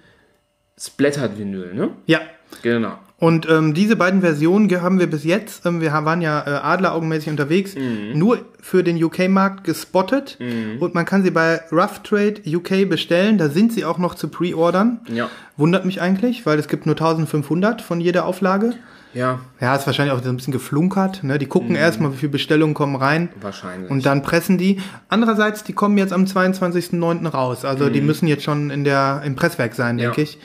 Splattered 0.78 1.38
Vinyl, 1.40 1.74
ne? 1.74 1.92
Ja. 2.06 2.20
Genau. 2.64 3.00
Und 3.20 3.48
ähm, 3.50 3.74
diese 3.74 3.96
beiden 3.96 4.20
Versionen 4.20 4.70
haben 4.82 5.00
wir 5.00 5.08
bis 5.08 5.24
jetzt, 5.24 5.66
ähm, 5.66 5.80
wir 5.80 5.94
waren 5.94 6.22
ja 6.22 6.42
äh, 6.46 6.50
adleraugenmäßig 6.50 7.30
unterwegs, 7.30 7.76
Mhm. 7.76 8.20
nur 8.20 8.40
für 8.60 8.84
den 8.84 9.02
UK-Markt 9.02 9.64
gespottet. 9.64 10.38
Und 10.80 10.94
man 10.94 11.06
kann 11.06 11.24
sie 11.24 11.32
bei 11.32 11.62
Rough 11.72 12.04
Trade 12.04 12.42
UK 12.46 12.90
bestellen. 12.90 13.38
Da 13.38 13.48
sind 13.48 13.72
sie 13.72 13.86
auch 13.86 14.00
noch 14.00 14.16
zu 14.16 14.28
pre-ordern. 14.28 15.00
Ja. 15.08 15.30
Wundert 15.56 15.86
mich 15.86 16.02
eigentlich, 16.02 16.46
weil 16.46 16.60
es 16.60 16.68
gibt 16.68 16.86
nur 16.86 16.96
1500 16.96 17.82
von 17.82 18.02
jeder 18.02 18.26
Auflage. 18.26 18.74
Ja, 19.14 19.40
Ja, 19.62 19.76
ist 19.76 19.86
wahrscheinlich 19.86 20.14
auch 20.16 20.24
so 20.24 20.30
ein 20.30 20.36
bisschen 20.38 20.54
geflunkert. 20.54 21.24
Ne? 21.24 21.38
Die 21.38 21.46
gucken 21.46 21.76
erstmal, 21.76 22.12
wie 22.14 22.18
viele 22.18 22.32
Bestellungen 22.32 22.74
kommen 22.74 22.96
rein. 22.96 23.30
wahrscheinlich. 23.42 23.90
Und 23.92 24.06
dann 24.06 24.22
pressen 24.24 24.58
die. 24.58 24.80
Andererseits, 25.10 25.64
die 25.64 25.74
kommen 25.74 25.98
jetzt 25.98 26.14
am 26.14 26.26
22.09. 26.26 27.28
raus. 27.30 27.66
Also 27.66 27.90
die 27.90 28.02
müssen 28.02 28.28
jetzt 28.28 28.44
schon 28.44 28.70
in 28.70 28.84
der, 28.84 29.22
im 29.26 29.36
Presswerk 29.36 29.76
sein, 29.76 29.98
denke 29.98 30.18
Ja. 30.22 30.24
ich. 30.24 30.38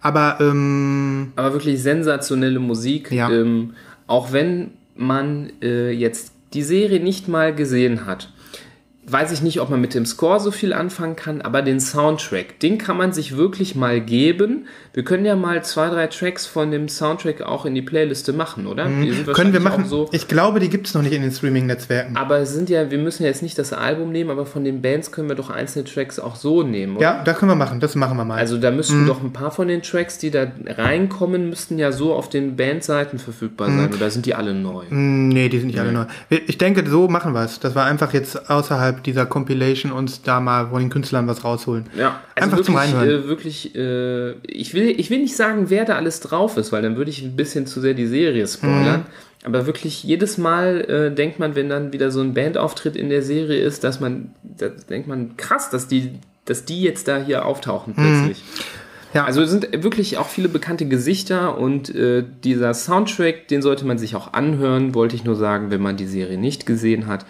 Aber 0.00 0.38
ähm, 0.40 1.32
Aber 1.36 1.52
wirklich 1.52 1.82
sensationelle 1.82 2.58
Musik. 2.60 3.10
Ja. 3.10 3.30
Ähm, 3.30 3.74
auch 4.06 4.32
wenn 4.32 4.70
man 4.96 5.50
äh, 5.62 5.90
jetzt 5.90 6.32
die 6.54 6.62
Serie 6.62 7.00
nicht 7.00 7.28
mal 7.28 7.54
gesehen 7.54 8.06
hat, 8.06 8.32
weiß 9.10 9.32
ich 9.32 9.42
nicht, 9.42 9.60
ob 9.60 9.70
man 9.70 9.80
mit 9.80 9.94
dem 9.94 10.06
Score 10.06 10.40
so 10.40 10.50
viel 10.50 10.72
anfangen 10.72 11.16
kann, 11.16 11.40
aber 11.40 11.62
den 11.62 11.80
Soundtrack, 11.80 12.58
den 12.60 12.78
kann 12.78 12.96
man 12.96 13.12
sich 13.12 13.36
wirklich 13.36 13.74
mal 13.74 14.00
geben. 14.00 14.66
Wir 14.92 15.04
können 15.04 15.24
ja 15.24 15.36
mal 15.36 15.62
zwei, 15.64 15.88
drei 15.88 16.06
Tracks 16.08 16.46
von 16.46 16.70
dem 16.70 16.88
Soundtrack 16.88 17.42
auch 17.42 17.64
in 17.66 17.74
die 17.74 17.82
Playliste 17.82 18.32
machen, 18.32 18.66
oder? 18.66 18.86
Die 18.86 19.12
sind 19.12 19.26
Mhm. 19.26 19.32
können 19.32 19.52
wir 19.52 19.60
machen. 19.60 19.84
So, 19.86 20.08
Ich 20.12 20.26
glaube, 20.28 20.60
die 20.60 20.68
gibt's 20.68 20.94
noch 20.94 21.02
nicht 21.02 21.12
in 21.12 21.22
den 21.22 21.30
Streaming-Netzwerken. 21.32 22.16
aber 22.16 22.38
es 22.38 22.52
sind 22.52 22.68
ja, 22.70 22.90
wir 22.90 22.98
müssen 22.98 23.22
ja 23.22 23.28
jetzt 23.28 23.42
nicht 23.42 23.58
das 23.58 23.72
Album 23.72 24.10
nehmen, 24.12 24.30
aber 24.30 24.44
von 24.46 24.64
den 24.64 24.82
Bands 24.82 25.12
können 25.12 25.28
wir 25.28 25.36
doch 25.36 25.50
einzelne 25.50 25.84
Tracks 25.84 26.18
auch 26.18 26.36
so 26.36 26.62
nehmen, 26.62 26.96
oder? 26.96 27.02
Ja, 27.02 27.22
das 27.24 27.38
können 27.38 27.50
wir 27.50 27.56
machen. 27.56 27.80
Das 27.80 27.94
machen 27.94 28.16
wir 28.16 28.24
mal. 28.24 28.38
Also 28.38 28.56
da 28.58 28.70
Mhm. 28.70 28.76
müssten 28.76 29.06
doch 29.06 29.22
ein 29.22 29.32
paar 29.32 29.50
von 29.50 29.68
den 29.68 29.82
Tracks, 29.82 30.18
die 30.18 30.30
da 30.30 30.46
reinkommen, 30.66 31.48
müssten 31.50 31.78
ja 31.78 31.92
so 31.92 32.14
auf 32.14 32.28
den 32.28 32.56
Bandseiten 32.56 33.18
verfügbar 33.18 33.68
Mhm. 33.68 33.78
sein. 33.78 33.94
Oder 33.94 34.10
sind 34.10 34.26
die 34.26 34.34
alle 34.34 34.54
neu? 34.54 34.84
Nee, 34.90 35.48
die 35.48 35.58
sind 35.58 35.68
nicht 35.68 35.78
alle 35.80 35.92
neu. 35.92 36.04
Ich 36.30 36.58
denke, 36.58 36.88
so 36.88 37.08
machen 37.08 37.32
wir 37.34 37.44
es. 37.44 37.60
Das 37.60 37.74
war 37.74 37.84
einfach 37.86 38.12
jetzt 38.14 38.50
außerhalb 38.50 38.97
dieser 39.00 39.26
Compilation 39.26 39.92
uns 39.92 40.22
da 40.22 40.40
mal 40.40 40.68
von 40.68 40.80
den 40.80 40.90
Künstlern 40.90 41.26
was 41.26 41.44
rausholen. 41.44 41.86
Ja, 41.96 42.20
also 42.34 42.44
Einfach 42.56 42.64
zum 42.64 42.74
wirklich, 42.74 42.94
Reinhören. 42.94 43.24
Äh, 43.24 43.28
wirklich, 43.28 43.74
äh, 43.74 44.30
ich, 44.46 44.74
will, 44.74 44.88
ich 44.98 45.10
will 45.10 45.20
nicht 45.20 45.36
sagen, 45.36 45.70
wer 45.70 45.84
da 45.84 45.96
alles 45.96 46.20
drauf 46.20 46.56
ist, 46.56 46.72
weil 46.72 46.82
dann 46.82 46.96
würde 46.96 47.10
ich 47.10 47.22
ein 47.22 47.36
bisschen 47.36 47.66
zu 47.66 47.80
sehr 47.80 47.94
die 47.94 48.06
Serie 48.06 48.46
spoilern. 48.46 49.00
Mhm. 49.00 49.06
Aber 49.44 49.66
wirklich 49.66 50.02
jedes 50.02 50.36
Mal 50.36 50.80
äh, 50.80 51.14
denkt 51.14 51.38
man, 51.38 51.54
wenn 51.54 51.68
dann 51.68 51.92
wieder 51.92 52.10
so 52.10 52.20
ein 52.20 52.34
Bandauftritt 52.34 52.96
in 52.96 53.08
der 53.08 53.22
Serie 53.22 53.60
ist, 53.60 53.84
dass 53.84 54.00
man, 54.00 54.34
da 54.42 54.68
denkt 54.68 55.08
man, 55.08 55.36
krass, 55.36 55.70
dass 55.70 55.86
die, 55.86 56.12
dass 56.44 56.64
die 56.64 56.82
jetzt 56.82 57.06
da 57.06 57.18
hier 57.18 57.44
auftauchen 57.44 57.94
plötzlich. 57.94 58.38
Mhm. 58.38 58.62
Ja. 59.14 59.24
Also 59.24 59.40
es 59.40 59.50
sind 59.50 59.82
wirklich 59.82 60.18
auch 60.18 60.28
viele 60.28 60.48
bekannte 60.48 60.86
Gesichter 60.86 61.56
und 61.56 61.94
äh, 61.94 62.24
dieser 62.44 62.74
Soundtrack, 62.74 63.48
den 63.48 63.62
sollte 63.62 63.86
man 63.86 63.96
sich 63.96 64.14
auch 64.14 64.34
anhören, 64.34 64.94
wollte 64.94 65.16
ich 65.16 65.24
nur 65.24 65.36
sagen, 65.36 65.70
wenn 65.70 65.80
man 65.80 65.96
die 65.96 66.06
Serie 66.06 66.36
nicht 66.36 66.66
gesehen 66.66 67.06
hat, 67.06 67.24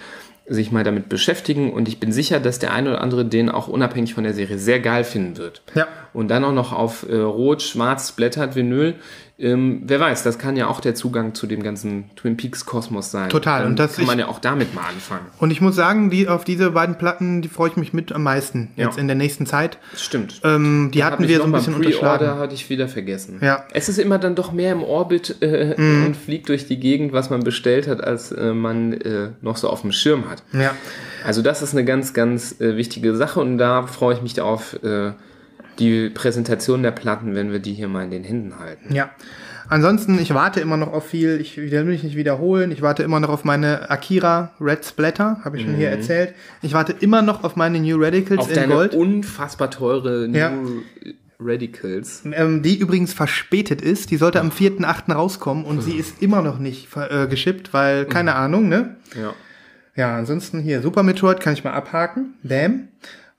sich 0.49 0.73
mal 0.73 0.85
damit 0.85 1.09
beschäftigen 1.09 1.73
und 1.73 1.89
ich 1.89 2.01
bin 2.01 2.13
sicher, 2.13 2.41
dass 2.41 2.59
der 2.59 2.73
eine 2.73 2.91
oder 2.91 3.01
andere 3.01 3.25
den 3.25 3.49
auch 3.49 3.69
unabhängig 3.69 4.15
von 4.15 4.25
der 4.25 4.35
Serie 4.35 4.59
sehr 4.59 4.81
geil 4.81 5.05
finden 5.05 5.37
wird. 5.37 5.63
Ja. 5.75 5.87
Und 6.19 6.27
dann 6.33 6.45
auch 6.45 6.53
noch 6.53 6.73
auf 6.73 7.07
äh, 7.09 7.15
Rot, 7.15 7.63
Schwarz, 7.63 8.09
Splattert, 8.09 8.57
Vinyl. 8.57 8.97
Ähm, 9.39 9.83
wer 9.87 10.01
weiß, 10.01 10.25
das 10.25 10.37
kann 10.41 10.57
ja 10.57 10.67
auch 10.67 10.81
der 10.81 10.97
Zugang 10.97 11.33
zu 11.33 11.47
dem 11.47 11.63
ganzen 11.63 12.11
Twin 12.17 12.37
Peaks 12.37 12.67
Kosmos 12.67 13.13
sein. 13.13 13.29
Total. 13.29 13.61
Dann 13.63 13.71
Und 13.71 13.79
das 13.79 13.95
kann 13.95 14.07
man 14.07 14.19
ja 14.19 14.27
auch 14.27 14.41
damit 14.41 14.75
mal 14.75 14.81
anfangen. 14.89 15.27
Und 15.39 15.53
ich 15.53 15.61
muss 15.61 15.77
sagen, 15.77 16.11
die, 16.11 16.27
auf 16.27 16.43
diese 16.43 16.73
beiden 16.73 16.99
Platten, 16.99 17.41
die 17.41 17.49
freue 17.49 17.69
ich 17.71 17.77
mich 17.77 17.93
mit 17.93 18.11
am 18.11 18.25
meisten 18.25 18.73
jetzt 18.75 18.97
Ja. 18.97 19.01
in 19.01 19.07
der 19.07 19.15
nächsten 19.15 19.47
Zeit. 19.47 19.79
Das 19.93 20.03
stimmt. 20.03 20.41
Ähm, 20.43 20.91
die 20.93 21.05
Hab 21.05 21.13
hatten 21.13 21.29
wir 21.29 21.37
so 21.39 21.45
ein 21.45 21.53
bisschen 21.53 21.75
unterschlagen. 21.75 22.27
hatte 22.37 22.55
ich 22.57 22.69
wieder 22.69 22.89
vergessen. 22.89 23.39
Ja. 23.41 23.63
Es 23.73 23.89
ist 23.89 24.01
immer 24.01 24.19
dann 24.19 24.35
doch 24.35 24.51
mehr 24.51 24.73
im 24.73 24.83
Orbit 24.83 25.37
äh, 25.41 25.77
und 25.79 26.17
fliegt 26.17 26.49
durch 26.49 26.67
die 26.67 26.81
Gegend, 26.81 27.13
was 27.13 27.31
man 27.31 27.45
bestellt 27.45 27.87
hat, 27.87 28.03
als 28.03 28.33
äh, 28.33 28.53
man 28.53 28.93
äh, 28.93 29.29
noch 29.41 29.57
so 29.57 29.71
auf 29.71 29.83
dem 29.83 29.93
Schirm 29.93 30.29
hat. 30.29 30.43
Ja. 30.53 30.73
Also 31.25 31.43
das 31.43 31.63
ist 31.63 31.75
eine 31.75 31.85
ganz, 31.85 32.13
ganz 32.13 32.61
äh, 32.61 32.77
wichtige 32.77 33.15
Sache 33.15 33.39
und 33.39 33.57
da 33.59 33.87
freue 33.87 34.17
ich 34.17 34.23
mich 34.23 34.41
auf 34.41 34.83
äh, 34.83 35.13
die 35.79 36.11
Präsentation 36.11 36.83
der 36.83 36.91
Platten, 36.91 37.35
wenn 37.35 37.53
wir 37.53 37.59
die 37.59 37.73
hier 37.75 37.89
mal 37.89 38.05
in 38.05 38.11
den 38.11 38.25
Händen 38.25 38.59
halten. 38.59 38.95
Ja. 38.95 39.11
Ansonsten, 39.71 40.19
ich 40.19 40.33
warte 40.33 40.61
immer 40.61 40.79
noch 40.79 40.93
auf 40.93 41.07
viel, 41.09 41.41
ich 41.43 41.59
will 41.59 41.85
mich 41.85 42.03
nicht 42.03 42.17
wiederholen, 42.17 42.71
ich 42.73 42.81
warte 42.81 43.03
immer 43.03 43.21
noch 43.21 43.29
auf 43.29 43.45
meine 43.45 43.91
Akira 43.91 44.53
Red 44.61 44.85
Splatter, 44.85 45.41
habe 45.45 45.59
ich 45.59 45.65
schon 45.65 45.75
hier 45.75 45.91
erzählt. 45.91 46.33
Ich 46.63 46.73
warte 46.73 46.95
immer 47.01 47.21
noch 47.21 47.45
auf 47.45 47.55
meine 47.55 47.79
New 47.79 48.03
Radicals 48.03 48.37
Mhm. 48.37 48.41
Auf 48.41 48.49
in 48.49 48.55
deine 48.55 48.73
Gold, 48.75 48.95
unfassbar 48.95 49.71
teure 49.71 50.27
Ja. 50.29 50.51
New 50.51 50.81
Radicals. 51.41 52.23
ähm, 52.33 52.63
die 52.63 52.79
übrigens 52.79 53.13
verspätet 53.13 53.81
ist. 53.83 54.11
Die 54.11 54.17
sollte 54.17 54.41
am 54.41 54.51
4.8. 54.51 55.13
rauskommen 55.13 55.65
und 55.65 55.83
sie 55.83 55.97
ist 55.97 56.21
immer 56.23 56.43
noch 56.43 56.59
nicht 56.59 56.89
äh, 56.97 57.27
geschippt, 57.29 57.73
weil, 57.73 58.07
keine 58.07 58.35
Ahnung, 58.35 58.69
ne? 58.69 58.97
Ja. 59.15 59.35
Ja, 59.95 60.17
ansonsten 60.17 60.61
hier, 60.61 60.81
Super 60.81 61.03
Metroid 61.03 61.41
kann 61.41 61.53
ich 61.53 61.63
mal 61.65 61.73
abhaken. 61.73 62.35
Bam. 62.43 62.89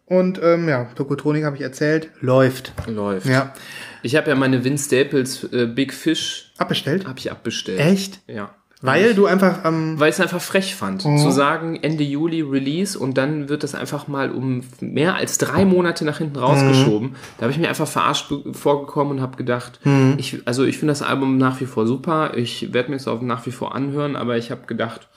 Und 0.10 0.40
ähm, 0.44 0.68
ja, 0.68 0.86
Tokotronik 0.96 1.44
habe 1.46 1.56
ich 1.56 1.62
erzählt, 1.62 2.10
läuft. 2.20 2.74
Läuft. 2.88 3.28
Ja. 3.28 3.54
Ich 4.02 4.16
habe 4.16 4.30
ja 4.30 4.36
meine 4.36 4.64
Vince 4.64 4.86
Staples 4.86 5.44
äh, 5.54 5.68
Big 5.68 5.94
Fish 5.94 6.52
Abbestellt? 6.58 7.08
habe 7.08 7.20
ich 7.20 7.32
abbestellt. 7.32 7.80
Echt? 7.80 8.20
Ja. 8.28 8.56
Weil 8.82 9.14
du 9.14 9.26
einfach 9.26 9.66
am. 9.66 10.00
Weil 10.00 10.10
ich 10.10 10.16
es 10.16 10.22
einfach 10.22 10.40
frech 10.42 10.74
fand, 10.74 11.04
Mhm. 11.04 11.18
zu 11.18 11.32
sagen, 11.32 11.76
Ende 11.76 12.04
Juli 12.06 12.42
Release 12.42 12.98
und 12.98 13.18
dann 13.18 13.50
wird 13.50 13.64
das 13.64 13.76
einfach 13.76 14.08
mal 14.08 14.32
um 14.32 14.64
mehr 14.80 15.16
als 15.16 15.38
drei 15.38 15.66
Monate 15.66 16.06
nach 16.06 16.20
hinten 16.20 16.38
rausgeschoben. 16.38 17.16
Da 17.38 17.42
habe 17.44 17.52
ich 17.52 17.58
mir 17.60 17.68
einfach 17.68 17.88
verarscht 17.90 18.34
vorgekommen 18.54 19.18
und 19.18 19.22
habe 19.22 19.36
gedacht, 19.36 19.82
Mhm. 19.84 20.16
ich, 20.18 20.42
also 20.46 20.64
ich 20.64 20.78
finde 20.78 20.94
das 20.94 21.02
Album 21.02 21.38
nach 21.38 21.60
wie 21.60 21.66
vor 21.66 21.86
super, 21.86 22.38
ich 22.38 22.72
werde 22.74 22.92
mir 22.92 22.96
es 22.96 23.08
auch 23.10 23.22
nach 23.22 23.46
wie 23.46 23.52
vor 23.52 23.76
anhören, 23.76 24.16
aber 24.16 24.38
ich 24.38 24.50
habe 24.50 24.66
gedacht, 24.66 25.10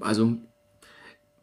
also 0.00 0.32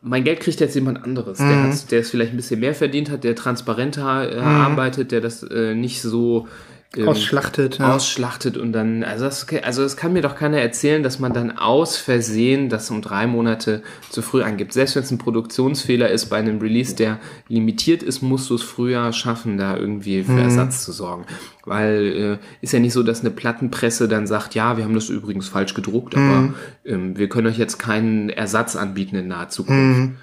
mein 0.07 0.23
Geld 0.23 0.39
kriegt 0.39 0.59
jetzt 0.59 0.75
jemand 0.75 1.03
anderes, 1.03 1.39
der, 1.39 1.63
hat, 1.63 1.91
der 1.91 2.01
es 2.01 2.11
vielleicht 2.11 2.31
ein 2.31 2.37
bisschen 2.37 2.59
mehr 2.59 2.75
verdient 2.75 3.09
hat, 3.09 3.23
der 3.23 3.35
transparenter 3.35 4.31
äh, 4.31 4.39
arbeitet, 4.39 5.11
der 5.11 5.19
das 5.19 5.41
äh, 5.41 5.73
nicht 5.73 5.99
so 6.03 6.47
ähm, 6.95 7.09
Ausschlachtet, 7.09 7.79
ja. 7.79 7.93
ausschlachtet 7.93 8.57
und 8.57 8.71
dann, 8.71 9.03
also 9.03 9.25
das, 9.25 9.45
also 9.63 9.83
das 9.83 9.97
kann 9.97 10.13
mir 10.13 10.21
doch 10.21 10.35
keiner 10.35 10.59
erzählen, 10.59 11.03
dass 11.03 11.19
man 11.19 11.33
dann 11.33 11.57
aus 11.57 11.97
Versehen 11.97 12.69
das 12.69 12.89
um 12.89 13.01
drei 13.01 13.27
Monate 13.27 13.83
zu 14.09 14.21
früh 14.21 14.43
angibt. 14.43 14.71
Selbst 14.71 14.95
wenn 14.95 15.03
es 15.03 15.11
ein 15.11 15.17
Produktionsfehler 15.17 16.09
ist 16.09 16.27
bei 16.27 16.37
einem 16.37 16.59
Release, 16.59 16.95
der 16.95 17.19
limitiert 17.49 18.01
ist, 18.01 18.21
musst 18.21 18.49
du 18.49 18.55
es 18.55 18.63
früher 18.63 19.11
schaffen, 19.11 19.57
da 19.57 19.75
irgendwie 19.75 20.23
für 20.23 20.39
Ersatz 20.39 20.85
zu 20.85 20.93
sorgen. 20.93 21.25
Weil 21.65 22.39
äh, 22.41 22.45
ist 22.61 22.71
ja 22.71 22.79
nicht 22.79 22.93
so, 22.93 23.03
dass 23.03 23.21
eine 23.21 23.31
Plattenpresse 23.31 24.07
dann 24.07 24.25
sagt, 24.25 24.55
ja, 24.55 24.77
wir 24.77 24.85
haben 24.85 24.95
das 24.95 25.09
übrigens 25.09 25.49
falsch 25.49 25.73
gedruckt, 25.73 26.15
aber 26.15 26.53
ähm, 26.85 27.17
wir 27.17 27.27
können 27.27 27.47
euch 27.47 27.57
jetzt 27.57 27.77
keinen 27.77 28.29
Ersatz 28.29 28.75
anbieten 28.75 29.15
in 29.15 29.27
naher 29.27 29.49
Zukunft. 29.49 30.13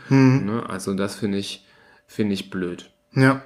Ne? 0.47 0.63
Also 0.69 0.95
das 0.95 1.17
finde 1.17 1.39
ich, 1.39 1.67
finde 2.07 2.33
ich 2.35 2.49
blöd. 2.49 2.92
Ja. 3.15 3.43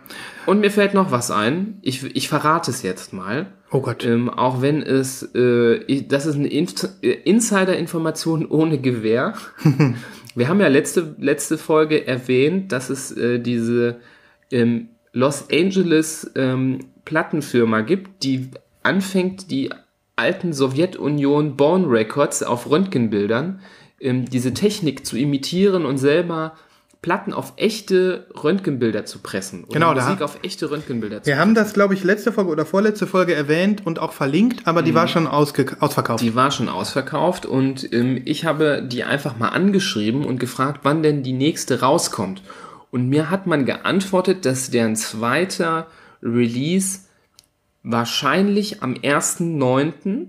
Und 0.47 0.61
mir 0.61 0.71
fällt 0.71 0.95
noch 0.95 1.11
was 1.11 1.31
ein. 1.31 1.79
Ich, 1.83 2.05
ich 2.17 2.29
verrate 2.29 2.71
es 2.71 2.83
jetzt 2.83 3.13
mal. 3.13 3.47
Oh 3.71 3.81
Gott. 3.81 4.05
Ähm, 4.05 4.31
auch 4.31 4.63
wenn 4.63 4.83
es, 4.83 5.29
äh, 5.35 5.77
ich, 5.85 6.07
das 6.09 6.27
ist 6.27 6.37
eine 6.37 6.49
Inf- 6.49 6.89
äh, 7.03 7.11
Insider-Information 7.11 8.47
ohne 8.47 8.79
Gewähr. 8.79 9.35
Wir 10.35 10.49
haben 10.49 10.61
ja 10.61 10.69
letzte, 10.69 11.17
letzte 11.19 11.59
Folge 11.59 12.07
erwähnt, 12.07 12.71
dass 12.71 12.91
es 12.91 13.11
äh, 13.11 13.41
diese 13.41 13.97
ähm, 14.51 14.91
Los 15.13 15.47
Angeles 15.51 16.31
ähm, 16.37 16.81
Plattenfirma 17.05 17.81
gibt, 17.81 18.23
die 18.23 18.51
anfängt, 18.83 19.51
die 19.51 19.71
alten 20.15 20.53
Sowjetunion 20.53 21.57
Born 21.57 21.87
Records 21.87 22.43
auf 22.43 22.71
Röntgenbildern 22.71 23.61
ähm, 23.99 24.27
diese 24.27 24.55
Technik 24.55 25.07
zu 25.07 25.17
imitieren 25.17 25.85
und 25.87 25.99
selber 25.99 26.55
Platten 27.07 27.33
auf 27.33 27.53
echte 27.55 28.27
Röntgenbilder 28.43 29.05
zu 29.05 29.21
pressen. 29.21 29.63
Oder 29.63 29.75
Genau, 29.75 29.95
da- 29.95 30.07
Musik 30.07 30.23
auf 30.23 30.39
echte 30.43 30.73
Röntgenbilder 30.73 31.23
zu 31.23 31.29
Wir 31.29 31.39
haben 31.39 31.55
das, 31.55 31.73
glaube 31.73 31.95
ich, 31.95 32.03
letzte 32.03 32.33
Folge 32.33 32.51
oder 32.51 32.67
vorletzte 32.67 33.07
Folge 33.07 33.33
erwähnt 33.33 33.87
und 33.87 34.01
auch 34.01 34.13
verlinkt, 34.13 34.67
aber 34.67 34.83
die 34.83 34.93
war 34.93 35.07
schon 35.07 35.29
ausverkauft. 35.29 36.21
Die 36.21 36.35
war 36.35 36.51
schon 36.51 36.69
ausverkauft 36.69 37.47
und 37.47 37.93
ähm, 37.93 38.21
ich 38.25 38.45
habe 38.45 38.83
die 38.83 39.05
einfach 39.05 39.37
mal 39.39 39.51
angeschrieben 39.51 40.25
und 40.25 40.41
gefragt, 40.41 40.81
wann 40.83 41.05
denn 41.05 41.23
die 41.23 41.33
nächste 41.33 41.81
rauskommt. 41.81 42.43
Und 42.91 43.09
mir 43.09 43.31
hat 43.31 43.47
man 43.47 43.67
geantwortet, 43.67 44.45
dass 44.45 44.71
deren 44.71 44.97
zweiter 44.97 45.87
Release 46.25 47.03
wahrscheinlich 47.85 48.83
am 48.83 48.95
1.9. 48.95 50.27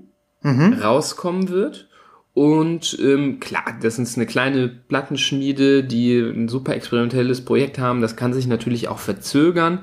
rauskommen 0.83 1.49
wird. 1.49 1.89
Und 2.37 2.95
ähm, 3.01 3.39
klar, 3.39 3.63
das 3.81 3.97
ist 3.97 4.15
eine 4.15 4.27
kleine 4.27 4.67
Plattenschmiede, 4.67 5.83
die 5.83 6.19
ein 6.19 6.49
super 6.49 6.75
experimentelles 6.75 7.43
Projekt 7.43 7.79
haben. 7.79 7.99
Das 7.99 8.15
kann 8.15 8.31
sich 8.31 8.45
natürlich 8.45 8.89
auch 8.89 8.99
verzögern. 8.99 9.79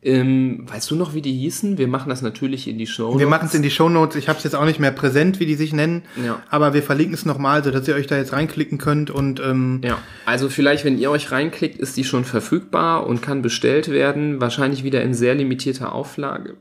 Ähm, 0.00 0.64
weißt 0.68 0.92
du 0.92 0.94
noch, 0.94 1.14
wie 1.14 1.22
die 1.22 1.32
hießen? 1.32 1.76
Wir 1.76 1.88
machen 1.88 2.08
das 2.08 2.22
natürlich 2.22 2.68
in 2.68 2.78
die 2.78 2.86
Show. 2.86 3.18
Wir 3.18 3.26
machen 3.26 3.46
es 3.46 3.54
in 3.54 3.62
die 3.62 3.70
Shownotes. 3.70 4.14
Ich 4.14 4.28
habe 4.28 4.38
es 4.38 4.44
jetzt 4.44 4.54
auch 4.54 4.64
nicht 4.64 4.78
mehr 4.78 4.92
präsent, 4.92 5.40
wie 5.40 5.46
die 5.46 5.56
sich 5.56 5.72
nennen. 5.72 6.04
Ja. 6.24 6.40
Aber 6.50 6.72
wir 6.72 6.84
verlinken 6.84 7.14
es 7.14 7.26
nochmal, 7.26 7.64
sodass 7.64 7.88
ihr 7.88 7.96
euch 7.96 8.06
da 8.06 8.16
jetzt 8.16 8.32
reinklicken 8.32 8.78
könnt. 8.78 9.10
Und 9.10 9.40
ähm, 9.40 9.80
Ja, 9.82 9.98
also 10.24 10.48
vielleicht, 10.48 10.84
wenn 10.84 10.98
ihr 10.98 11.10
euch 11.10 11.32
reinklickt, 11.32 11.80
ist 11.80 11.96
die 11.96 12.04
schon 12.04 12.24
verfügbar 12.24 13.08
und 13.08 13.22
kann 13.22 13.42
bestellt 13.42 13.90
werden. 13.90 14.40
Wahrscheinlich 14.40 14.84
wieder 14.84 15.02
in 15.02 15.14
sehr 15.14 15.34
limitierter 15.34 15.92
Auflage. 15.92 16.58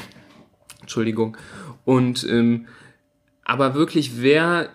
Entschuldigung. 0.82 1.38
Und 1.86 2.26
ähm, 2.28 2.66
aber 3.46 3.74
wirklich, 3.74 4.20
wer 4.20 4.70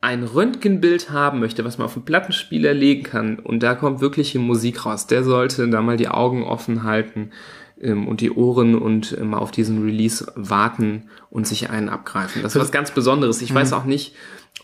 ein 0.00 0.24
Röntgenbild 0.24 1.10
haben 1.10 1.38
möchte, 1.38 1.64
was 1.66 1.76
man 1.76 1.84
auf 1.84 1.92
den 1.92 2.06
Plattenspieler 2.06 2.72
legen 2.72 3.02
kann, 3.02 3.38
und 3.38 3.62
da 3.62 3.74
kommt 3.74 4.00
wirkliche 4.00 4.38
Musik 4.38 4.86
raus, 4.86 5.06
der 5.06 5.22
sollte 5.22 5.68
da 5.68 5.82
mal 5.82 5.98
die 5.98 6.08
Augen 6.08 6.42
offen 6.42 6.82
halten 6.82 7.30
und 7.82 8.20
die 8.20 8.30
Ohren 8.30 8.74
und 8.76 9.16
äh, 9.16 9.24
mal 9.24 9.38
auf 9.38 9.50
diesen 9.50 9.82
Release 9.82 10.30
warten 10.34 11.04
und 11.30 11.46
sich 11.46 11.70
einen 11.70 11.88
abgreifen. 11.88 12.42
Das 12.42 12.54
ist 12.54 12.60
was 12.60 12.72
ganz 12.72 12.90
Besonderes. 12.90 13.40
Ich 13.42 13.54
weiß 13.54 13.72
auch 13.72 13.84
nicht, 13.84 14.14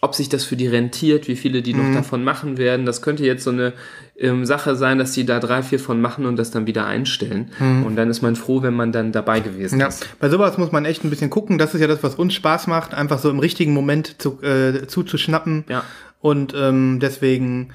ob 0.02 0.14
sich 0.14 0.28
das 0.28 0.44
für 0.44 0.56
die 0.56 0.66
rentiert, 0.66 1.26
wie 1.26 1.36
viele 1.36 1.62
die 1.62 1.72
noch 1.72 1.94
davon 1.94 2.22
machen 2.22 2.58
werden. 2.58 2.84
Das 2.84 3.00
könnte 3.00 3.24
jetzt 3.24 3.44
so 3.44 3.50
eine 3.50 3.72
ähm, 4.18 4.44
Sache 4.44 4.76
sein, 4.76 4.98
dass 4.98 5.12
die 5.12 5.24
da 5.24 5.40
drei, 5.40 5.62
vier 5.62 5.80
von 5.80 6.00
machen 6.00 6.26
und 6.26 6.36
das 6.36 6.50
dann 6.50 6.66
wieder 6.66 6.86
einstellen. 6.86 7.50
Und 7.84 7.96
dann 7.96 8.10
ist 8.10 8.20
man 8.20 8.36
froh, 8.36 8.62
wenn 8.62 8.74
man 8.74 8.92
dann 8.92 9.12
dabei 9.12 9.40
gewesen 9.40 9.80
ja, 9.80 9.86
ist. 9.86 10.06
bei 10.18 10.28
sowas 10.28 10.58
muss 10.58 10.70
man 10.70 10.84
echt 10.84 11.04
ein 11.04 11.10
bisschen 11.10 11.30
gucken. 11.30 11.56
Das 11.56 11.74
ist 11.74 11.80
ja 11.80 11.86
das, 11.86 12.02
was 12.02 12.14
uns 12.14 12.34
Spaß 12.34 12.66
macht, 12.66 12.92
einfach 12.92 13.18
so 13.18 13.30
im 13.30 13.38
richtigen 13.38 13.72
Moment 13.72 14.20
zu, 14.20 14.42
äh, 14.42 14.86
zuzuschnappen. 14.86 15.64
Ja. 15.68 15.82
Und 16.20 16.54
ähm, 16.56 16.98
deswegen 17.00 17.70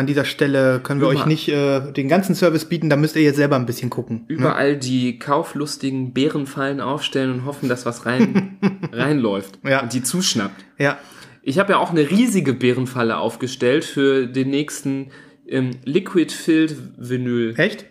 an 0.00 0.06
dieser 0.06 0.24
Stelle 0.24 0.80
können 0.82 1.00
wir 1.00 1.08
Über- 1.10 1.20
euch 1.20 1.26
nicht 1.26 1.48
äh, 1.48 1.92
den 1.92 2.08
ganzen 2.08 2.34
Service 2.34 2.64
bieten. 2.64 2.90
Da 2.90 2.96
müsst 2.96 3.14
ihr 3.14 3.22
jetzt 3.22 3.36
selber 3.36 3.56
ein 3.56 3.66
bisschen 3.66 3.90
gucken. 3.90 4.24
Überall 4.26 4.76
die 4.76 5.18
kauflustigen 5.18 6.12
Bärenfallen 6.12 6.80
aufstellen 6.80 7.32
und 7.32 7.44
hoffen, 7.44 7.68
dass 7.68 7.86
was 7.86 8.06
rein 8.06 8.58
reinläuft 8.92 9.58
Ja. 9.64 9.82
und 9.82 9.92
die 9.92 10.02
zuschnappt. 10.02 10.64
Ja. 10.78 10.98
Ich 11.42 11.58
habe 11.58 11.72
ja 11.72 11.78
auch 11.78 11.90
eine 11.90 12.10
riesige 12.10 12.52
Bärenfalle 12.52 13.16
aufgestellt 13.16 13.84
für 13.84 14.26
den 14.26 14.50
nächsten 14.50 15.08
ähm, 15.48 15.70
Liquid 15.84 16.32
Filled 16.34 16.76
Vinyl 16.98 17.54
Echt? 17.56 17.86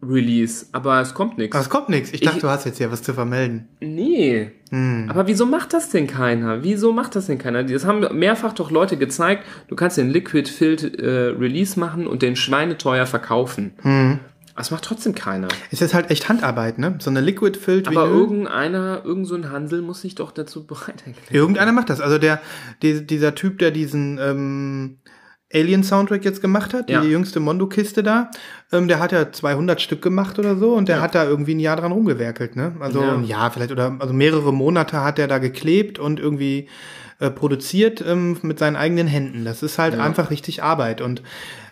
Release, 0.00 0.66
aber 0.72 1.00
es 1.00 1.12
kommt 1.12 1.38
nichts. 1.38 1.56
Es 1.56 1.68
kommt 1.68 1.88
nichts. 1.88 2.12
Ich 2.12 2.20
dachte, 2.20 2.40
du 2.40 2.48
hast 2.48 2.64
jetzt 2.64 2.78
hier 2.78 2.92
was 2.92 3.02
zu 3.02 3.14
vermelden. 3.14 3.68
Nee. 3.80 4.52
Aber 5.08 5.26
wieso 5.26 5.44
macht 5.46 5.72
das 5.72 5.90
denn 5.90 6.06
keiner? 6.06 6.62
Wieso 6.62 6.92
macht 6.92 7.16
das 7.16 7.26
denn 7.26 7.38
keiner? 7.38 7.64
Das 7.64 7.84
haben 7.84 8.06
mehrfach 8.16 8.52
doch 8.52 8.70
Leute 8.70 8.96
gezeigt. 8.96 9.44
Du 9.66 9.74
kannst 9.74 9.96
den 9.96 10.10
Liquid 10.10 10.48
Filled 10.48 11.00
äh, 11.00 11.30
Release 11.30 11.78
machen 11.80 12.06
und 12.06 12.22
den 12.22 12.36
schweineteuer 12.36 13.06
verkaufen. 13.06 13.72
Aber 13.82 14.60
es 14.60 14.70
macht 14.70 14.84
trotzdem 14.84 15.14
keiner. 15.14 15.48
Es 15.70 15.80
ist 15.82 15.94
halt 15.94 16.10
echt 16.10 16.28
Handarbeit, 16.28 16.78
ne? 16.78 16.96
So 16.98 17.10
eine 17.10 17.20
Liquid 17.20 17.58
Filled 17.58 17.88
Aber 17.88 18.08
Vinyl. 18.08 18.20
irgendeiner, 18.20 19.02
irgend 19.04 19.26
so 19.26 19.36
ein 19.36 19.50
Hansel 19.50 19.82
muss 19.82 20.00
sich 20.02 20.14
doch 20.16 20.30
dazu 20.32 20.64
bereit 20.66 21.02
erklären. 21.06 21.14
Irgendeiner 21.30 21.72
macht 21.72 21.90
das. 21.90 22.00
Also 22.00 22.18
der, 22.18 22.40
die, 22.82 23.06
dieser 23.06 23.34
Typ, 23.34 23.58
der 23.58 23.70
diesen 23.70 24.18
ähm, 24.20 24.98
Alien-Soundtrack 25.52 26.24
jetzt 26.24 26.40
gemacht 26.42 26.74
hat, 26.74 26.90
Ja. 26.90 27.00
die 27.00 27.08
jüngste 27.08 27.40
Mondo-Kiste 27.40 28.02
da, 28.02 28.30
ähm, 28.72 28.86
der 28.88 28.98
hat 28.98 29.12
ja 29.12 29.32
200 29.32 29.80
Stück 29.80 30.02
gemacht 30.02 30.38
oder 30.38 30.56
so 30.56 30.74
und 30.74 30.88
der 30.88 30.96
Ja. 30.96 31.02
hat 31.02 31.14
da 31.14 31.24
irgendwie 31.24 31.54
ein 31.54 31.60
Jahr 31.60 31.76
dran 31.76 31.92
rumgewerkelt, 31.92 32.54
ne? 32.56 32.72
Also 32.80 33.00
Ja. 33.02 33.14
ein 33.14 33.24
Jahr 33.24 33.50
vielleicht 33.50 33.72
oder 33.72 33.96
also 33.98 34.12
mehrere 34.12 34.52
Monate 34.52 35.02
hat 35.02 35.18
er 35.18 35.26
da 35.28 35.38
geklebt 35.38 35.98
und 35.98 36.20
irgendwie 36.20 36.68
äh, 37.20 37.30
produziert 37.30 38.00
ähm, 38.06 38.36
mit 38.42 38.60
seinen 38.60 38.76
eigenen 38.76 39.08
Händen. 39.08 39.44
Das 39.44 39.64
ist 39.64 39.76
halt 39.78 39.98
einfach 39.98 40.30
richtig 40.30 40.62
Arbeit 40.62 41.00
und 41.00 41.20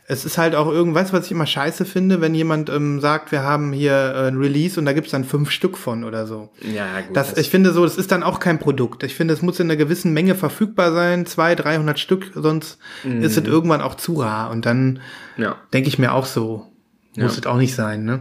es 0.08 0.24
ist 0.24 0.38
halt 0.38 0.54
auch 0.54 0.68
irgendwas, 0.68 1.12
was 1.12 1.26
ich 1.26 1.32
immer 1.32 1.46
scheiße 1.46 1.84
finde, 1.84 2.20
wenn 2.20 2.34
jemand 2.34 2.70
ähm, 2.70 3.00
sagt, 3.00 3.32
wir 3.32 3.42
haben 3.42 3.72
hier 3.72 3.92
äh, 4.14 4.28
ein 4.28 4.36
Release 4.36 4.78
und 4.78 4.86
da 4.86 4.92
gibt's 4.92 5.10
dann 5.10 5.24
fünf 5.24 5.50
Stück 5.50 5.76
von 5.76 6.04
oder 6.04 6.26
so. 6.26 6.50
Ja, 6.62 7.00
gut. 7.00 7.16
Das, 7.16 7.36
ich 7.36 7.50
finde 7.50 7.72
so, 7.72 7.82
das 7.84 7.96
ist 7.96 8.12
dann 8.12 8.22
auch 8.22 8.38
kein 8.38 8.58
Produkt. 8.60 9.02
Ich 9.02 9.14
finde, 9.16 9.34
es 9.34 9.42
muss 9.42 9.58
in 9.58 9.66
einer 9.66 9.76
gewissen 9.76 10.12
Menge 10.12 10.34
verfügbar 10.36 10.92
sein, 10.92 11.26
zwei, 11.26 11.54
300 11.56 11.98
Stück, 11.98 12.30
sonst 12.34 12.78
ist 13.04 13.36
es 13.36 13.44
irgendwann 13.44 13.80
auch 13.80 13.96
zu 13.96 14.14
rar. 14.14 14.50
Und 14.50 14.64
dann 14.64 15.00
ja. 15.36 15.56
denke 15.72 15.88
ich 15.88 15.98
mir 15.98 16.12
auch 16.12 16.26
so, 16.26 16.66
muss 17.16 17.32
Ja. 17.34 17.40
es 17.40 17.46
auch 17.46 17.56
nicht 17.56 17.74
sein, 17.74 18.04
ne? 18.04 18.20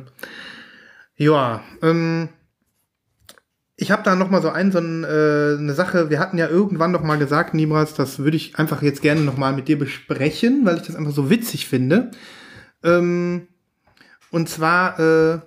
Ja, 1.18 1.62
ähm, 1.82 2.30
ich 3.78 3.92
habe 3.92 4.04
da 4.04 4.16
noch 4.16 4.30
mal 4.30 4.42
so 4.42 4.50
ein, 4.50 4.72
so 4.72 4.80
ein, 4.80 5.04
äh, 5.04 5.58
eine 5.60 5.74
Sache, 5.74 6.10
wir 6.10 6.20
hatten 6.20 6.38
ja 6.38 6.48
irgendwann 6.48 6.92
noch 6.92 7.04
mal 7.04 7.18
gesagt, 7.18 7.54
Nimras, 7.54 7.94
das 7.94 8.20
würde 8.20 8.38
ich 8.38 8.58
einfach 8.58 8.82
jetzt 8.82 9.02
gerne 9.02 9.22
noch 9.22 9.38
mal 9.38 9.54
mit 9.54 9.68
dir 9.68 9.78
besprechen, 9.78 10.62
weil 10.66 10.78
ich 10.78 10.84
das 10.84 10.96
einfach 10.96 11.12
so 11.12 11.30
witzig 11.30 11.68
finde. 11.68 12.12
Ähm, 12.84 13.48
und 14.32 14.48
zwar 14.48 15.00
äh, 15.00 15.40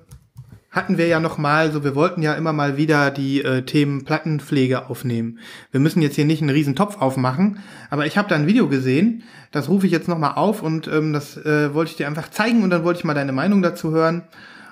hatten 0.71 0.99
wir 0.99 1.07
ja 1.07 1.21
noch 1.21 1.39
mal, 1.39 1.73
so 1.73 1.85
wir 1.85 1.95
wollten 1.95 2.21
ja 2.21 2.35
immer 2.35 2.53
mal 2.53 2.77
wieder 2.77 3.11
die 3.11 3.43
äh, 3.43 3.63
Themen 3.63 4.05
Plattenpflege 4.05 4.91
aufnehmen. 4.91 5.39
Wir 5.71 5.81
müssen 5.81 6.03
jetzt 6.03 6.17
hier 6.17 6.27
nicht 6.27 6.43
einen 6.43 6.51
riesen 6.51 6.77
Topf 6.77 7.01
aufmachen, 7.01 7.61
aber 7.89 8.05
ich 8.05 8.19
habe 8.19 8.29
da 8.29 8.35
ein 8.35 8.47
Video 8.47 8.69
gesehen, 8.69 9.23
das 9.53 9.71
rufe 9.71 9.87
ich 9.87 9.93
jetzt 9.93 10.09
noch 10.09 10.19
mal 10.19 10.33
auf 10.33 10.63
und 10.63 10.87
ähm, 10.89 11.15
das 11.15 11.39
äh, 11.39 11.73
wollte 11.73 11.93
ich 11.93 11.97
dir 11.97 12.07
einfach 12.07 12.29
zeigen 12.29 12.63
und 12.63 12.69
dann 12.69 12.85
wollte 12.85 12.99
ich 12.99 13.05
mal 13.05 13.15
deine 13.15 13.33
Meinung 13.33 13.63
dazu 13.63 13.91
hören. 13.91 14.25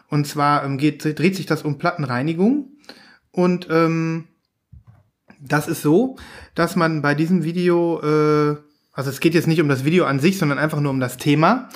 Und 0.08 0.26
zwar 0.26 0.64
ähm, 0.64 0.76
geht, 0.76 1.18
dreht 1.18 1.34
sich 1.34 1.46
das 1.46 1.62
um 1.62 1.78
Plattenreinigung 1.78 2.75
und 3.36 3.68
ähm, 3.70 4.24
das 5.40 5.68
ist 5.68 5.82
so, 5.82 6.16
dass 6.54 6.74
man 6.74 7.02
bei 7.02 7.14
diesem 7.14 7.44
Video, 7.44 8.00
äh, 8.00 8.56
also 8.92 9.10
es 9.10 9.20
geht 9.20 9.34
jetzt 9.34 9.46
nicht 9.46 9.60
um 9.60 9.68
das 9.68 9.84
Video 9.84 10.06
an 10.06 10.18
sich, 10.20 10.38
sondern 10.38 10.58
einfach 10.58 10.80
nur 10.80 10.90
um 10.90 11.00
das 11.00 11.18
Thema, 11.18 11.68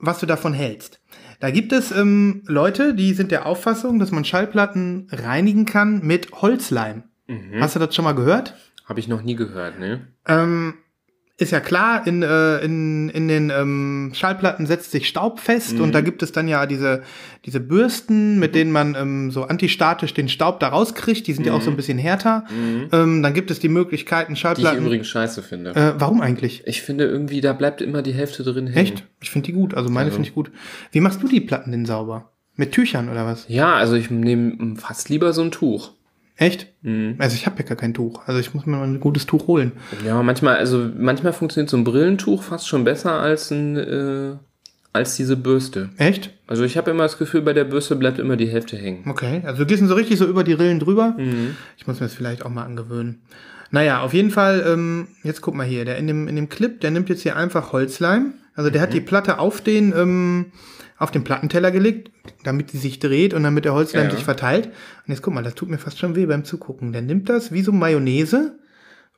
was 0.00 0.18
du 0.18 0.26
davon 0.26 0.52
hältst. 0.52 1.00
Da 1.38 1.50
gibt 1.50 1.72
es 1.72 1.92
ähm, 1.92 2.42
Leute, 2.46 2.92
die 2.94 3.14
sind 3.14 3.30
der 3.30 3.46
Auffassung, 3.46 3.98
dass 4.00 4.10
man 4.10 4.24
Schallplatten 4.24 5.06
reinigen 5.12 5.64
kann 5.64 6.00
mit 6.04 6.32
Holzleim. 6.32 7.04
Hast 7.60 7.76
du 7.76 7.78
das 7.78 7.94
schon 7.94 8.04
mal 8.04 8.14
gehört? 8.14 8.54
Habe 8.84 8.98
ich 9.00 9.06
noch 9.06 9.22
nie 9.22 9.36
gehört, 9.36 9.78
ne? 9.78 10.08
Ähm, 10.26 10.74
ist 11.38 11.52
ja 11.52 11.60
klar, 11.60 12.06
in, 12.06 12.22
äh, 12.22 12.58
in, 12.58 13.10
in 13.10 13.28
den 13.28 13.50
ähm, 13.50 14.12
Schallplatten 14.14 14.64
setzt 14.64 14.90
sich 14.90 15.06
Staub 15.06 15.38
fest 15.38 15.78
und 15.78 15.94
da 15.94 16.00
gibt 16.00 16.22
es 16.22 16.32
dann 16.32 16.48
ja 16.48 16.64
diese, 16.64 17.02
diese 17.44 17.60
Bürsten, 17.60 18.38
mit 18.38 18.54
denen 18.54 18.72
man 18.72 18.94
ähm, 18.94 19.30
so 19.30 19.42
antistatisch 19.44 20.14
den 20.14 20.30
Staub 20.30 20.60
da 20.60 20.68
rauskriegt. 20.68 21.26
Die 21.26 21.34
sind 21.34 21.46
ja 21.46 21.52
auch 21.52 21.60
so 21.60 21.70
ein 21.70 21.76
bisschen 21.76 21.98
härter. 21.98 22.44
Ähm, 22.90 23.22
dann 23.22 23.34
gibt 23.34 23.50
es 23.50 23.58
die 23.58 23.68
Möglichkeiten, 23.68 24.32
Die 24.32 24.36
ich 24.36 24.40
Schallplatten. 24.40 24.84
übrigens 24.86 25.08
scheiße 25.08 25.42
finde. 25.42 25.70
äh, 25.76 25.92
warum 25.98 26.22
eigentlich? 26.22 26.62
Ich 26.66 26.80
finde 26.80 27.04
irgendwie, 27.04 27.42
da 27.42 27.52
bleibt 27.52 27.82
immer 27.82 28.00
die 28.00 28.14
Hälfte 28.14 28.42
drin 28.42 28.66
hängen. 28.68 28.76
Echt? 28.78 29.04
Ich 29.20 29.28
finde 29.30 29.46
die 29.46 29.52
gut. 29.52 29.74
Also 29.74 29.90
meine 29.90 30.10
finde 30.10 30.28
ich 30.28 30.34
gut. 30.34 30.50
Wie 30.90 31.00
machst 31.00 31.22
du 31.22 31.28
die 31.28 31.42
Platten 31.42 31.70
denn 31.70 31.84
sauber? 31.84 32.32
Mit 32.54 32.72
Tüchern 32.72 33.10
oder 33.10 33.26
was? 33.26 33.44
Ja, 33.48 33.74
also 33.74 33.94
ich 33.96 34.10
nehme 34.10 34.76
fast 34.76 35.10
lieber 35.10 35.34
so 35.34 35.42
ein 35.42 35.50
Tuch. 35.50 35.92
Echt? 36.36 36.66
Mhm. 36.82 37.14
Also 37.18 37.34
ich 37.34 37.46
habe 37.46 37.58
ja 37.62 37.64
gar 37.68 37.76
kein 37.76 37.94
Tuch. 37.94 38.22
Also 38.26 38.38
ich 38.40 38.52
muss 38.52 38.66
mir 38.66 38.76
mal 38.76 38.84
ein 38.86 39.00
gutes 39.00 39.24
Tuch 39.26 39.46
holen. 39.46 39.72
Ja, 40.04 40.22
manchmal, 40.22 40.56
also 40.56 40.88
manchmal 40.98 41.32
funktioniert 41.32 41.70
so 41.70 41.76
ein 41.76 41.84
Brillentuch 41.84 42.42
fast 42.42 42.68
schon 42.68 42.84
besser 42.84 43.12
als 43.12 43.50
ein, 43.50 43.76
äh, 43.76 44.36
als 44.92 45.16
diese 45.16 45.36
Bürste. 45.36 45.90
Echt? 45.96 46.30
Also 46.46 46.64
ich 46.64 46.76
habe 46.76 46.90
immer 46.90 47.04
das 47.04 47.16
Gefühl, 47.18 47.40
bei 47.42 47.52
der 47.54 47.64
Bürste 47.64 47.96
bleibt 47.96 48.18
immer 48.18 48.36
die 48.36 48.48
Hälfte 48.48 48.76
hängen. 48.76 49.08
Okay. 49.08 49.42
Also 49.44 49.60
du 49.64 49.66
gehst 49.66 49.86
so 49.86 49.94
richtig 49.94 50.18
so 50.18 50.26
über 50.26 50.44
die 50.44 50.52
Rillen 50.52 50.78
drüber. 50.80 51.14
Mhm. 51.18 51.56
Ich 51.78 51.86
muss 51.86 52.00
mir 52.00 52.06
das 52.06 52.14
vielleicht 52.14 52.44
auch 52.44 52.50
mal 52.50 52.64
angewöhnen. 52.64 53.22
Naja, 53.70 54.00
auf 54.02 54.12
jeden 54.14 54.30
Fall, 54.30 54.62
ähm, 54.66 55.08
jetzt 55.22 55.40
guck 55.40 55.54
mal 55.54 55.66
hier, 55.66 55.84
der 55.84 55.96
in 55.96 56.06
dem, 56.06 56.28
in 56.28 56.36
dem 56.36 56.48
Clip, 56.48 56.80
der 56.80 56.90
nimmt 56.90 57.08
jetzt 57.08 57.22
hier 57.22 57.36
einfach 57.36 57.72
Holzleim. 57.72 58.34
Also 58.54 58.70
der 58.70 58.80
hat 58.80 58.90
Mhm. 58.90 58.94
die 58.94 59.00
Platte 59.00 59.38
auf 59.38 59.60
den, 59.60 59.92
ähm, 59.96 60.46
auf 60.98 61.10
den 61.10 61.24
Plattenteller 61.24 61.70
gelegt, 61.70 62.10
damit 62.44 62.70
sie 62.70 62.78
sich 62.78 62.98
dreht 62.98 63.34
und 63.34 63.42
damit 63.42 63.64
der 63.64 63.74
Holzleim 63.74 64.06
Ja. 64.08 64.10
sich 64.14 64.24
verteilt. 64.24 64.66
Und 64.66 65.08
jetzt 65.12 65.22
guck 65.22 65.34
mal, 65.34 65.42
das 65.44 65.54
tut 65.54 65.68
mir 65.68 65.78
fast 65.78 65.98
schon 65.98 66.16
weh 66.16 66.26
beim 66.26 66.44
Zugucken. 66.44 66.92
Der 66.92 67.02
nimmt 67.02 67.28
das 67.28 67.52
wie 67.52 67.62
so 67.62 67.72
Mayonnaise 67.72 68.58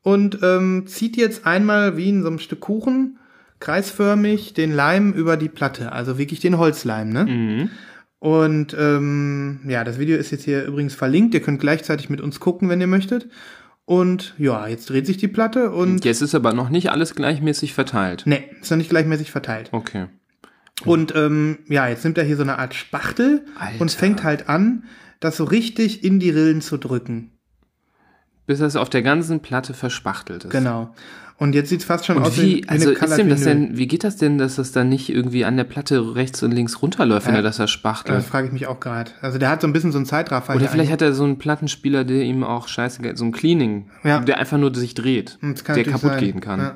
und 0.03 0.39
ähm, 0.43 0.85
zieht 0.87 1.17
jetzt 1.17 1.47
einmal 1.47 1.97
wie 1.97 2.09
in 2.09 2.23
so 2.23 2.29
einem 2.29 2.39
Stück 2.39 2.61
Kuchen 2.61 3.19
kreisförmig 3.61 4.55
den 4.55 4.73
Leim 4.73 5.13
über 5.13 5.37
die 5.37 5.49
Platte, 5.49 5.93
also 5.93 6.17
wirklich 6.19 6.41
den 6.41 6.59
Holzleim, 6.59 7.11
ne? 7.11 7.25
Mhm. 7.27 7.71
Und 8.21 8.75
ähm, 8.79 9.61
ja, 9.69 9.85
das 9.85 9.99
Video 10.01 10.17
ist 10.17 10.33
jetzt 10.33 10.45
hier 10.45 10.65
übrigens 10.65 10.95
verlinkt. 10.95 11.35
Ihr 11.35 11.41
könnt 11.41 11.61
gleichzeitig 11.61 12.11
mit 12.11 12.21
uns 12.21 12.41
gucken, 12.41 12.69
wenn 12.69 12.81
ihr 12.81 12.89
möchtet. 12.89 13.29
Und 13.85 14.35
ja, 14.39 14.67
jetzt 14.67 14.91
dreht 14.91 15.07
sich 15.07 15.19
die 15.19 15.29
Platte 15.29 15.71
und 15.71 16.05
Jetzt 16.05 16.21
ist 16.23 16.35
aber 16.35 16.53
noch 16.53 16.69
nicht 16.69 16.91
alles 16.91 17.15
gleichmäßig 17.15 17.75
verteilt. 17.75 18.25
ne, 18.27 18.43
ist 18.61 18.71
noch 18.71 18.79
nicht 18.79 18.91
gleichmäßig 18.91 19.31
verteilt. 19.31 19.69
Okay. 19.73 20.07
Und 20.85 21.15
ähm, 21.17 21.59
ja, 21.69 21.89
jetzt 21.89 22.05
nimmt 22.05 22.19
er 22.19 22.25
hier 22.25 22.37
so 22.37 22.43
eine 22.43 22.59
Art 22.59 22.75
Spachtel 22.75 23.45
Alter. 23.59 23.81
und 23.81 23.91
fängt 23.91 24.23
halt 24.23 24.49
an, 24.49 24.85
das 25.21 25.37
so 25.37 25.45
richtig 25.45 26.05
in 26.05 26.21
die 26.21 26.31
Rillen 26.31 26.61
zu 26.61 26.77
drücken. 26.77 27.33
Bis 28.47 28.61
das 28.61 28.77
auf 28.77 28.89
der 28.89 29.03
ganzen 29.03 29.41
Platte 29.41 29.75
verspachtelt 29.75 30.45
ist. 30.45 30.51
Genau. 30.51 30.95
Und 31.37 31.55
jetzt 31.55 31.69
sieht's 31.69 31.85
fast 31.85 32.05
schon 32.07 32.19
aus 32.19 32.31
Und 32.37 32.43
wie, 32.43 32.57
wie 32.65 32.69
also 32.69 32.91
ist 32.91 33.17
dem 33.17 33.29
das 33.29 33.43
denn, 33.43 33.77
wie 33.79 33.87
geht 33.87 34.03
das 34.03 34.17
denn, 34.17 34.39
dass 34.39 34.57
das 34.57 34.73
dann 34.73 34.89
nicht 34.89 35.09
irgendwie 35.09 35.45
an 35.45 35.57
der 35.57 35.63
Platte 35.65 36.17
rechts 36.17 36.43
und 36.43 36.51
links 36.51 36.83
runterläuft, 36.83 37.29
wenn 37.29 37.35
er 37.37 37.43
das 37.43 37.59
Das 37.59 37.71
verspachtelt? 37.71 38.25
frage 38.25 38.49
ich 38.49 38.53
mich 38.53 38.67
auch 38.67 38.81
gerade. 38.81 39.13
Also 39.21 39.39
der 39.39 39.49
hat 39.51 39.61
so 39.61 39.69
ein 39.69 39.73
bisschen 39.73 39.93
so 39.93 39.99
einen 39.99 40.07
Zeitraffer. 40.07 40.57
Oder 40.57 40.67
vielleicht 40.69 40.91
hat 40.91 41.01
er 41.03 41.13
so 41.13 41.23
einen 41.23 41.39
Plattenspieler, 41.39 42.05
der 42.05 42.23
ihm 42.23 42.43
auch 42.43 42.67
scheiße, 42.67 43.03
so 43.15 43.25
ein 43.25 43.31
Cleaning, 43.33 43.89
Ja. 44.03 44.19
der 44.21 44.39
einfach 44.39 44.59
nur 44.59 44.75
sich 44.75 44.95
dreht, 44.95 45.39
der 45.43 45.85
kaputt 45.85 46.11
sein. 46.11 46.19
gehen 46.21 46.41
kann. 46.41 46.59
Ja, 46.61 46.75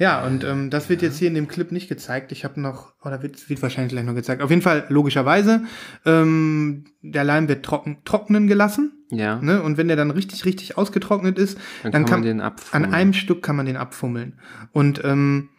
ja 0.00 0.24
und 0.26 0.42
ähm, 0.42 0.70
das 0.70 0.88
wird 0.88 1.02
jetzt 1.02 1.18
hier 1.18 1.28
in 1.28 1.34
dem 1.34 1.46
Clip 1.46 1.70
nicht 1.70 1.88
gezeigt. 1.88 2.32
Ich 2.32 2.44
habe 2.44 2.60
noch, 2.60 2.94
oder 3.04 3.22
wird, 3.22 3.48
wird 3.48 3.62
wahrscheinlich 3.62 3.92
gleich 3.92 4.04
noch 4.04 4.14
gezeigt. 4.14 4.42
Auf 4.42 4.50
jeden 4.50 4.62
Fall, 4.62 4.86
logischerweise, 4.88 5.62
ähm, 6.04 6.86
der 7.02 7.22
Leim 7.22 7.46
wird 7.46 7.64
trocken, 7.64 7.98
trocknen 8.04 8.48
gelassen. 8.48 8.92
Ja, 9.10 9.36
Ne? 9.36 9.62
Und 9.62 9.76
wenn 9.76 9.88
der 9.88 9.96
dann 9.96 10.10
richtig, 10.10 10.44
richtig 10.44 10.78
ausgetrocknet 10.78 11.38
ist, 11.38 11.58
dann, 11.82 11.92
dann, 11.92 12.04
kann 12.04 12.10
man 12.10 12.10
kann, 12.10 12.22
den 12.22 12.40
abfummeln. 12.40 12.84
an 12.84 12.94
einem 12.94 13.12
Stück 13.12 13.42
kann 13.42 13.56
man 13.56 13.66
den 13.66 13.76
abfummeln. 13.76 14.38
Und 14.72 15.04
ähm, 15.04 15.50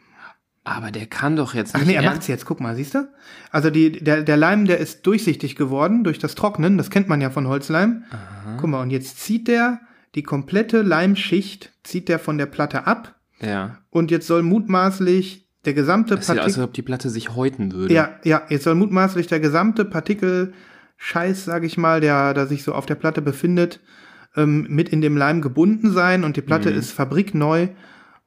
Aber 0.64 0.92
der 0.92 1.06
kann 1.06 1.36
doch 1.36 1.54
jetzt 1.54 1.76
ach 1.76 1.80
nicht 1.80 1.89
nee, 1.89 1.96
er 1.96 2.04
macht's 2.04 2.28
jetzt, 2.28 2.46
guck 2.46 2.62
mal, 2.62 2.76
siehst 2.76 2.96
du? 2.96 3.10
Also 3.52 3.70
die, 3.70 3.92
der, 4.04 4.24
der 4.24 4.38
Leim, 4.38 4.66
der 4.66 4.78
ist 4.78 5.06
durchsichtig 5.06 5.56
geworden 5.56 6.04
durch 6.04 6.18
das 6.20 6.36
Trocknen, 6.36 6.78
das 6.78 6.89
kennt 6.89 7.10
man 7.10 7.20
ja 7.20 7.30
von 7.30 7.48
Holzleim. 7.48 8.04
Guck 8.58 8.70
mal, 8.70 8.82
und 8.82 8.89
jetzt 8.89 9.20
zieht 9.20 9.48
der 9.48 9.82
die 10.16 10.24
komplette 10.24 10.82
Leimschicht, 10.82 11.72
zieht 11.84 12.10
der 12.10 12.20
von 12.20 12.38
der 12.38 12.46
Platte 12.46 12.88
ab 12.88 13.16
Ja. 13.42 13.78
Und 13.92 14.10
jetzt 14.10 14.26
soll 14.26 14.42
mutmaßlich 14.42 15.48
der 15.66 15.74
gesamte 15.76 16.16
sieht 16.16 16.22
aus, 16.24 16.30
als 16.30 16.38
Partikel, 16.39 16.64
ob 16.64 16.74
die 16.74 16.82
Platte 16.82 17.10
sich 17.12 17.36
häuten 17.36 17.72
würde. 17.72 17.94
ja, 17.94 18.10
ja, 18.24 18.42
jetzt 18.50 18.64
soll 18.64 18.74
mutmaßlich 18.74 19.28
der 19.28 19.39
gesamte 19.39 19.86
Partikel 19.86 20.54
Scheiß, 20.98 21.46
sag 21.46 21.64
ich 21.64 21.78
mal, 21.78 22.02
der 22.02 22.34
da 22.34 22.46
sich 22.48 22.64
so 22.64 22.74
auf 22.74 22.86
der 22.88 22.96
Platte 22.96 23.22
befindet, 23.22 23.80
ähm, 24.36 24.66
mit 24.70 24.89
in 24.89 25.02
dem 25.02 25.16
Leim 25.18 25.42
gebunden 25.42 25.92
sein 25.92 26.24
und 26.24 26.36
die 26.38 26.42
Platte 26.42 26.72
Mhm. 26.72 26.78
ist 26.78 26.92
fabrikneu 26.92 27.68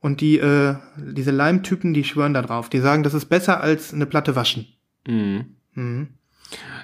und 0.01 0.21
die 0.21 0.39
äh, 0.39 0.75
diese 0.97 1.31
Leimtypen, 1.31 1.93
die 1.95 2.05
schwören 2.05 2.35
da 2.35 2.43
drauf. 2.43 2.69
Die 2.69 2.81
sagen, 2.81 3.03
das 3.03 3.15
ist 3.15 3.27
besser 3.27 3.61
als 3.61 3.93
eine 3.95 4.07
Platte 4.07 4.37
waschen. 4.37 4.67
Mhm. 5.09 5.45
Mhm. 5.75 6.09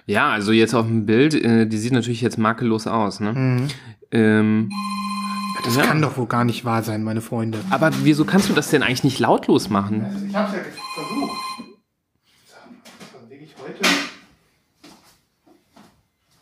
Ja, 0.07 0.31
also 0.31 0.51
jetzt 0.53 0.75
auf 0.75 0.87
dem 0.87 1.07
Bild, 1.07 1.35
äh, 1.35 1.67
die 1.67 1.77
sieht 1.79 1.93
natürlich 1.93 2.23
jetzt 2.23 2.39
makellos 2.39 2.87
aus, 2.87 3.21
ne? 3.21 3.33
Mhm. 3.35 3.69
Ähm, 4.11 4.71
Das 5.65 5.77
Ja. 5.77 5.83
kann 5.83 6.01
doch 6.03 6.17
wohl 6.17 6.27
gar 6.27 6.45
nicht 6.45 6.65
wahr 6.65 6.83
sein, 6.83 7.03
meine 7.03 7.21
Freunde. 7.21 7.59
aber 7.71 7.91
wieso 8.03 8.25
kannst 8.25 8.49
du 8.49 8.53
das 8.55 8.71
denn 8.71 8.83
eigentlich 8.83 9.05
nicht 9.05 9.19
lautlos 9.19 9.69
machen? 9.71 10.07
Ich 10.29 10.35
hab's 10.35 10.53
ja 10.55 10.59
versucht. 10.95 11.39
ich 13.31 13.55
heute 13.63 13.81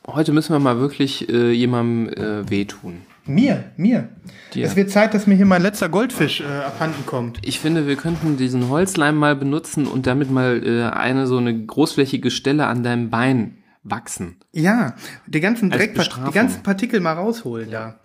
Heute 0.06 0.32
müssen 0.32 0.52
wir 0.54 0.58
mal 0.58 0.78
wirklich 0.78 1.28
äh, 1.28 1.50
jemandem 1.52 2.08
äh, 2.14 2.48
wehtun. 2.50 3.02
Mir, 3.26 3.64
mir. 3.76 4.08
Dir. 4.54 4.64
Es 4.64 4.74
wird 4.74 4.90
Zeit, 4.90 5.12
dass 5.12 5.26
mir 5.26 5.34
hier 5.34 5.44
mein 5.44 5.60
letzter 5.60 5.90
Goldfisch 5.90 6.40
äh, 6.40 6.44
abhanden 6.44 7.04
kommt. 7.04 7.38
Ich 7.42 7.60
finde, 7.60 7.86
wir 7.86 7.96
könnten 7.96 8.38
diesen 8.38 8.70
Holzleim 8.70 9.16
mal 9.16 9.36
benutzen 9.36 9.86
und 9.86 10.06
damit 10.06 10.30
mal 10.30 10.62
äh, 10.64 10.84
eine 10.84 11.26
so 11.26 11.36
eine 11.36 11.66
großflächige 11.66 12.30
Stelle 12.30 12.66
an 12.68 12.82
deinem 12.82 13.10
Bein 13.10 13.58
wachsen. 13.82 14.38
Ja, 14.52 14.94
die 15.26 15.40
ganzen 15.40 15.68
Dreck, 15.68 15.94
die 15.94 16.32
ganzen 16.32 16.62
Partikel 16.62 17.00
mal 17.00 17.12
rausholen 17.12 17.70
da. 17.70 18.00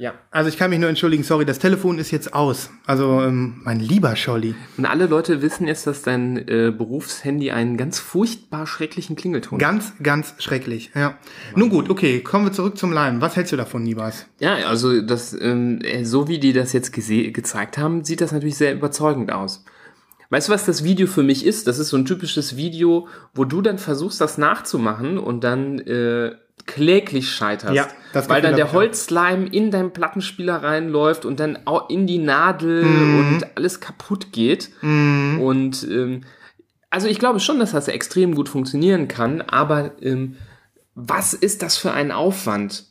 Ja. 0.00 0.14
Also 0.30 0.48
ich 0.48 0.56
kann 0.56 0.70
mich 0.70 0.78
nur 0.78 0.88
entschuldigen, 0.88 1.24
sorry, 1.24 1.44
das 1.44 1.58
Telefon 1.58 1.98
ist 1.98 2.10
jetzt 2.10 2.32
aus. 2.32 2.70
Also 2.86 3.20
ähm, 3.20 3.60
mein 3.64 3.80
lieber 3.80 4.16
Scholli. 4.16 4.54
Und 4.78 4.86
alle 4.86 5.04
Leute 5.04 5.42
wissen 5.42 5.66
jetzt, 5.66 5.86
dass 5.86 6.00
dein 6.00 6.38
äh, 6.48 6.72
Berufshandy 6.74 7.50
einen 7.50 7.76
ganz 7.76 7.98
furchtbar 7.98 8.66
schrecklichen 8.66 9.14
Klingelton 9.14 9.58
hat. 9.58 9.60
Ganz, 9.60 9.92
ganz 10.02 10.34
schrecklich. 10.38 10.90
Ja. 10.94 11.18
Nun 11.54 11.68
gut, 11.68 11.90
okay, 11.90 12.20
kommen 12.20 12.46
wir 12.46 12.52
zurück 12.52 12.78
zum 12.78 12.92
Leim. 12.92 13.20
Was 13.20 13.36
hältst 13.36 13.52
du 13.52 13.58
davon, 13.58 13.82
Nibas? 13.82 14.24
Ja, 14.38 14.54
also 14.66 15.02
das, 15.02 15.34
ähm, 15.38 15.82
äh, 15.82 16.04
so 16.04 16.28
wie 16.28 16.38
die 16.38 16.54
das 16.54 16.72
jetzt 16.72 16.94
gezeigt 16.94 17.76
haben, 17.76 18.02
sieht 18.02 18.22
das 18.22 18.32
natürlich 18.32 18.56
sehr 18.56 18.72
überzeugend 18.72 19.30
aus. 19.30 19.66
Weißt 20.30 20.48
du, 20.48 20.52
was 20.52 20.64
das 20.64 20.82
Video 20.82 21.08
für 21.08 21.24
mich 21.24 21.44
ist? 21.44 21.66
Das 21.66 21.78
ist 21.78 21.90
so 21.90 21.98
ein 21.98 22.06
typisches 22.06 22.56
Video, 22.56 23.06
wo 23.34 23.44
du 23.44 23.60
dann 23.60 23.76
versuchst, 23.76 24.18
das 24.18 24.38
nachzumachen 24.38 25.18
und 25.18 25.44
dann 25.44 25.78
äh, 25.80 26.36
kläglich 26.70 27.30
scheiterst. 27.30 27.74
Ja, 27.74 27.88
das 28.12 28.28
weil 28.28 28.40
dann 28.42 28.56
der. 28.56 28.72
Holzleim 28.72 29.46
in 29.46 29.70
deinen 29.70 29.92
Plattenspieler 29.92 30.62
reinläuft 30.62 31.24
und 31.24 31.40
dann 31.40 31.58
auch 31.66 31.90
in 31.90 32.06
die 32.06 32.18
Nadel 32.18 32.84
Mhm. 32.84 33.18
und 33.34 33.46
alles 33.56 33.80
kaputt 33.80 34.32
geht. 34.32 34.70
Und 34.82 35.86
ähm, 35.90 36.22
also 36.90 37.06
ich 37.08 37.18
glaube 37.18 37.40
schon, 37.40 37.58
dass 37.60 37.72
das 37.72 37.88
extrem 37.88 38.34
gut 38.34 38.48
funktionieren 38.48 39.06
kann, 39.08 39.40
aber 39.42 39.92
ähm, 40.02 40.36
was 40.94 41.34
ist 41.34 41.62
das 41.62 41.76
für 41.76 41.92
ein 41.92 42.10
Aufwand? 42.12 42.84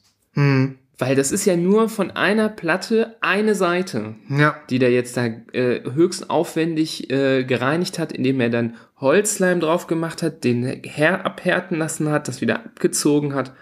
Weil 1.01 1.15
das 1.15 1.31
ist 1.33 1.45
ja 1.45 1.55
nur 1.57 1.89
von 1.89 2.11
einer 2.11 2.47
Platte 2.49 3.15
eine 3.21 3.55
Seite, 3.55 4.15
Ja. 4.29 4.55
die 4.69 4.79
der 4.79 4.91
jetzt 4.91 5.15
da 5.17 5.25
äh, 5.25 5.81
höchst 5.93 6.29
aufwendig 6.29 7.09
äh, 7.11 7.43
gereinigt 7.43 7.99
hat, 7.99 8.11
indem 8.13 8.39
er 8.39 8.49
dann 8.49 8.75
Holzleim 9.01 9.59
drauf 9.59 9.87
gemacht 9.87 10.23
hat, 10.23 10.43
den 10.43 10.63
her 10.83 11.25
abhärten 11.25 11.77
lassen 11.77 12.09
hat, 12.09 12.27
das 12.27 12.41
wieder 12.41 12.55
abgezogen 12.65 13.33
hat. 13.33 13.53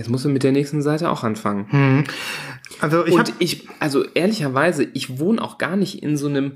Jetzt 0.00 0.08
muss 0.08 0.24
er 0.24 0.30
mit 0.30 0.44
der 0.44 0.52
nächsten 0.52 0.80
Seite 0.80 1.10
auch 1.10 1.24
anfangen. 1.24 2.06
Also 2.80 3.04
ich 3.04 3.12
Und 3.12 3.34
ich, 3.38 3.68
also 3.80 4.02
ehrlicherweise, 4.14 4.82
ich 4.94 5.18
wohne 5.18 5.42
auch 5.42 5.58
gar 5.58 5.76
nicht 5.76 6.02
in 6.02 6.16
so 6.16 6.26
einem 6.26 6.52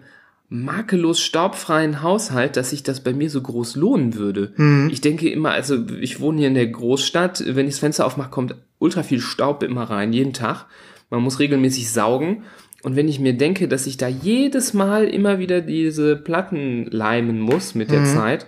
makellos 0.48 1.20
staubfreien 1.20 2.00
Haushalt, 2.00 2.56
dass 2.56 2.70
sich 2.70 2.84
das 2.84 3.04
bei 3.04 3.12
mir 3.12 3.28
so 3.28 3.42
groß 3.42 3.76
lohnen 3.76 4.14
würde. 4.14 4.54
Ich 4.90 5.02
denke 5.02 5.28
immer, 5.28 5.50
also 5.50 5.76
ich 6.00 6.20
wohne 6.20 6.38
hier 6.38 6.48
in 6.48 6.54
der 6.54 6.68
Großstadt, 6.68 7.44
wenn 7.46 7.66
ich 7.66 7.74
das 7.74 7.80
Fenster 7.80 8.06
aufmache, 8.06 8.30
kommt 8.30 8.54
ultra 8.78 9.02
viel 9.02 9.20
Staub 9.20 9.62
immer 9.62 9.84
rein, 9.84 10.14
jeden 10.14 10.32
Tag. 10.32 10.64
Man 11.10 11.20
muss 11.20 11.38
regelmäßig 11.38 11.90
saugen. 11.90 12.44
Und 12.82 12.96
wenn 12.96 13.08
ich 13.08 13.20
mir 13.20 13.34
denke, 13.34 13.68
dass 13.68 13.86
ich 13.86 13.98
da 13.98 14.08
jedes 14.08 14.72
Mal 14.72 15.04
immer 15.04 15.38
wieder 15.38 15.60
diese 15.60 16.16
Platten 16.16 16.86
leimen 16.90 17.40
muss 17.40 17.74
mit 17.74 17.90
der 17.90 18.06
Zeit, 18.06 18.46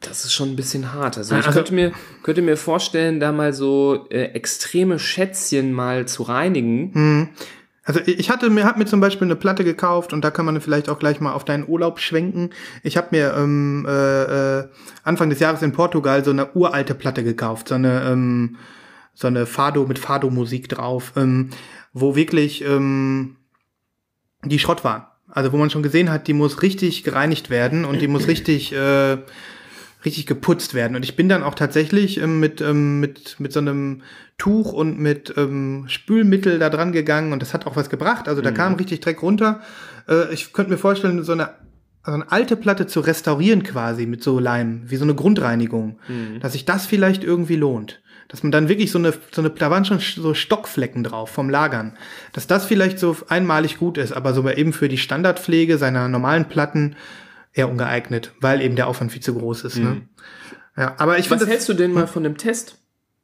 das 0.00 0.24
ist 0.24 0.32
schon 0.32 0.50
ein 0.50 0.56
bisschen 0.56 0.92
hart. 0.94 1.18
Also 1.18 1.36
ich 1.36 1.46
Also- 1.46 1.58
könnte 1.58 1.74
mir, 1.74 1.92
könnte 2.22 2.42
mir 2.42 2.56
vorstellen, 2.56 3.20
da 3.20 3.32
mal 3.32 3.52
so 3.52 4.06
äh, 4.10 4.24
extreme 4.32 4.98
Schätzchen 4.98 5.72
mal 5.72 6.06
zu 6.08 6.22
reinigen. 6.22 7.30
also 7.84 8.00
ich 8.06 8.30
hatte 8.30 8.48
mir, 8.50 8.64
hab 8.64 8.78
mir 8.78 8.86
zum 8.86 9.00
Beispiel 9.00 9.26
eine 9.26 9.36
Platte 9.36 9.62
gekauft 9.64 10.12
und 10.12 10.24
da 10.24 10.30
kann 10.30 10.46
man 10.46 10.60
vielleicht 10.60 10.88
auch 10.88 10.98
gleich 10.98 11.20
mal 11.20 11.32
auf 11.32 11.44
deinen 11.44 11.68
Urlaub 11.68 11.98
schwenken. 12.00 12.50
Ich 12.82 12.96
habe 12.96 13.08
mir 13.10 13.34
ähm, 13.36 13.84
äh, 13.88 14.58
äh, 14.60 14.68
Anfang 15.04 15.28
des 15.30 15.38
Jahres 15.40 15.60
in 15.62 15.72
Portugal 15.72 16.24
so 16.24 16.30
eine 16.30 16.52
uralte 16.54 16.94
Platte 16.94 17.22
gekauft, 17.24 17.68
so 17.68 17.74
eine 17.74 18.02
ähm, 18.04 18.56
so 19.12 19.26
eine 19.26 19.44
Fado 19.44 19.84
mit 19.86 19.98
Fado-Musik 19.98 20.68
drauf, 20.70 21.12
ähm, 21.16 21.50
wo 21.92 22.16
wirklich 22.16 22.64
ähm, 22.64 23.36
die 24.44 24.58
Schrott 24.58 24.82
war. 24.82 25.18
Also 25.28 25.52
wo 25.52 25.58
man 25.58 25.68
schon 25.68 25.82
gesehen 25.82 26.10
hat, 26.10 26.26
die 26.26 26.32
muss 26.32 26.62
richtig 26.62 27.04
gereinigt 27.04 27.50
werden 27.50 27.84
und 27.84 28.00
die 28.00 28.08
muss 28.08 28.28
richtig 28.28 28.72
äh, 28.72 29.18
richtig 30.04 30.26
geputzt 30.26 30.74
werden. 30.74 30.96
Und 30.96 31.04
ich 31.04 31.16
bin 31.16 31.28
dann 31.28 31.42
auch 31.42 31.54
tatsächlich 31.54 32.20
ähm, 32.20 32.40
mit, 32.40 32.60
ähm, 32.60 33.00
mit, 33.00 33.38
mit 33.38 33.52
so 33.52 33.60
einem 33.60 34.02
Tuch 34.38 34.72
und 34.72 34.98
mit 34.98 35.34
ähm, 35.36 35.84
Spülmittel 35.88 36.58
da 36.58 36.70
dran 36.70 36.92
gegangen 36.92 37.32
und 37.32 37.42
das 37.42 37.52
hat 37.52 37.66
auch 37.66 37.76
was 37.76 37.90
gebracht. 37.90 38.28
Also 38.28 38.40
da 38.40 38.50
kam 38.50 38.74
richtig 38.74 39.00
Dreck 39.00 39.22
runter. 39.22 39.60
Äh, 40.08 40.32
ich 40.32 40.52
könnte 40.52 40.72
mir 40.72 40.78
vorstellen, 40.78 41.22
so 41.22 41.32
eine, 41.32 41.50
so 42.04 42.12
eine 42.12 42.32
alte 42.32 42.56
Platte 42.56 42.86
zu 42.86 43.00
restaurieren 43.00 43.62
quasi 43.62 44.06
mit 44.06 44.22
so 44.22 44.38
Leim, 44.38 44.82
wie 44.86 44.96
so 44.96 45.04
eine 45.04 45.14
Grundreinigung, 45.14 45.98
dass 46.40 46.52
sich 46.52 46.64
das 46.64 46.86
vielleicht 46.86 47.22
irgendwie 47.22 47.56
lohnt. 47.56 48.00
Dass 48.28 48.42
man 48.42 48.52
dann 48.52 48.70
wirklich 48.70 48.90
so 48.90 48.98
eine, 48.98 49.12
so 49.32 49.42
eine, 49.42 49.50
da 49.50 49.70
waren 49.70 49.84
schon 49.84 49.98
so 49.98 50.32
Stockflecken 50.32 51.04
drauf 51.04 51.28
vom 51.28 51.50
Lagern. 51.50 51.92
Dass 52.32 52.46
das 52.46 52.64
vielleicht 52.64 52.98
so 52.98 53.16
einmalig 53.28 53.76
gut 53.76 53.98
ist, 53.98 54.12
aber 54.12 54.32
so 54.32 54.48
eben 54.48 54.72
für 54.72 54.88
die 54.88 54.96
Standardpflege 54.96 55.76
seiner 55.76 56.08
normalen 56.08 56.46
Platten 56.46 56.96
eher 57.52 57.68
ungeeignet, 57.68 58.32
weil 58.40 58.60
eben 58.62 58.76
der 58.76 58.86
Aufwand 58.86 59.12
viel 59.12 59.22
zu 59.22 59.34
groß 59.34 59.64
ist. 59.64 59.76
Ne? 59.76 60.02
Ja, 60.76 60.94
aber 60.98 61.18
ich 61.18 61.30
Was 61.30 61.38
finde, 61.38 61.52
hältst 61.52 61.68
du 61.68 61.74
denn 61.74 61.92
mal 61.92 62.06
von 62.06 62.22
dem 62.22 62.36
Test? 62.36 62.76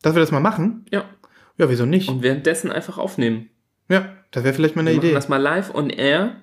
dass 0.02 0.14
wir 0.14 0.20
das 0.20 0.30
mal 0.30 0.40
machen. 0.40 0.84
Ja. 0.90 1.04
Ja, 1.58 1.68
wieso 1.70 1.86
nicht? 1.86 2.08
Und 2.08 2.22
währenddessen 2.22 2.70
einfach 2.70 2.98
aufnehmen. 2.98 3.48
Ja, 3.88 4.14
das 4.30 4.44
wäre 4.44 4.54
vielleicht 4.54 4.76
mal 4.76 4.82
eine 4.82 4.90
Wir 4.90 4.96
machen 4.96 5.06
Idee. 5.06 5.14
das 5.14 5.28
mal 5.28 5.38
live 5.38 5.74
on 5.74 5.90
air. 5.90 6.36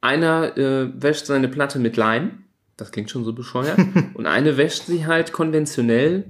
Einer 0.00 0.56
äh, 0.56 0.90
wäscht 0.94 1.26
seine 1.26 1.48
Platte 1.48 1.78
mit 1.78 1.96
Leim. 1.96 2.44
Das 2.76 2.92
klingt 2.92 3.10
schon 3.10 3.24
so 3.24 3.32
bescheuert. 3.32 3.78
und 4.14 4.26
eine 4.26 4.56
wäscht 4.56 4.84
sie 4.86 5.06
halt 5.06 5.32
konventionell 5.32 6.24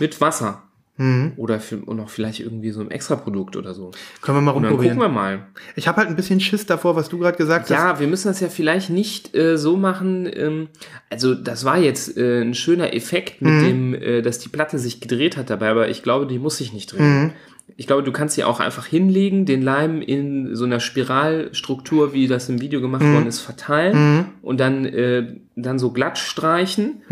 mit 0.00 0.20
Wasser. 0.20 0.62
Mhm. 0.98 1.32
Oder 1.36 1.60
für, 1.60 1.76
und 1.78 2.00
auch 2.00 2.08
vielleicht 2.08 2.40
irgendwie 2.40 2.70
so 2.70 2.80
ein 2.80 2.90
Extraprodukt 2.90 3.56
oder 3.56 3.74
so. 3.74 3.90
Können 4.22 4.38
wir 4.38 4.42
mal 4.42 4.52
Und 4.52 4.62
dann 4.62 4.72
gucken 4.72 4.88
rumprobieren. 4.88 4.98
wir 4.98 5.08
mal. 5.08 5.46
Ich 5.74 5.88
habe 5.88 5.98
halt 5.98 6.08
ein 6.08 6.16
bisschen 6.16 6.40
Schiss 6.40 6.64
davor, 6.66 6.96
was 6.96 7.08
du 7.08 7.18
gerade 7.18 7.36
gesagt 7.36 7.64
hast. 7.64 7.70
Ja, 7.70 8.00
wir 8.00 8.06
müssen 8.06 8.28
das 8.28 8.40
ja 8.40 8.48
vielleicht 8.48 8.90
nicht 8.90 9.34
äh, 9.36 9.58
so 9.58 9.76
machen. 9.76 10.28
Ähm, 10.32 10.68
also 11.10 11.34
das 11.34 11.64
war 11.64 11.78
jetzt 11.78 12.16
äh, 12.16 12.40
ein 12.42 12.54
schöner 12.54 12.94
Effekt 12.94 13.42
mit 13.42 13.62
dem, 13.62 13.94
äh, 13.94 14.22
dass 14.22 14.38
die 14.38 14.48
Platte 14.48 14.78
sich 14.78 15.00
gedreht 15.00 15.36
hat 15.36 15.50
dabei, 15.50 15.68
aber 15.68 15.88
ich 15.88 16.02
glaube, 16.02 16.26
die 16.26 16.38
muss 16.38 16.56
sich 16.56 16.72
nicht 16.72 16.92
drehen. 16.92 17.32
Ich 17.76 17.86
glaube, 17.86 18.02
du 18.02 18.12
kannst 18.12 18.36
sie 18.36 18.44
auch 18.44 18.60
einfach 18.60 18.86
hinlegen, 18.86 19.44
den 19.44 19.60
Leim 19.60 20.00
in 20.00 20.54
so 20.54 20.64
einer 20.64 20.80
Spiralstruktur, 20.80 22.12
wie 22.12 22.28
das 22.28 22.48
im 22.48 22.60
Video 22.60 22.80
gemacht 22.80 23.02
worden 23.02 23.26
ist, 23.26 23.40
verteilen 23.40 24.28
und 24.40 24.60
dann, 24.60 24.84
äh, 24.84 25.36
dann 25.56 25.78
so 25.78 25.90
glatt 25.90 26.16
streichen 26.16 27.02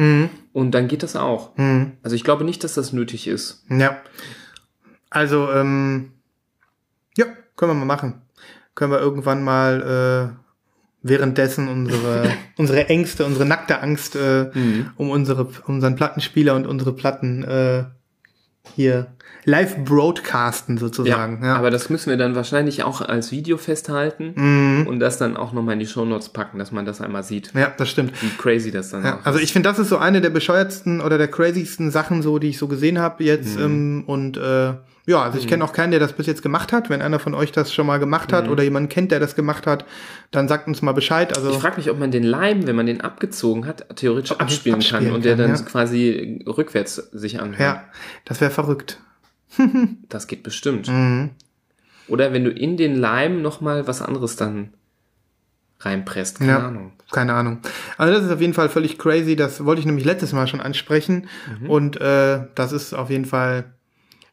und 0.52 0.70
dann 0.70 0.88
geht 0.88 1.02
das 1.02 1.16
auch. 1.16 1.50
Also 2.02 2.16
ich 2.16 2.24
glaube 2.24 2.44
nicht, 2.44 2.62
dass 2.64 2.74
das 2.74 2.92
nötig 2.92 3.26
ist. 3.26 3.64
Ja. 3.68 4.00
Also, 5.10 5.50
ähm, 5.52 6.12
ja, 7.16 7.26
können 7.56 7.70
wir 7.70 7.74
mal 7.74 7.84
machen. 7.84 8.22
Können 8.74 8.90
wir 8.90 8.98
irgendwann 8.98 9.44
mal 9.44 10.34
äh, 10.34 10.44
währenddessen 11.02 11.68
unsere, 11.68 12.32
unsere 12.56 12.88
Ängste, 12.88 13.24
unsere 13.24 13.46
nackte 13.46 13.80
Angst 13.80 14.16
äh, 14.16 14.50
um 14.96 15.10
unsere, 15.10 15.48
unseren 15.66 15.94
Plattenspieler 15.94 16.56
und 16.56 16.66
unsere 16.66 16.92
Platten 16.92 17.44
äh, 17.44 17.84
hier 18.74 19.13
live 19.44 19.84
broadcasten 19.84 20.78
sozusagen. 20.78 21.44
Ja, 21.44 21.56
Aber 21.56 21.70
das 21.70 21.90
müssen 21.90 22.10
wir 22.10 22.16
dann 22.16 22.34
wahrscheinlich 22.34 22.82
auch 22.82 23.00
als 23.00 23.30
Video 23.32 23.56
festhalten 23.56 24.84
und 24.88 25.00
das 25.00 25.18
dann 25.18 25.36
auch 25.36 25.52
nochmal 25.52 25.74
in 25.74 25.80
die 25.80 25.86
Shownotes 25.86 26.30
packen, 26.30 26.58
dass 26.58 26.72
man 26.72 26.84
das 26.84 27.00
einmal 27.00 27.22
sieht, 27.22 27.52
ja 27.54 27.72
das 27.76 27.90
stimmt. 27.90 28.12
wie 28.22 28.28
crazy 28.36 28.70
das 28.70 28.90
dann 28.90 29.04
Ja, 29.04 29.18
auch 29.18 29.26
also 29.26 29.38
ich 29.38 29.52
finde, 29.52 29.68
das 29.68 29.78
ist 29.78 29.88
so 29.88 29.98
eine 29.98 30.20
der 30.20 30.30
bescheuertsten 30.30 31.00
oder 31.00 31.18
der 31.18 31.28
crazysten 31.28 31.90
Sachen, 31.90 32.22
so 32.22 32.38
die 32.38 32.48
ich 32.48 32.58
so 32.58 32.68
gesehen 32.68 32.98
habe 32.98 33.24
jetzt. 33.24 33.58
Ähm, 33.58 34.04
und 34.06 34.36
äh, 34.36 34.74
ja, 35.06 35.22
also 35.22 35.38
ich 35.38 35.46
kenne 35.46 35.62
auch 35.62 35.74
keinen, 35.74 35.90
der 35.90 36.00
das 36.00 36.14
bis 36.14 36.26
jetzt 36.26 36.42
gemacht 36.42 36.72
hat. 36.72 36.88
Wenn 36.88 37.02
einer 37.02 37.18
von 37.18 37.34
euch 37.34 37.52
das 37.52 37.72
schon 37.72 37.86
mal 37.86 37.98
gemacht 37.98 38.32
hat 38.32 38.48
oder 38.48 38.62
jemanden 38.62 38.88
kennt, 38.88 39.12
der 39.12 39.20
das 39.20 39.34
gemacht 39.34 39.66
hat, 39.66 39.84
dann 40.30 40.48
sagt 40.48 40.66
uns 40.66 40.80
mal 40.80 40.92
Bescheid. 40.92 41.36
Also 41.36 41.50
Ich 41.50 41.58
frage 41.58 41.76
mich, 41.76 41.90
ob 41.90 41.98
man 41.98 42.10
den 42.10 42.22
Leim, 42.22 42.66
wenn 42.66 42.74
man 42.74 42.86
den 42.86 43.02
abgezogen 43.02 43.66
hat, 43.66 43.86
theoretisch 43.96 44.32
abspielen, 44.32 44.76
abspielen 44.76 45.04
kann 45.04 45.14
und 45.14 45.26
der 45.26 45.36
dann 45.36 45.54
ja. 45.54 45.62
quasi 45.62 46.42
rückwärts 46.46 46.94
sich 47.12 47.40
anhört. 47.40 47.60
ja, 47.60 47.84
das 48.24 48.40
wäre 48.40 48.50
verrückt. 48.50 48.98
Das 50.08 50.26
geht 50.26 50.42
bestimmt. 50.42 50.88
Mhm. 50.88 51.30
Oder 52.08 52.32
wenn 52.32 52.44
du 52.44 52.50
in 52.50 52.76
den 52.76 52.96
Leim 52.96 53.40
nochmal 53.42 53.86
was 53.86 54.02
anderes 54.02 54.36
dann 54.36 54.74
reinpresst. 55.80 56.38
Keine 56.38 56.50
Ja. 56.52 56.66
Ahnung. 56.68 56.92
Keine 57.10 57.34
Ahnung. 57.34 57.58
Also 57.98 58.14
das 58.14 58.24
ist 58.24 58.30
auf 58.30 58.40
jeden 58.40 58.54
Fall 58.54 58.68
völlig 58.68 58.98
crazy. 58.98 59.36
Das 59.36 59.64
wollte 59.64 59.80
ich 59.80 59.86
nämlich 59.86 60.04
letztes 60.04 60.32
Mal 60.32 60.46
schon 60.46 60.60
ansprechen. 60.60 61.28
Und 61.68 62.00
äh, 62.00 62.46
das 62.54 62.72
ist 62.72 62.94
auf 62.94 63.10
jeden 63.10 63.24
Fall 63.26 63.64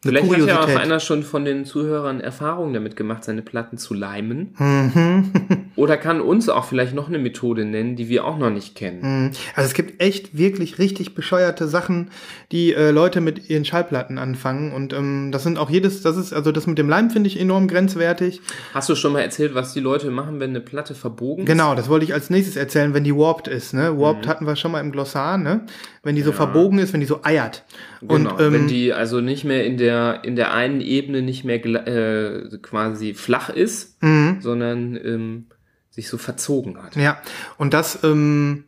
Vielleicht 0.03 0.31
hat 0.31 0.37
ja 0.39 0.43
auch 0.43 0.47
Kuriosität. 0.61 0.77
einer 0.77 0.99
schon 0.99 1.21
von 1.21 1.45
den 1.45 1.63
Zuhörern 1.63 2.21
Erfahrungen 2.21 2.73
damit 2.73 2.95
gemacht, 2.95 3.23
seine 3.23 3.43
Platten 3.43 3.77
zu 3.77 3.93
leimen. 3.93 4.55
Mhm. 4.57 5.31
Oder 5.75 5.95
kann 5.95 6.21
uns 6.21 6.49
auch 6.49 6.65
vielleicht 6.65 6.95
noch 6.95 7.07
eine 7.07 7.19
Methode 7.19 7.65
nennen, 7.65 7.95
die 7.95 8.09
wir 8.09 8.25
auch 8.25 8.39
noch 8.39 8.49
nicht 8.49 8.73
kennen. 8.73 9.31
Also 9.55 9.67
es 9.67 9.75
gibt 9.75 10.01
echt 10.01 10.35
wirklich 10.35 10.79
richtig 10.79 11.13
bescheuerte 11.13 11.67
Sachen, 11.67 12.09
die 12.51 12.73
äh, 12.73 12.89
Leute 12.89 13.21
mit 13.21 13.47
ihren 13.47 13.63
Schallplatten 13.63 14.17
anfangen. 14.17 14.73
Und 14.73 14.91
ähm, 14.91 15.29
das 15.31 15.43
sind 15.43 15.59
auch 15.59 15.69
jedes, 15.69 16.01
das 16.01 16.17
ist, 16.17 16.33
also 16.33 16.51
das 16.51 16.65
mit 16.65 16.79
dem 16.79 16.89
Leim 16.89 17.11
finde 17.11 17.27
ich 17.27 17.39
enorm 17.39 17.67
grenzwertig. 17.67 18.41
Hast 18.73 18.89
du 18.89 18.95
schon 18.95 19.13
mal 19.13 19.21
erzählt, 19.21 19.53
was 19.53 19.73
die 19.73 19.81
Leute 19.81 20.09
machen, 20.09 20.39
wenn 20.39 20.49
eine 20.49 20.61
Platte 20.61 20.95
verbogen 20.95 21.43
ist? 21.43 21.47
Genau, 21.47 21.75
das 21.75 21.89
wollte 21.89 22.05
ich 22.05 22.13
als 22.15 22.31
nächstes 22.31 22.55
erzählen, 22.55 22.95
wenn 22.95 23.03
die 23.03 23.15
warped 23.15 23.47
ist. 23.47 23.75
Ne? 23.75 23.91
Mhm. 23.91 23.99
Warped 23.99 24.27
hatten 24.27 24.47
wir 24.47 24.55
schon 24.55 24.71
mal 24.71 24.79
im 24.79 24.91
Glossar, 24.91 25.37
ne? 25.37 25.61
Wenn 26.01 26.15
die 26.15 26.23
so 26.23 26.31
verbogen 26.31 26.79
ist, 26.79 26.93
wenn 26.93 26.99
die 27.01 27.05
so 27.05 27.19
eiert. 27.21 27.63
Genau, 28.01 28.31
Und 28.31 28.41
ähm, 28.41 28.53
wenn 28.53 28.67
die 28.67 28.93
also 28.93 29.21
nicht 29.21 29.43
mehr 29.43 29.65
in 29.65 29.77
der 29.77 30.23
in 30.23 30.35
der 30.35 30.53
einen 30.53 30.81
Ebene 30.81 31.21
nicht 31.21 31.43
mehr 31.43 31.63
äh, 31.65 32.57
quasi 32.61 33.13
flach 33.13 33.49
ist, 33.49 34.01
Mhm. 34.03 34.37
sondern 34.41 34.95
ähm, 34.95 35.45
sich 35.89 36.07
so 36.09 36.17
verzogen 36.17 36.81
hat. 36.81 36.95
Ja, 36.95 37.21
und 37.57 37.73
das, 37.73 38.03
ähm, 38.03 38.63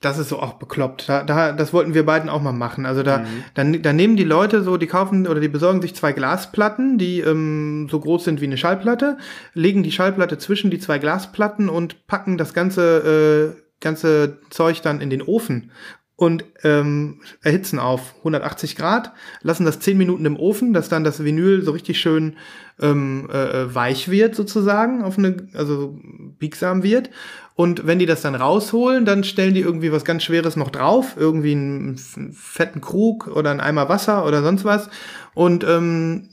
das 0.00 0.18
ist 0.18 0.28
so 0.28 0.38
auch 0.38 0.54
bekloppt. 0.54 1.08
Da, 1.08 1.22
da, 1.24 1.52
das 1.52 1.72
wollten 1.72 1.92
wir 1.94 2.04
beiden 2.06 2.28
auch 2.28 2.40
mal 2.42 2.52
machen. 2.52 2.86
Also 2.86 3.02
da, 3.02 3.24
dann, 3.54 3.82
dann 3.82 3.96
nehmen 3.96 4.16
die 4.16 4.24
Leute 4.24 4.62
so, 4.62 4.76
die 4.76 4.86
kaufen 4.86 5.26
oder 5.26 5.40
die 5.40 5.48
besorgen 5.48 5.82
sich 5.82 5.94
zwei 5.94 6.12
Glasplatten, 6.12 6.98
die 6.98 7.20
ähm, 7.20 7.88
so 7.90 8.00
groß 8.00 8.24
sind 8.24 8.40
wie 8.40 8.44
eine 8.46 8.56
Schallplatte, 8.58 9.18
legen 9.54 9.82
die 9.82 9.92
Schallplatte 9.92 10.38
zwischen 10.38 10.70
die 10.70 10.78
zwei 10.78 10.98
Glasplatten 10.98 11.68
und 11.68 12.06
packen 12.06 12.38
das 12.38 12.54
ganze, 12.54 13.54
äh, 13.56 13.62
ganze 13.80 14.38
Zeug 14.50 14.82
dann 14.82 15.00
in 15.00 15.10
den 15.10 15.22
Ofen 15.22 15.70
und 16.16 16.44
ähm, 16.62 17.20
erhitzen 17.42 17.78
auf 17.78 18.14
180 18.18 18.76
Grad, 18.76 19.12
lassen 19.42 19.64
das 19.64 19.80
10 19.80 19.98
Minuten 19.98 20.24
im 20.24 20.36
Ofen, 20.36 20.72
dass 20.72 20.88
dann 20.88 21.02
das 21.02 21.24
Vinyl 21.24 21.62
so 21.62 21.72
richtig 21.72 21.98
schön 22.00 22.36
ähm, 22.80 23.28
äh, 23.30 23.74
weich 23.74 24.08
wird 24.08 24.36
sozusagen, 24.36 25.02
auf 25.02 25.18
eine, 25.18 25.48
also 25.54 25.98
biegsam 26.38 26.82
wird. 26.84 27.10
Und 27.56 27.86
wenn 27.86 27.98
die 27.98 28.06
das 28.06 28.22
dann 28.22 28.34
rausholen, 28.34 29.04
dann 29.04 29.24
stellen 29.24 29.54
die 29.54 29.60
irgendwie 29.60 29.92
was 29.92 30.04
ganz 30.04 30.22
Schweres 30.24 30.56
noch 30.56 30.70
drauf, 30.70 31.14
irgendwie 31.16 31.52
einen 31.52 31.98
fetten 32.32 32.80
Krug 32.80 33.28
oder 33.28 33.50
einen 33.50 33.60
Eimer 33.60 33.88
Wasser 33.88 34.24
oder 34.26 34.42
sonst 34.42 34.64
was. 34.64 34.88
Und 35.34 35.64
ähm, 35.64 36.28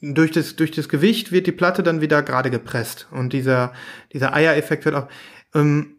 durch 0.00 0.32
das, 0.32 0.56
durch 0.56 0.72
das 0.72 0.88
Gewicht 0.88 1.32
wird 1.32 1.46
die 1.46 1.52
Platte 1.52 1.82
dann 1.82 2.00
wieder 2.00 2.22
gerade 2.22 2.50
gepresst. 2.50 3.08
Und 3.10 3.32
dieser, 3.32 3.72
dieser 4.12 4.34
Eiereffekt 4.34 4.84
wird 4.84 4.94
auch. 4.96 5.08
Ähm, 5.54 5.95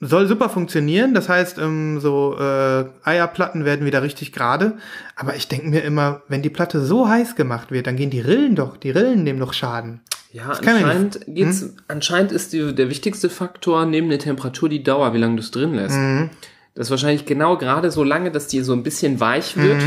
soll 0.00 0.26
super 0.28 0.48
funktionieren. 0.48 1.14
Das 1.14 1.28
heißt, 1.28 1.58
ähm, 1.58 2.00
so 2.00 2.36
äh, 2.38 2.84
Eierplatten 3.04 3.64
werden 3.64 3.86
wieder 3.86 4.02
richtig 4.02 4.32
gerade. 4.32 4.74
Aber 5.16 5.36
ich 5.36 5.48
denke 5.48 5.68
mir 5.68 5.82
immer, 5.82 6.22
wenn 6.28 6.42
die 6.42 6.50
Platte 6.50 6.80
so 6.84 7.08
heiß 7.08 7.34
gemacht 7.36 7.70
wird, 7.70 7.86
dann 7.86 7.96
gehen 7.96 8.10
die 8.10 8.20
Rillen 8.20 8.54
doch, 8.56 8.76
die 8.76 8.90
Rillen 8.90 9.24
nehmen 9.24 9.40
doch 9.40 9.52
Schaden. 9.52 10.00
Ja, 10.32 10.52
anscheinend 10.82 11.20
geht's, 11.26 11.74
anscheinend 11.88 12.30
ist 12.32 12.52
die, 12.52 12.74
der 12.74 12.90
wichtigste 12.90 13.30
Faktor 13.30 13.86
neben 13.86 14.10
der 14.10 14.18
Temperatur 14.18 14.68
die 14.68 14.82
Dauer, 14.82 15.14
wie 15.14 15.18
lange 15.18 15.36
du 15.36 15.40
es 15.40 15.50
drin 15.50 15.74
lässt. 15.74 15.96
Das 16.74 16.88
ist 16.88 16.90
wahrscheinlich 16.90 17.24
genau 17.24 17.56
gerade 17.56 17.90
so 17.90 18.04
lange, 18.04 18.30
dass 18.30 18.48
die 18.48 18.60
so 18.60 18.74
ein 18.74 18.82
bisschen 18.82 19.18
weich 19.18 19.56
wird 19.56 19.80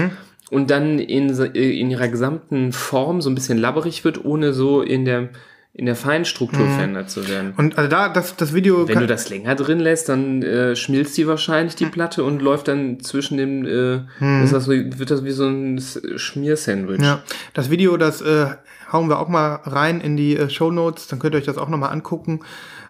und 0.50 0.72
dann 0.72 0.98
in, 0.98 1.36
so- 1.36 1.44
in 1.44 1.92
ihrer 1.92 2.08
gesamten 2.08 2.72
Form 2.72 3.22
so 3.22 3.30
ein 3.30 3.36
bisschen 3.36 3.60
labberig 3.60 4.04
wird, 4.04 4.26
ohne 4.26 4.54
so 4.54 4.82
in 4.82 5.06
der, 5.06 5.30
in 5.74 5.86
der 5.86 5.96
Feinstruktur 5.96 6.68
verändert 6.68 7.10
zu 7.10 7.30
werden. 7.30 7.54
Und 7.56 7.78
also 7.78 7.90
da, 7.90 8.10
das, 8.10 8.36
das 8.36 8.54
Video 8.54 8.88
Wenn 8.88 9.00
du 9.00 9.08
das 9.08 9.30
länger 9.30 9.56
drin 9.56 9.80
lässt, 9.80 10.10
dann 10.10 10.42
äh, 10.42 10.76
schmilzt 10.76 11.16
die 11.18 11.28
wahrscheinlich 11.28 11.76
die 11.76 11.86
Platte 11.86 12.24
und 12.24 12.42
läuft 12.42 12.68
dann 12.68 13.00
zwischen 13.00 13.38
dem, 13.38 13.66
äh, 13.66 14.44
ist 14.44 14.52
das 14.52 14.66
so, 14.66 14.72
wird 14.72 15.12
das 15.12 15.24
wie 15.24 15.32
so 15.32 15.48
ein 15.48 15.82
Schmiersandwich. 16.16 17.02
Ja, 17.02 17.22
das 17.54 17.70
Video, 17.70 17.98
das 17.98 18.22
äh, 18.22 18.48
hauen 18.92 19.10
wir 19.10 19.20
auch 19.20 19.30
mal 19.30 19.62
rein 19.64 20.02
in 20.02 20.18
die 20.18 20.36
äh, 20.36 20.50
Show 20.50 20.72
Notes, 20.72 21.08
dann 21.08 21.20
könnt 21.20 21.36
ihr 21.36 21.38
euch 21.38 21.46
das 21.46 21.58
auch 21.58 21.70
nochmal 21.70 21.92
angucken. 21.92 22.42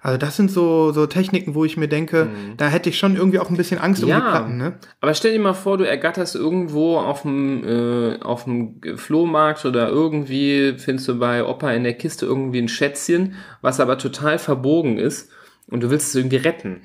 Also 0.01 0.17
das 0.17 0.37
sind 0.37 0.49
so, 0.49 0.91
so 0.91 1.05
Techniken, 1.07 1.55
wo 1.55 1.65
ich 1.65 1.75
mir 1.75 1.87
denke, 1.87 2.29
da 2.57 2.67
hätte 2.67 2.89
ich 2.89 2.97
schon 2.97 3.15
irgendwie 3.15 3.39
auch 3.39 3.49
ein 3.49 3.57
bisschen 3.57 3.79
Angst 3.79 4.01
um 4.03 4.09
die 4.09 4.15
Platten, 4.15 4.57
ne? 4.57 4.79
aber 5.01 5.13
stell 5.13 5.33
dir 5.33 5.39
mal 5.39 5.53
vor, 5.53 5.77
du 5.77 5.83
ergatterst 5.83 6.35
irgendwo 6.35 6.97
auf 6.97 7.23
dem, 7.23 7.63
äh, 7.65 8.19
auf 8.21 8.45
dem 8.45 8.79
Flohmarkt 8.95 9.65
oder 9.65 9.89
irgendwie 9.89 10.75
findest 10.77 11.07
du 11.09 11.19
bei 11.19 11.43
Opa 11.43 11.71
in 11.71 11.83
der 11.83 11.95
Kiste 11.95 12.25
irgendwie 12.25 12.59
ein 12.59 12.69
Schätzchen, 12.69 13.35
was 13.61 13.79
aber 13.79 13.97
total 13.97 14.39
verbogen 14.39 14.97
ist 14.97 15.31
und 15.71 15.81
du 15.81 15.89
willst 15.91 16.07
es 16.09 16.15
irgendwie 16.15 16.37
retten, 16.37 16.81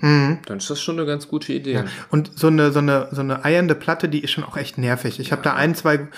dann 0.46 0.58
ist 0.58 0.68
das 0.68 0.80
schon 0.80 0.98
eine 0.98 1.06
ganz 1.06 1.26
gute 1.28 1.52
Idee. 1.52 1.84
Und 2.10 2.30
so 2.38 2.48
eine, 2.48 2.70
so 2.70 2.80
eine, 2.80 3.08
so 3.12 3.20
eine 3.22 3.44
eiernde 3.44 3.74
Platte, 3.74 4.08
die 4.08 4.20
ist 4.20 4.30
schon 4.30 4.44
auch 4.44 4.56
echt 4.56 4.76
nervig. 4.78 5.18
Ich 5.20 5.32
habe 5.32 5.42
da 5.42 5.54
ein, 5.54 5.74
zwei 5.74 6.08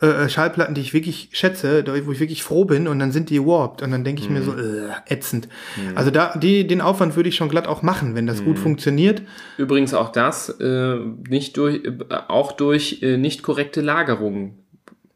äh, 0.00 0.28
Schallplatten, 0.28 0.74
die 0.74 0.80
ich 0.80 0.92
wirklich 0.92 1.28
schätze, 1.32 1.84
wo 2.04 2.12
ich 2.12 2.20
wirklich 2.20 2.42
froh 2.42 2.64
bin 2.64 2.88
und 2.88 2.98
dann 2.98 3.12
sind 3.12 3.30
die 3.30 3.40
warped 3.40 3.82
und 3.82 3.90
dann 3.92 4.02
denke 4.04 4.22
ich 4.22 4.28
mir 4.30 4.42
so, 4.42 4.52
äh, 4.52 4.88
ätzend. 5.08 5.48
Also 5.94 6.10
da, 6.10 6.36
die, 6.36 6.66
den 6.66 6.80
Aufwand 6.80 7.14
würde 7.16 7.28
ich 7.28 7.36
schon 7.36 7.48
glatt 7.48 7.66
auch 7.68 7.82
machen, 7.82 8.14
wenn 8.14 8.26
das 8.26 8.44
gut 8.44 8.58
funktioniert. 8.58 9.22
Übrigens 9.56 9.94
auch 9.94 10.10
das 10.10 10.48
äh, 10.60 10.96
nicht 11.28 11.56
durch, 11.56 11.84
äh, 11.84 11.92
auch 12.28 12.52
durch 12.52 13.02
äh, 13.02 13.16
nicht 13.16 13.42
korrekte 13.42 13.80
Lagerung 13.82 14.58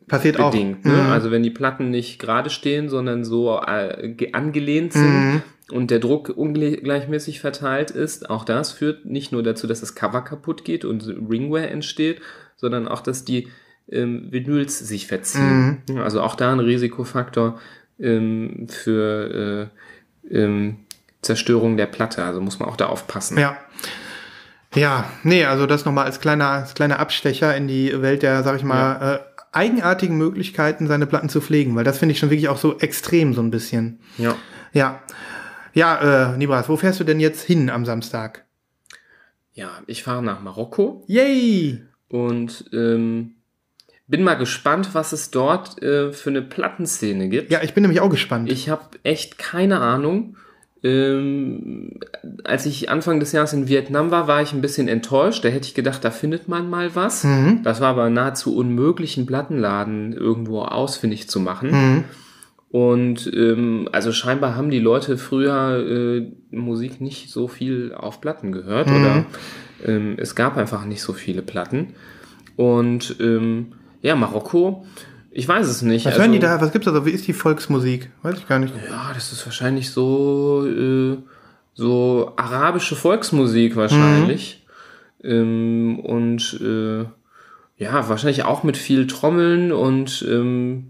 Passiert 0.07 0.41
auch. 0.41 0.51
bedingt. 0.51 0.85
Ne? 0.85 1.03
Also 1.11 1.31
wenn 1.31 1.43
die 1.43 1.51
Platten 1.51 1.91
nicht 1.91 2.19
gerade 2.19 2.51
stehen, 2.51 2.89
sondern 2.89 3.25
so 3.25 3.61
äh, 3.61 4.09
ge- 4.09 4.33
angelehnt 4.33 4.93
sind 4.93 5.43
und 5.73 5.91
der 5.91 5.99
Druck 5.99 6.31
ungleichmäßig 6.35 7.41
verteilt 7.41 7.91
ist, 7.91 8.29
auch 8.31 8.45
das 8.45 8.73
führt 8.73 9.05
nicht 9.05 9.33
nur 9.33 9.43
dazu, 9.43 9.67
dass 9.67 9.81
das 9.81 9.95
Cover 9.95 10.23
kaputt 10.23 10.65
geht 10.65 10.85
und 10.85 11.07
Ringware 11.07 11.69
entsteht, 11.69 12.21
sondern 12.57 12.89
auch, 12.89 13.01
dass 13.01 13.25
die 13.25 13.49
ähm, 13.91 14.29
Vinyls 14.31 14.79
sich 14.79 15.07
verziehen. 15.07 15.83
Ja, 15.89 16.03
Also 16.03 16.23
auch 16.23 16.35
da 16.35 16.53
ein 16.53 16.61
Risikofaktor 16.61 17.61
ähm, 17.99 18.67
für 18.69 19.71
äh, 20.31 20.37
ähm, 20.37 20.79
Zerstörung 21.23 21.77
der 21.77 21.87
Platte. 21.87 22.25
Also 22.25 22.41
muss 22.41 22.59
man 22.59 22.69
auch 22.69 22.77
da 22.77 22.87
aufpassen. 22.87 23.39
Ja. 23.39 23.57
Ja, 24.75 25.11
nee, 25.25 25.45
also 25.45 25.67
das 25.67 25.85
nochmal 25.85 26.05
als 26.05 26.21
kleiner, 26.21 26.47
als 26.49 26.75
kleiner 26.75 27.01
Abstecher 27.01 27.57
in 27.57 27.67
die 27.67 28.03
Welt 28.03 28.23
der, 28.23 28.45
sag 28.45 28.57
ich 28.57 28.63
mal, 28.63 29.17
äh, 29.17 29.31
eigenartigen 29.53 30.17
Möglichkeiten, 30.17 30.87
seine 30.87 31.07
Platten 31.07 31.29
zu 31.29 31.41
pflegen, 31.41 31.75
weil 31.75 31.83
das 31.83 31.99
finde 31.99 32.13
ich 32.13 32.21
schon 32.21 32.31
wirklich 32.31 32.49
auch 32.49 32.59
so 32.59 32.79
extrem 32.79 33.35
so 33.35 33.43
ein 33.43 33.51
bisschen. 33.51 33.99
Ja. 34.17 34.37
Ja. 34.73 35.03
Ja, 35.81 36.33
äh, 36.33 36.37
Nibras, 36.37 36.69
wo 36.69 36.77
fährst 36.77 37.01
du 37.01 37.05
denn 37.05 37.21
jetzt 37.21 37.43
hin 37.43 37.71
am 37.71 37.87
Samstag? 37.87 38.45
Ja, 39.55 39.71
ich 39.87 40.03
fahre 40.03 40.23
nach 40.23 40.43
Marokko. 40.43 41.05
Yay! 41.07 41.81
und 42.11 42.67
ähm, 42.73 43.37
bin 44.07 44.23
mal 44.23 44.35
gespannt, 44.35 44.91
was 44.93 45.13
es 45.13 45.31
dort 45.31 45.83
äh, 45.83 46.13
für 46.13 46.31
eine 46.31 46.43
Plattenszene 46.43 47.29
gibt. 47.29 47.51
Ja, 47.51 47.63
ich 47.63 47.73
bin 47.73 47.83
nämlich 47.83 48.01
auch 48.01 48.11
gespannt. 48.11 48.51
Ich 48.53 48.69
habe 48.69 48.83
echt 49.05 49.39
keine 49.39 49.81
Ahnung. 49.81 50.37
Ähm, 50.83 52.01
als 52.45 52.67
ich 52.67 52.91
Anfang 52.91 53.21
des 53.21 53.33
Jahres 53.33 53.53
in 53.53 53.69
Vietnam 53.69 54.11
war, 54.11 54.27
war 54.27 54.43
ich 54.43 54.53
ein 54.53 54.61
bisschen 54.61 54.89
enttäuscht. 54.89 55.45
Da 55.45 55.49
hätte 55.49 55.67
ich 55.67 55.75
gedacht, 55.75 56.05
da 56.05 56.11
findet 56.11 56.49
man 56.49 56.69
mal 56.69 56.95
was. 56.95 57.23
Das 57.63 57.81
war 57.81 57.89
aber 57.89 58.11
nahezu 58.11 58.55
unmöglich, 58.55 59.17
einen 59.17 59.27
Plattenladen 59.27 60.13
irgendwo 60.13 60.63
ausfindig 60.63 61.31
zu 61.31 61.41
machen. 61.41 62.05
Und 62.71 63.29
ähm, 63.35 63.89
also 63.91 64.13
scheinbar 64.13 64.55
haben 64.55 64.71
die 64.71 64.79
Leute 64.79 65.19
früher 65.19 65.85
äh, 65.85 66.33
Musik 66.55 67.01
nicht 67.01 67.31
so 67.31 67.49
viel 67.49 67.93
auf 67.93 68.21
Platten 68.21 68.53
gehört 68.53 68.87
oder 68.87 69.27
ähm, 69.85 70.15
es 70.19 70.37
gab 70.37 70.57
einfach 70.57 70.85
nicht 70.85 71.03
so 71.03 71.13
viele 71.13 71.43
Platten. 71.43 71.95
Und 72.55 73.17
ähm, 73.19 73.73
ja, 74.03 74.15
Marokko, 74.15 74.87
ich 75.33 75.49
weiß 75.49 75.67
es 75.67 75.83
nicht. 75.83 76.05
was 76.05 76.13
also, 76.13 76.23
hören 76.23 76.33
die 76.33 76.39
da? 76.39 76.61
Was 76.61 76.71
gibt's 76.71 76.87
da 76.87 76.93
so? 76.93 77.07
Wie 77.07 77.11
ist 77.11 77.27
die 77.27 77.33
Volksmusik? 77.33 78.11
Weiß 78.23 78.39
ich 78.39 78.47
gar 78.47 78.61
nicht. 78.61 78.73
Ja, 78.89 79.11
das 79.15 79.33
ist 79.33 79.45
wahrscheinlich 79.47 79.91
so 79.91 80.65
äh, 80.67 81.17
so 81.75 82.33
arabische 82.37 82.95
Volksmusik 82.95 83.75
wahrscheinlich. 83.75 84.65
Ähm, 85.25 85.99
und 86.01 86.61
äh, 86.61 87.05
ja, 87.83 88.09
wahrscheinlich 88.09 88.45
auch 88.45 88.63
mit 88.63 88.77
viel 88.77 89.07
Trommeln 89.07 89.73
und 89.73 90.25
ähm, 90.29 90.90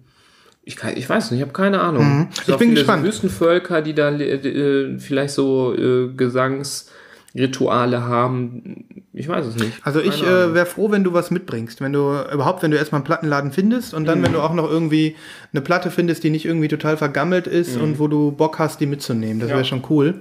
ich, 0.71 0.77
kann, 0.77 0.97
ich 0.97 1.09
weiß 1.11 1.33
nicht, 1.33 1.41
ich 1.41 1.43
habe 1.43 1.53
keine 1.53 1.81
Ahnung. 1.81 2.05
Mhm. 2.19 2.29
Ich 2.47 2.57
bin 2.57 2.77
gespannt. 2.77 3.03
Wüstenvölker, 3.03 3.83
die 3.83 3.93
da 3.93 4.11
äh, 4.13 4.97
vielleicht 5.01 5.35
so 5.35 5.75
äh, 5.77 6.13
Gesangsrituale 6.15 8.03
haben. 8.05 8.85
Ich 9.13 9.27
weiß 9.29 9.47
es 9.47 9.57
nicht. 9.57 9.73
Also 9.83 10.01
ich 10.01 10.23
äh, 10.23 10.55
wäre 10.55 10.67
froh, 10.67 10.93
wenn 10.93 11.03
du 11.03 11.13
was 11.13 11.33
mitbringst. 11.33 11.81
Wenn 11.81 11.93
du 11.93 12.15
überhaupt, 12.33 12.63
wenn 12.63 12.71
du 12.71 12.77
erstmal 12.77 13.01
einen 13.01 13.05
Plattenladen 13.07 13.51
findest 13.51 13.95
und 13.95 14.05
dann, 14.07 14.23
wenn 14.23 14.33
du 14.33 14.39
auch 14.41 14.55
noch 14.55 14.71
irgendwie 14.71 15.17
eine 15.53 15.61
Platte 15.61 15.91
findest, 15.91 16.23
die 16.23 16.31
nicht 16.31 16.45
irgendwie 16.47 16.69
total 16.69 16.97
vergammelt 16.97 17.49
ist 17.49 17.77
und 17.77 17.99
wo 17.99 18.07
du 18.07 18.31
Bock 18.31 18.61
hast, 18.61 18.81
die 18.81 18.87
mitzunehmen. 18.87 19.41
Das 19.41 19.51
Ja. 19.51 19.57
wäre 19.57 19.65
schon 19.65 19.83
cool. 19.91 20.21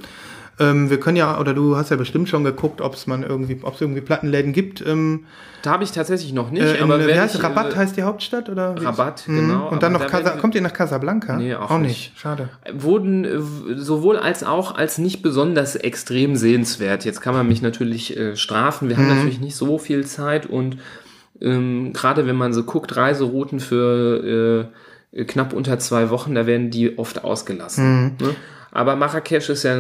Ähm, 0.59 0.89
wir 0.89 0.99
können 0.99 1.15
ja, 1.15 1.39
oder 1.39 1.53
du 1.53 1.77
hast 1.77 1.89
ja 1.89 1.95
bestimmt 1.95 2.27
schon 2.27 2.43
geguckt, 2.43 2.81
ob 2.81 2.93
es 2.93 3.07
man 3.07 3.23
irgendwie, 3.23 3.59
ob 3.63 3.75
es 3.75 3.81
irgendwie 3.81 4.01
Plattenläden 4.01 4.51
gibt. 4.51 4.85
Ähm, 4.85 5.25
da 5.61 5.71
habe 5.71 5.83
ich 5.85 5.91
tatsächlich 5.91 6.33
noch 6.33 6.51
nicht. 6.51 6.63
äh, 6.63 6.79
aber 6.81 7.05
wie 7.07 7.17
heißt 7.17 7.35
ich? 7.35 7.43
Rabat 7.43 7.73
äh, 7.73 7.75
heißt 7.77 7.95
die 7.97 8.03
Hauptstadt 8.03 8.49
oder? 8.49 8.75
wie 8.75 8.79
ist- 8.79 8.85
Rabat, 8.85 9.23
Mhm. 9.27 9.35
genau, 9.47 9.69
Und 9.69 9.83
dann 9.83 9.93
noch 9.93 10.01
da 10.01 10.07
Casa 10.07 10.31
kommt 10.31 10.55
ihr 10.55 10.61
nach 10.61 10.73
Casablanca? 10.73 11.37
Nee, 11.37 11.55
auch 11.55 11.77
nicht. 11.79 11.87
nicht. 11.87 12.11
Schade. 12.19 12.49
wurden 12.73 13.23
äh, 13.25 13.39
sowohl 13.77 14.17
als 14.17 14.43
auch 14.43 14.75
als 14.75 14.97
nicht 14.97 15.21
besonders 15.21 15.75
extrem 15.75 16.35
sehenswert. 16.35 17.05
Jetzt 17.05 17.21
kann 17.21 17.33
man 17.33 17.47
mich 17.47 17.61
natürlich 17.61 18.17
äh, 18.17 18.35
strafen. 18.35 18.89
Wir 18.89 18.97
haben 18.97 19.07
natürlich 19.07 19.39
nicht 19.39 19.55
so 19.55 19.77
viel 19.77 20.05
Zeit 20.05 20.45
und 20.45 20.77
ähm, 21.41 21.93
gerade 21.93 22.27
wenn 22.27 22.35
man 22.35 22.51
so 22.53 22.63
guckt, 22.63 22.95
Reiserouten 22.97 23.59
für 23.61 24.69
äh, 25.13 25.23
knapp 25.23 25.53
unter 25.53 25.79
zwei 25.79 26.09
Wochen, 26.09 26.35
da 26.35 26.45
werden 26.45 26.69
die 26.69 26.97
oft 26.97 27.23
ausgelassen. 27.23 28.17
Ne? 28.21 28.35
Aber 28.71 28.95
Marrakesch 28.95 29.49
ist 29.49 29.63
ja 29.63 29.77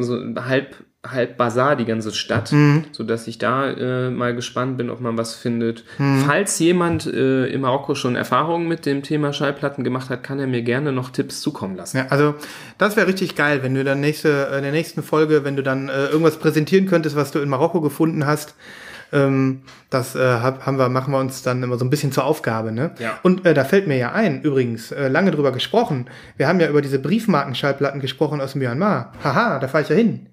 so 0.00 0.16
halb 0.36 0.76
halb 1.06 1.38
Bazar, 1.38 1.76
die 1.76 1.86
ganze 1.86 2.12
Stadt, 2.12 2.52
so 2.92 3.04
dass 3.04 3.26
ich 3.26 3.38
da 3.38 3.70
äh, 3.70 4.10
mal 4.10 4.34
gespannt 4.34 4.76
bin, 4.76 4.90
ob 4.90 5.00
man 5.00 5.16
was 5.16 5.34
findet. 5.34 5.84
Falls 6.26 6.58
jemand 6.58 7.06
äh, 7.06 7.46
in 7.46 7.62
Marokko 7.62 7.94
schon 7.94 8.16
Erfahrungen 8.16 8.68
mit 8.68 8.84
dem 8.84 9.02
Thema 9.02 9.32
Schallplatten 9.32 9.82
gemacht 9.82 10.10
hat, 10.10 10.22
kann 10.22 10.38
er 10.38 10.46
mir 10.46 10.60
gerne 10.60 10.92
noch 10.92 11.08
Tipps 11.08 11.40
zukommen 11.40 11.74
lassen. 11.74 11.96
Ja, 11.96 12.06
also 12.10 12.34
das 12.76 12.96
wäre 12.96 13.06
richtig 13.06 13.34
geil, 13.34 13.62
wenn 13.62 13.74
du 13.74 13.82
dann 13.82 14.00
nächste, 14.00 14.48
äh, 14.52 14.58
in 14.58 14.62
der 14.62 14.72
nächsten 14.72 15.02
Folge, 15.02 15.42
wenn 15.42 15.56
du 15.56 15.62
dann 15.62 15.88
äh, 15.88 16.08
irgendwas 16.08 16.36
präsentieren 16.36 16.86
könntest, 16.86 17.16
was 17.16 17.30
du 17.30 17.38
in 17.38 17.48
Marokko 17.48 17.80
gefunden 17.80 18.26
hast. 18.26 18.54
Ähm, 19.12 19.62
das 19.90 20.14
äh, 20.14 20.18
hab, 20.18 20.66
haben 20.66 20.78
wir, 20.78 20.88
machen 20.88 21.12
wir 21.12 21.18
uns 21.18 21.42
dann 21.42 21.62
immer 21.62 21.78
so 21.78 21.84
ein 21.84 21.90
bisschen 21.90 22.12
zur 22.12 22.24
Aufgabe, 22.24 22.72
ne? 22.72 22.92
Ja. 22.98 23.18
Und 23.22 23.44
äh, 23.44 23.54
da 23.54 23.64
fällt 23.64 23.86
mir 23.86 23.96
ja 23.96 24.12
ein, 24.12 24.42
übrigens, 24.42 24.92
äh, 24.92 25.08
lange 25.08 25.30
drüber 25.30 25.52
gesprochen. 25.52 26.08
Wir 26.36 26.48
haben 26.48 26.60
ja 26.60 26.68
über 26.68 26.82
diese 26.82 26.98
Briefmarkenschallplatten 26.98 28.00
gesprochen 28.00 28.40
aus 28.40 28.54
Myanmar. 28.54 29.12
Haha, 29.24 29.58
da 29.58 29.68
fahre 29.68 29.82
ich 29.82 29.90
ja 29.90 29.96
hin. 29.96 30.26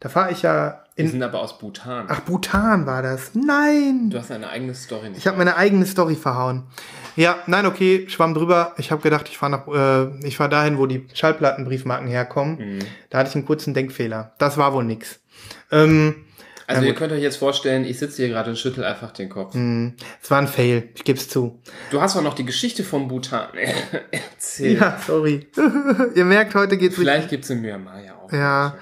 Da 0.00 0.08
fahre 0.08 0.32
ich 0.32 0.42
ja 0.42 0.84
in. 0.96 1.08
sind 1.08 1.22
aber 1.22 1.40
aus 1.40 1.58
Bhutan. 1.58 2.06
Ach, 2.08 2.20
Bhutan 2.20 2.86
war 2.86 3.02
das. 3.02 3.32
Nein! 3.34 4.08
Du 4.10 4.18
hast 4.18 4.30
eine 4.30 4.48
eigene 4.48 4.74
Story 4.74 5.10
nicht. 5.10 5.18
Ich 5.18 5.26
habe 5.26 5.36
meine 5.36 5.56
eigene 5.56 5.84
Story 5.84 6.14
verhauen. 6.14 6.64
Ja, 7.16 7.36
nein, 7.46 7.66
okay, 7.66 8.06
schwamm 8.08 8.32
drüber. 8.32 8.74
Ich 8.78 8.90
habe 8.90 9.02
gedacht, 9.02 9.28
ich 9.28 9.36
fahre 9.36 10.14
äh, 10.22 10.26
ich 10.26 10.36
fahre 10.36 10.50
dahin, 10.50 10.78
wo 10.78 10.86
die 10.86 11.06
Schallplattenbriefmarken 11.12 12.08
herkommen. 12.08 12.78
Da 13.10 13.18
hatte 13.18 13.30
ich 13.30 13.34
einen 13.36 13.44
kurzen 13.44 13.74
Denkfehler. 13.74 14.32
Das 14.38 14.56
war 14.56 14.72
wohl 14.72 14.84
nix. 14.84 15.20
Ähm, 15.70 16.14
also 16.76 16.86
ihr 16.86 16.94
könnt 16.94 17.12
euch 17.12 17.22
jetzt 17.22 17.36
vorstellen, 17.36 17.84
ich 17.84 17.98
sitze 17.98 18.16
hier 18.22 18.28
gerade 18.28 18.50
und 18.50 18.56
schüttel 18.56 18.84
einfach 18.84 19.10
den 19.12 19.28
Kopf. 19.28 19.54
es 19.54 20.30
war 20.30 20.38
ein 20.38 20.48
Fail. 20.48 20.88
Ich 20.94 21.04
geb's 21.04 21.28
zu. 21.28 21.60
Du 21.90 22.00
hast 22.00 22.16
auch 22.16 22.22
noch 22.22 22.34
die 22.34 22.44
Geschichte 22.44 22.84
vom 22.84 23.08
Bhutan 23.08 23.48
erzählt. 24.10 24.80
Ja, 24.80 24.98
sorry. 25.06 25.46
Ihr 26.14 26.24
merkt, 26.24 26.54
heute 26.54 26.76
geht's 26.76 26.96
Vielleicht 26.96 27.28
gibt's 27.28 27.50
in 27.50 27.60
Myanmar 27.60 28.02
ja 28.02 28.14
auch. 28.16 28.32
Ja, 28.32 28.76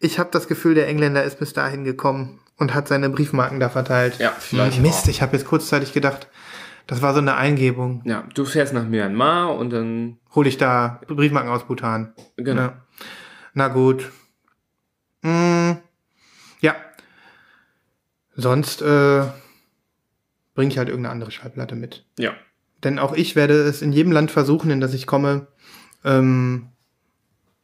ich 0.00 0.18
habe 0.18 0.30
das 0.32 0.48
Gefühl, 0.48 0.74
der 0.74 0.88
Engländer 0.88 1.22
ist 1.24 1.38
bis 1.38 1.52
dahin 1.52 1.84
gekommen 1.84 2.40
und 2.58 2.74
hat 2.74 2.88
seine 2.88 3.08
Briefmarken 3.10 3.60
da 3.60 3.68
verteilt. 3.68 4.18
Ja, 4.18 4.32
vielleicht 4.38 4.80
Mist, 4.80 5.04
auch. 5.04 5.08
ich 5.08 5.22
habe 5.22 5.36
jetzt 5.36 5.46
kurzzeitig 5.46 5.92
gedacht, 5.92 6.28
das 6.86 7.02
war 7.02 7.12
so 7.14 7.20
eine 7.20 7.36
Eingebung. 7.36 8.02
Ja, 8.04 8.24
du 8.34 8.44
fährst 8.44 8.72
nach 8.74 8.84
Myanmar 8.84 9.56
und 9.56 9.70
dann 9.70 10.18
Hol 10.34 10.46
ich 10.46 10.56
da 10.56 11.00
Briefmarken 11.06 11.50
aus 11.50 11.64
Bhutan. 11.64 12.14
genau. 12.36 12.62
Ja. 12.62 12.82
Na 13.54 13.68
gut. 13.68 14.10
Mm, 15.22 15.72
ja. 16.60 16.74
Sonst 18.34 18.82
äh, 18.82 19.24
bringe 20.54 20.70
ich 20.70 20.78
halt 20.78 20.88
irgendeine 20.88 21.12
andere 21.12 21.30
Schallplatte 21.30 21.74
mit. 21.74 22.06
Ja. 22.18 22.32
Denn 22.84 22.98
auch 22.98 23.12
ich 23.12 23.36
werde 23.36 23.54
es 23.54 23.82
in 23.82 23.92
jedem 23.92 24.12
Land 24.12 24.30
versuchen, 24.30 24.70
in 24.70 24.80
das 24.80 24.94
ich 24.94 25.06
komme, 25.06 25.46
ähm, 26.04 26.68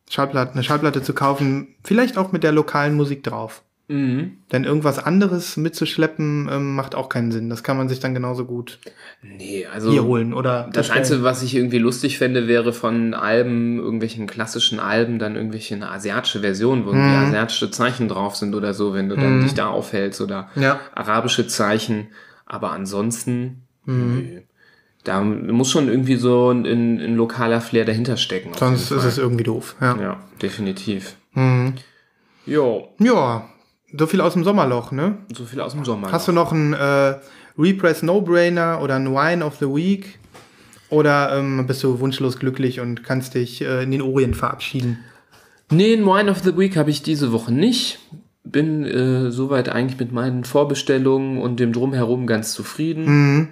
Schallplatte, 0.09 0.53
eine 0.53 0.63
Schallplatte 0.63 1.03
zu 1.03 1.13
kaufen, 1.13 1.75
vielleicht 1.85 2.17
auch 2.17 2.33
mit 2.33 2.45
der 2.45 2.53
lokalen 2.53 2.95
Musik 2.95 3.23
drauf. 3.23 3.63
Mhm. 3.89 4.37
Denn 4.53 4.65
irgendwas 4.65 4.99
anderes 4.99 5.57
mitzuschleppen 5.57 6.49
ähm, 6.53 6.75
macht 6.75 6.95
auch 6.95 7.09
keinen 7.09 7.33
Sinn. 7.33 7.49
Das 7.49 7.63
kann 7.63 7.79
man 7.79 7.89
sich 7.89 8.01
dann 8.01 8.13
genauso 8.13 8.45
gut 8.45 8.79
Nee, 9.23 9.67
also 9.67 9.91
hier 9.91 10.05
holen 10.05 10.35
oder 10.35 10.69
Das. 10.73 10.91
Einzige, 10.91 11.23
was 11.23 11.43
ich 11.43 11.55
irgendwie 11.55 11.79
lustig 11.79 12.19
fände, 12.19 12.47
wäre 12.49 12.73
von 12.75 13.15
Alben, 13.15 13.79
irgendwelchen 13.79 14.27
klassischen 14.27 14.79
Alben, 14.79 15.19
dann 15.19 15.37
irgendwelche 15.37 15.75
eine 15.75 15.91
asiatische 15.91 16.41
Version, 16.41 16.85
wo 16.87 16.93
Mhm. 16.93 17.03
asiatische 17.15 17.71
Zeichen 17.71 18.09
drauf 18.09 18.37
sind 18.37 18.55
oder 18.55 18.75
so, 18.75 18.93
wenn 18.95 19.09
du 19.09 19.17
dann 19.17 19.41
dich 19.41 19.55
da 19.55 19.69
aufhältst 19.69 20.21
oder 20.21 20.51
Ja. 20.55 20.81
arabische 20.95 21.47
Zeichen. 21.47 22.09
Aber 22.45 22.73
ansonsten, 22.73 23.63
Mhm. 23.87 24.43
da 25.05 25.23
muss 25.23 25.71
schon 25.71 25.89
irgendwie 25.89 26.17
so 26.17 26.51
ein, 26.51 26.67
ein, 26.67 27.17
lokaler 27.17 27.63
Flair 27.63 27.87
dahinter 27.87 28.19
stecken. 28.19 28.51
Sonst 28.55 28.91
ist 28.91 29.05
es 29.05 29.17
irgendwie 29.19 29.45
doof. 29.45 29.77
Ja. 29.81 29.97
Ja, 30.01 30.21
definitiv. 30.43 31.17
Mhm. 31.33 31.75
Jo, 32.47 32.89
ja, 32.99 33.49
so 33.97 34.07
viel 34.07 34.21
aus 34.21 34.35
dem 34.35 34.45
Sommerloch, 34.45 34.93
ne? 34.93 35.19
so 35.35 35.45
viel 35.45 35.61
aus 35.61 35.73
dem 35.73 35.85
Sommer. 35.85 36.13
Hast 36.13 36.29
du 36.29 36.33
noch 36.33 36.53
einen 36.53 36.75
äh, 36.75 37.17
Repress 37.59 38.03
No-Brainer 38.03 38.81
oder 38.83 38.97
einen 38.97 39.15
Wine 39.15 39.45
of 39.45 39.57
the 39.57 39.67
Week? 39.67 40.19
Oder 40.91 41.37
ähm, 41.37 41.67
bist 41.67 41.83
du 41.85 42.01
wunschlos 42.01 42.39
glücklich 42.39 42.81
und 42.81 43.05
kannst 43.05 43.35
dich 43.35 43.61
äh, 43.61 43.83
in 43.83 43.91
den 43.91 44.03
Orient 44.03 44.37
verabschieden? 44.37 44.99
Nee, 45.71 45.95
ein 45.95 46.07
Wine 46.07 46.31
of 46.31 46.39
the 46.41 46.57
Week 46.57 46.77
habe 46.77 46.91
ich 46.91 47.03
diese 47.03 47.33
Woche 47.33 47.53
nicht. 47.53 47.99
Bin 48.43 48.85
äh, 48.85 49.31
soweit 49.31 49.69
eigentlich 49.69 50.01
mit 50.01 50.13
meinen 50.13 50.45
Vorbestellungen 50.45 51.39
und 51.39 51.61
dem 51.61 51.75
Drumherum 51.75 52.27
ganz 52.27 52.53
zufrieden. 52.53 53.05
Mhm. 53.05 53.49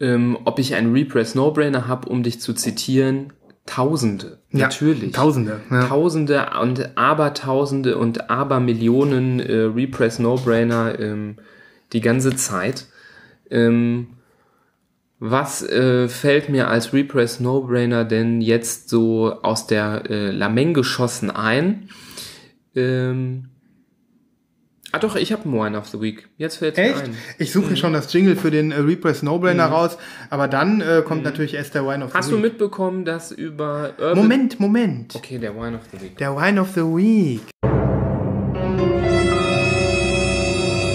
Ähm, 0.00 0.38
ob 0.44 0.58
ich 0.58 0.74
einen 0.74 0.92
Repress 0.92 1.34
No-Brainer 1.34 1.86
habe, 1.86 2.08
um 2.08 2.22
dich 2.22 2.40
zu 2.40 2.52
zitieren, 2.52 3.32
Tausende. 3.70 4.38
Ja, 4.50 4.66
Natürlich. 4.66 5.12
Tausende. 5.12 5.60
Ja. 5.70 5.86
Tausende 5.86 6.50
und 6.60 6.98
Abertausende 6.98 7.96
und 7.98 8.28
Abermillionen 8.28 9.38
äh, 9.38 9.52
Repress 9.62 10.18
No-Brainer 10.18 10.98
ähm, 10.98 11.36
die 11.92 12.00
ganze 12.00 12.34
Zeit. 12.34 12.86
Ähm, 13.48 14.08
was 15.20 15.62
äh, 15.62 16.08
fällt 16.08 16.48
mir 16.48 16.66
als 16.66 16.92
Repress 16.92 17.38
No-Brainer 17.38 18.04
denn 18.04 18.40
jetzt 18.40 18.88
so 18.88 19.40
aus 19.42 19.68
der 19.68 20.10
äh, 20.10 20.32
Lameng 20.32 20.74
geschossen 20.74 21.30
ein? 21.30 21.90
Ähm, 22.74 23.49
ah 24.92 24.98
doch, 24.98 25.16
ich 25.16 25.32
habe 25.32 25.44
einen 25.44 25.54
Wine 25.54 25.78
of 25.78 25.88
the 25.88 26.00
Week. 26.00 26.28
Jetzt 26.36 26.56
fällt 26.56 26.76
mir 26.76 26.82
Echt? 26.90 27.04
ein. 27.04 27.16
Ich 27.38 27.52
suche 27.52 27.76
schon 27.76 27.92
das 27.92 28.12
Jingle 28.12 28.36
für 28.36 28.50
den 28.50 28.70
äh, 28.72 28.76
Repress 28.80 29.22
No-Brainer 29.22 29.66
raus, 29.66 29.98
aber 30.30 30.48
dann 30.48 30.80
äh, 30.80 31.02
kommt 31.04 31.22
natürlich 31.24 31.54
erst 31.54 31.74
der 31.74 31.86
Wine 31.86 32.04
of 32.04 32.12
Mhm. 32.12 32.16
Hast 32.18 32.26
the 32.28 32.30
du 32.32 32.36
Week. 32.38 32.44
mitbekommen, 32.52 33.04
dass 33.04 33.32
über 33.32 33.92
Urban... 33.98 34.16
Moment, 34.18 34.60
Moment. 34.60 35.14
Okay, 35.14 35.38
der 35.38 35.54
Wine 35.54 35.76
of 35.76 35.82
the 35.92 36.00
Week. 36.02 36.16
Der 36.18 36.36
Wine 36.36 36.60
of 36.60 36.68
the 36.74 36.80
Week. 36.82 37.40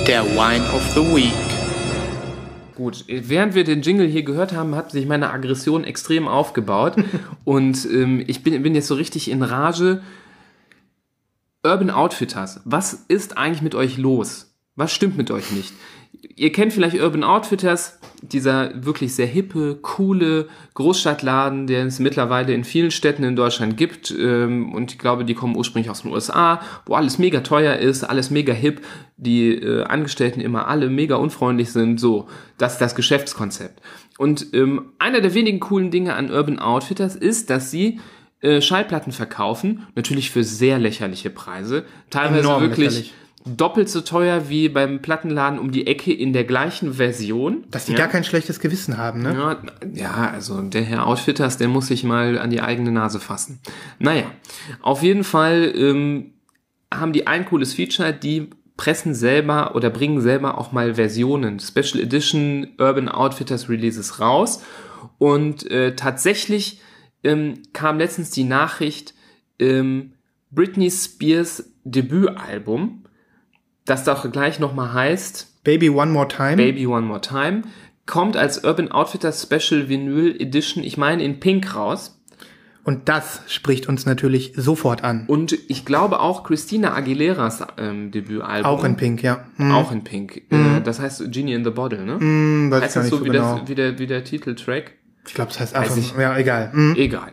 Der 0.08 0.24
Wine 0.24 0.64
of 0.74 0.84
the 0.94 1.00
Week. 1.16 1.34
Gut, 2.76 3.06
während 3.08 3.56
wir 3.56 3.64
den 3.64 3.82
Jingle 3.82 4.06
hier 4.08 4.24
gehört 4.24 4.52
haben, 4.54 4.76
hat 4.76 4.92
sich 4.92 5.06
meine 5.08 5.32
Aggression 5.32 5.84
extrem 5.86 6.28
aufgebaut 6.28 6.96
und 7.46 7.86
ähm, 7.86 8.22
ich 8.28 8.44
bin, 8.44 8.62
bin 8.62 8.76
jetzt 8.76 8.88
so 8.88 8.96
richtig 8.96 9.32
in 9.32 9.42
Rage. 9.42 10.02
Urban 11.66 11.90
Outfitters, 11.90 12.62
was 12.64 13.06
ist 13.08 13.38
eigentlich 13.38 13.62
mit 13.62 13.76
euch 13.76 13.98
los? 13.98 14.56
Was 14.76 14.94
stimmt 14.94 15.18
mit 15.18 15.32
euch 15.32 15.52
nicht? 15.52 15.74
Ihr 16.36 16.52
kennt 16.52 16.74
vielleicht 16.74 17.00
Urban 17.00 17.24
Outfitters, 17.24 18.00
dieser 18.22 18.86
wirklich 18.86 19.16
sehr 19.16 19.26
hippe, 19.26 19.80
coole 19.82 20.48
Großstadtladen, 20.74 21.68
der 21.68 21.86
es 21.86 22.00
mittlerweile 22.00 22.54
in 22.54 22.64
vielen 22.64 22.92
Städten 22.92 23.24
in 23.24 23.36
Deutschland 23.36 23.78
gibt. 23.78 24.14
Ähm, 24.18 24.74
und 24.74 24.92
ich 24.92 25.00
glaube, 25.00 25.26
die 25.26 25.34
kommen 25.34 25.56
ursprünglich 25.56 25.90
aus 25.90 26.02
den 26.04 26.12
USA, 26.12 26.62
wo 26.86 26.96
alles 26.96 27.20
mega 27.20 27.42
teuer 27.42 27.76
ist, 27.78 28.04
alles 28.04 28.30
mega 28.30 28.54
hip, 28.54 28.82
die 29.18 29.54
äh, 29.54 29.84
Angestellten 29.84 30.42
immer 30.42 30.68
alle 30.68 30.90
mega 30.90 31.16
unfreundlich 31.16 31.72
sind. 31.72 32.00
So, 32.00 32.28
das 32.58 32.74
ist 32.74 32.82
das 32.82 32.96
Geschäftskonzept. 32.96 33.82
Und 34.18 34.54
ähm, 34.54 34.94
einer 35.00 35.22
der 35.22 35.34
wenigen 35.34 35.60
coolen 35.60 35.92
Dinge 35.92 36.16
an 36.16 36.32
Urban 36.32 36.60
Outfitters 36.60 37.16
ist, 37.16 37.50
dass 37.50 37.72
sie 37.72 38.00
äh, 38.42 38.62
Schallplatten 38.62 39.12
verkaufen, 39.12 39.88
natürlich 39.96 40.32
für 40.32 40.44
sehr 40.44 40.80
lächerliche 40.80 41.30
Preise, 41.30 41.86
teilweise 42.10 42.42
Enorm 42.42 42.62
wirklich 42.62 42.90
lächerlich. 42.90 43.14
doppelt 43.46 43.90
so 43.90 44.02
teuer 44.02 44.50
wie 44.50 44.70
beim 44.70 45.02
Plattenladen 45.02 45.60
um 45.60 45.72
die 45.72 45.88
Ecke 45.88 46.14
in 46.14 46.34
der 46.34 46.44
gleichen 46.44 46.94
Version. 46.96 47.64
Dass 47.72 47.86
die 47.86 47.94
ja. 47.94 47.98
gar 47.98 48.08
kein 48.08 48.24
schlechtes 48.24 48.60
Gewissen 48.60 48.98
haben, 48.98 49.22
ne? 49.22 49.34
Ja, 49.34 49.58
ja, 49.94 50.32
also 50.32 50.62
der 50.62 50.84
Herr 50.84 51.08
Outfitters, 51.08 51.58
der 51.58 51.68
muss 51.68 51.88
sich 51.88 52.04
mal 52.04 52.38
an 52.38 52.50
die 52.50 52.62
eigene 52.62 52.92
Nase 52.92 53.20
fassen. 53.20 53.60
Naja, 54.00 54.26
auf 54.82 55.02
jeden 55.02 55.24
Fall 55.24 55.74
ähm, 55.76 56.34
haben 56.94 57.14
die 57.14 57.28
ein 57.28 57.46
cooles 57.46 57.74
Feature, 57.74 58.14
die 58.14 58.50
pressen 58.78 59.16
selber 59.16 59.76
oder 59.76 59.90
bringen 59.90 60.20
selber 60.20 60.58
auch 60.58 60.72
mal 60.72 60.96
Versionen, 60.96 61.60
Special 61.60 62.04
Edition 62.04 62.68
Urban 62.78 63.08
Outfitters 63.08 63.70
Releases 63.70 64.20
raus. 64.20 64.62
Und 65.18 65.70
äh, 65.72 65.96
tatsächlich 65.96 66.82
ähm, 67.26 67.64
kam 67.74 67.98
letztens 67.98 68.32
die 68.32 68.44
Nachricht, 68.44 69.14
ähm, 69.60 70.14
Britney 70.52 70.90
Spears 70.90 71.72
Debütalbum, 71.84 73.04
das 73.86 74.04
doch 74.04 74.32
gleich 74.32 74.60
nochmal 74.60 74.94
heißt 74.94 75.64
Baby 75.64 75.90
One 75.90 76.12
More 76.12 76.28
Time. 76.28 76.56
Baby 76.56 76.88
One 76.88 77.06
More 77.06 77.22
Time, 77.22 77.64
kommt 78.06 78.38
als 78.38 78.64
Urban 78.64 78.92
Outfitters 78.92 79.42
Special 79.42 79.90
Vinyl 79.90 80.40
Edition, 80.40 80.84
ich 80.84 80.98
meine 80.98 81.24
in 81.24 81.40
Pink 81.40 81.76
raus. 81.76 82.12
Und 82.84 83.10
das 83.10 83.42
spricht 83.48 83.90
uns 83.90 84.06
natürlich 84.06 84.54
sofort 84.56 85.04
an. 85.04 85.26
Und 85.26 85.58
ich 85.70 85.86
glaube 85.86 86.20
auch 86.20 86.44
Christina 86.44 86.94
Aguileras 86.94 87.66
ähm, 87.78 88.12
Debütalbum. 88.12 88.72
Auch 88.72 88.84
in 88.84 88.96
Pink, 88.96 89.24
ja. 89.24 89.46
Hm, 89.56 89.72
Auch 89.72 89.92
in 89.92 90.04
Pink. 90.04 90.44
Äh, 90.52 90.82
das 90.84 91.00
heißt 91.00 91.32
Genie 91.32 91.54
in 91.54 91.64
the 91.64 91.72
Bottle, 91.72 92.06
ne? 92.06 92.20
hm, 92.20 92.70
weiß 92.70 92.84
heißt 92.84 92.96
das 92.96 93.04
nicht 93.06 93.12
so 93.12 93.18
so 93.18 93.26
wie, 93.26 93.30
genau. 93.30 93.58
das, 93.58 93.68
wie, 93.68 93.74
der, 93.74 93.98
wie 93.98 94.06
der 94.06 94.24
Titeltrack? 94.24 94.94
Ich 95.28 95.34
glaube, 95.34 95.50
das 95.50 95.60
heißt 95.60 95.76
einfach, 95.76 95.98
ich. 95.98 96.14
ja, 96.18 96.38
egal. 96.38 96.72
Hm. 96.74 96.96
Egal. 96.98 97.32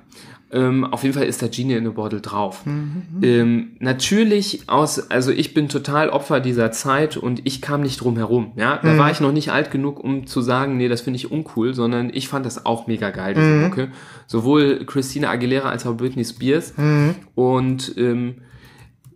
Ähm, 0.55 0.85
auf 0.85 1.03
jeden 1.03 1.15
Fall 1.15 1.25
ist 1.25 1.41
da 1.41 1.47
Genie 1.49 1.73
in 1.77 1.87
a 1.87 1.91
Bottle 1.91 2.21
drauf. 2.21 2.67
Mhm. 2.67 3.03
Ähm, 3.23 3.71
natürlich 3.79 4.65
aus, 4.69 5.11
also 5.11 5.31
ich 5.31 5.55
bin 5.55 5.71
total 5.71 6.11
Opfer 6.11 6.41
dieser 6.41 6.71
Zeit 6.73 7.17
und 7.17 7.41
ich 7.47 7.63
kam 7.63 7.81
nicht 7.81 8.03
drum 8.03 8.19
herum. 8.19 8.53
Ja, 8.57 8.75
Mhm. 8.83 8.87
da 8.87 8.99
war 8.99 9.11
ich 9.11 9.21
noch 9.21 9.33
nicht 9.33 9.51
alt 9.51 9.71
genug, 9.71 9.99
um 9.99 10.27
zu 10.27 10.43
sagen, 10.43 10.77
nee, 10.77 10.89
das 10.89 11.01
finde 11.01 11.17
ich 11.17 11.31
uncool, 11.31 11.73
sondern 11.73 12.11
ich 12.13 12.29
fand 12.29 12.45
das 12.45 12.67
auch 12.67 12.87
mega 12.87 13.09
geil, 13.09 13.33
diese 13.33 13.47
Mhm. 13.47 13.63
Mucke. 13.63 13.89
Sowohl 14.27 14.85
Christina 14.85 15.31
Aguilera 15.31 15.71
als 15.71 15.87
auch 15.87 15.97
Britney 15.97 16.25
Spears. 16.25 16.75
Mhm. 16.77 17.15
Und 17.35 17.95
ähm, 17.97 18.43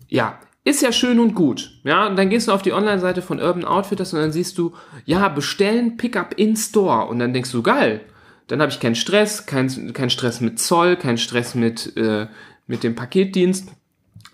ja, 0.09 0.39
ist 0.65 0.81
ja 0.81 0.91
schön 0.91 1.19
und 1.21 1.35
gut. 1.35 1.71
Ja, 1.85 2.07
und 2.07 2.17
dann 2.17 2.31
gehst 2.31 2.49
du 2.49 2.53
auf 2.53 2.63
die 2.63 2.73
Online-Seite 2.73 3.21
von 3.21 3.41
Urban 3.41 3.67
Outfitters 3.67 4.15
und 4.15 4.21
dann 4.21 4.33
siehst 4.33 4.57
du, 4.57 4.73
ja, 5.05 5.29
bestellen, 5.29 5.99
Pickup 5.99 6.33
in 6.39 6.57
Store. 6.57 7.07
Und 7.09 7.19
dann 7.19 7.35
denkst 7.35 7.53
du, 7.53 7.63
geil. 7.63 8.01
Dann 8.49 8.61
habe 8.61 8.71
ich 8.71 8.81
keinen 8.81 8.95
Stress, 8.95 9.47
keinen 9.47 9.93
kein 9.93 10.11
Stress 10.11 10.41
mit 10.41 10.59
Zoll, 10.59 10.97
keinen 10.97 11.19
Stress 11.19 11.55
mit, 11.55 11.97
äh, 11.97 12.29
mit 12.67 12.85
dem 12.85 12.95
Paketdienst. 12.95 13.69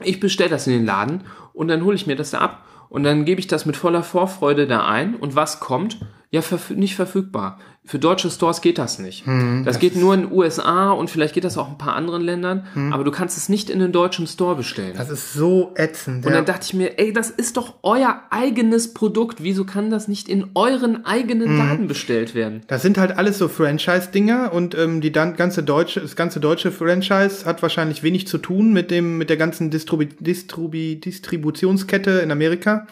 Ich 0.04 0.20
bestelle 0.20 0.50
das 0.50 0.66
in 0.66 0.74
den 0.74 0.84
Laden 0.84 1.22
und 1.52 1.68
dann 1.68 1.84
hole 1.84 1.96
ich 1.96 2.06
mir 2.06 2.16
das 2.16 2.30
da 2.30 2.38
ab 2.38 2.66
und 2.88 3.04
dann 3.04 3.24
gebe 3.24 3.40
ich 3.40 3.46
das 3.46 3.64
mit 3.64 3.76
voller 3.76 4.02
Vorfreude 4.02 4.66
da 4.66 4.86
ein. 4.86 5.14
Und 5.14 5.34
was 5.34 5.60
kommt? 5.60 5.98
Ja, 6.30 6.42
verfü 6.42 6.74
nicht 6.74 6.94
verfügbar. 6.94 7.58
Für 7.84 7.98
deutsche 7.98 8.30
Stores 8.30 8.60
geht 8.60 8.78
das 8.78 9.00
nicht. 9.00 9.24
das, 9.64 9.80
geht 9.80 9.96
nur 9.96 10.14
in 10.14 10.22
den 10.22 10.32
USA 10.32 10.92
und 10.92 11.10
vielleicht 11.10 11.34
geht 11.34 11.42
das 11.42 11.58
auch 11.58 11.66
in 11.66 11.74
ein 11.74 11.78
paar 11.78 11.96
anderen 11.96 12.22
Ländern, 12.22 12.64
aber 12.92 13.02
du 13.02 13.10
kannst 13.10 13.36
es 13.36 13.48
nicht 13.48 13.70
in 13.70 13.80
den 13.80 13.90
deutschen 13.90 14.28
Store 14.28 14.54
bestellen. 14.54 14.94
Das 14.96 15.10
ist 15.10 15.32
so 15.32 15.72
ätzend. 15.74 16.24
Und 16.24 16.30
ja. 16.30 16.36
dann 16.36 16.44
dachte 16.44 16.64
ich 16.64 16.74
mir, 16.74 16.98
ey, 17.00 17.12
das 17.12 17.30
ist 17.30 17.56
doch 17.56 17.74
euer 17.82 18.22
eigenes 18.30 18.94
Produkt. 18.94 19.42
Wieso 19.42 19.64
kann 19.64 19.90
das 19.90 20.06
nicht 20.06 20.28
in 20.28 20.50
euren 20.54 21.04
eigenen 21.04 21.58
Laden 21.58 21.88
bestellt 21.88 22.36
werden? 22.36 22.62
Das 22.68 22.82
sind 22.82 22.98
halt 22.98 23.18
alles 23.18 23.38
so 23.38 23.48
Franchise-Dinger 23.48 24.52
und 24.52 24.76
ähm, 24.76 25.00
die 25.00 25.10
ganze 25.10 25.64
deutsche, 25.64 26.00
das 26.00 26.14
ganze 26.14 26.38
deutsche 26.38 26.70
Franchise 26.70 27.44
hat 27.44 27.62
wahrscheinlich 27.62 28.04
wenig 28.04 28.28
zu 28.28 28.38
tun 28.38 28.72
mit 28.72 28.92
dem, 28.92 29.18
mit 29.18 29.28
der 29.28 29.36
ganzen 29.36 29.70
Distribu 29.70 30.04
Distribu 30.20 30.94
Distributionskette 30.94 32.20
in 32.20 32.30
Amerika. 32.30 32.86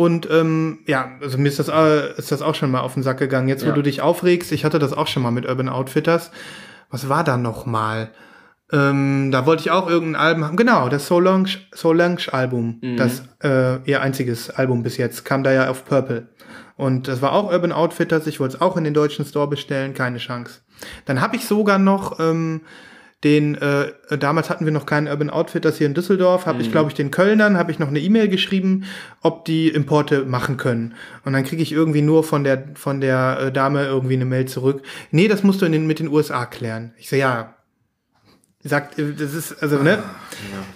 Und 0.00 0.26
ähm, 0.30 0.78
ja, 0.86 1.10
also 1.20 1.36
mir 1.36 1.48
ist 1.48 1.58
das, 1.58 1.68
äh, 1.68 2.16
ist 2.16 2.32
das 2.32 2.40
auch 2.40 2.54
schon 2.54 2.70
mal 2.70 2.80
auf 2.80 2.94
den 2.94 3.02
Sack 3.02 3.18
gegangen. 3.18 3.48
Jetzt, 3.48 3.64
wo 3.64 3.68
Ja. 3.68 3.74
du 3.74 3.82
dich 3.82 4.00
aufregst, 4.00 4.50
ich 4.50 4.64
hatte 4.64 4.78
das 4.78 4.94
auch 4.94 5.06
schon 5.06 5.22
mal 5.22 5.30
mit 5.30 5.44
Urban 5.46 5.68
Outfitters. 5.68 6.30
Was 6.90 7.10
war 7.10 7.22
da 7.22 7.36
noch 7.36 7.66
mal? 7.66 8.08
Ähm, 8.72 9.30
da 9.30 9.44
wollte 9.44 9.60
ich 9.60 9.70
auch 9.70 9.90
irgendein 9.90 10.22
Album 10.22 10.44
haben. 10.46 10.56
Genau, 10.56 10.88
das 10.88 11.06
Solange, 11.06 11.50
Solange 11.74 12.16
Album. 12.32 12.80
Das 12.96 13.24
äh, 13.42 13.76
ihr 13.84 14.00
einziges 14.00 14.48
Album 14.48 14.82
bis 14.82 14.96
jetzt. 14.96 15.26
Kam 15.26 15.42
da 15.42 15.52
ja 15.52 15.68
auf 15.68 15.84
Purple. 15.84 16.28
Und 16.76 17.06
das 17.06 17.20
war 17.20 17.32
auch 17.34 17.52
Urban 17.52 17.72
Outfitters. 17.72 18.26
Ich 18.26 18.40
wollte 18.40 18.54
es 18.56 18.60
auch 18.62 18.78
in 18.78 18.84
den 18.84 18.94
deutschen 18.94 19.26
Store 19.26 19.48
bestellen. 19.48 19.92
Keine 19.92 20.16
Chance. 20.16 20.60
Dann 21.04 21.20
habe 21.20 21.36
ich 21.36 21.44
sogar 21.44 21.78
noch 21.78 22.18
ähm, 22.20 22.62
den, 23.24 23.54
äh, 23.56 23.92
damals 24.18 24.48
hatten 24.48 24.64
wir 24.64 24.72
noch 24.72 24.86
keinen 24.86 25.06
Urban 25.06 25.28
Outfitters 25.28 25.76
hier 25.76 25.86
in 25.86 25.92
Düsseldorf, 25.92 26.46
habe 26.46 26.62
ich, 26.62 26.72
glaube 26.72 26.88
ich, 26.88 26.94
den 26.94 27.10
Kölnern, 27.10 27.58
habe 27.58 27.70
ich 27.70 27.78
noch 27.78 27.88
eine 27.88 28.00
E-Mail 28.00 28.28
geschrieben, 28.28 28.84
ob 29.20 29.44
die 29.44 29.68
Importe 29.68 30.24
machen 30.24 30.56
können. 30.56 30.94
Und 31.24 31.34
dann 31.34 31.44
kriege 31.44 31.62
ich 31.62 31.70
irgendwie 31.70 32.00
nur 32.00 32.24
von 32.24 32.44
der, 32.44 32.70
von 32.74 33.02
der 33.02 33.38
äh, 33.40 33.52
Dame 33.52 33.84
irgendwie 33.84 34.14
eine 34.14 34.24
Mail 34.24 34.46
zurück. 34.46 34.82
Nee, 35.10 35.28
das 35.28 35.42
musst 35.42 35.60
du 35.60 35.66
in 35.66 35.72
den, 35.72 35.86
mit 35.86 35.98
den 35.98 36.08
USA 36.08 36.46
klären. 36.46 36.94
Ich 36.96 37.10
so, 37.10 37.16
ja. 37.16 37.56
Sagt, 38.62 38.98
äh, 38.98 39.14
das 39.14 39.32
ist, 39.32 39.62
also, 39.62 39.78
ne? 39.78 40.02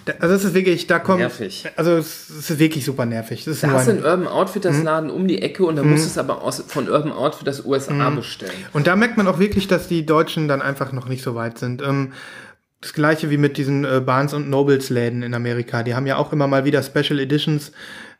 Da, 0.05 0.13
also, 0.19 0.33
das 0.33 0.43
ist 0.43 0.53
wirklich, 0.55 0.87
da 0.87 0.97
kommt, 0.97 1.19
Nervig. 1.19 1.65
also, 1.75 1.91
es 1.97 2.29
ist 2.29 2.57
wirklich 2.57 2.83
super 2.83 3.05
nervig. 3.05 3.45
Das 3.45 3.55
ist 3.55 3.63
Da 3.63 3.69
hast 3.69 3.87
du 3.87 3.91
einen 3.91 4.03
Urban 4.03 4.27
Outfitters 4.27 4.81
Laden 4.81 5.11
um 5.11 5.27
die 5.27 5.41
Ecke 5.41 5.63
und 5.65 5.75
dann 5.75 5.89
musst 5.89 6.05
du 6.05 6.09
es 6.09 6.17
aber 6.17 6.41
aus, 6.41 6.63
von 6.67 6.89
Urban 6.89 7.11
Outfitters 7.11 7.63
USA 7.63 8.09
bestellen. 8.09 8.51
Und 8.73 8.87
da 8.87 8.95
merkt 8.95 9.17
man 9.17 9.27
auch 9.27 9.37
wirklich, 9.37 9.67
dass 9.67 9.87
die 9.87 10.05
Deutschen 10.05 10.47
dann 10.47 10.63
einfach 10.63 10.91
noch 10.93 11.07
nicht 11.07 11.23
so 11.23 11.35
weit 11.35 11.59
sind. 11.59 11.83
Ähm, 11.83 12.13
das 12.81 12.93
gleiche 12.93 13.29
wie 13.29 13.37
mit 13.37 13.57
diesen 13.57 13.85
äh, 13.85 14.01
Barnes 14.03 14.33
und 14.33 14.49
Nobles 14.49 14.89
Läden 14.89 15.23
in 15.23 15.33
Amerika. 15.33 15.83
Die 15.83 15.95
haben 15.95 16.07
ja 16.07 16.17
auch 16.17 16.33
immer 16.33 16.47
mal 16.47 16.65
wieder 16.65 16.81
Special 16.83 17.19
Editions. 17.19 17.71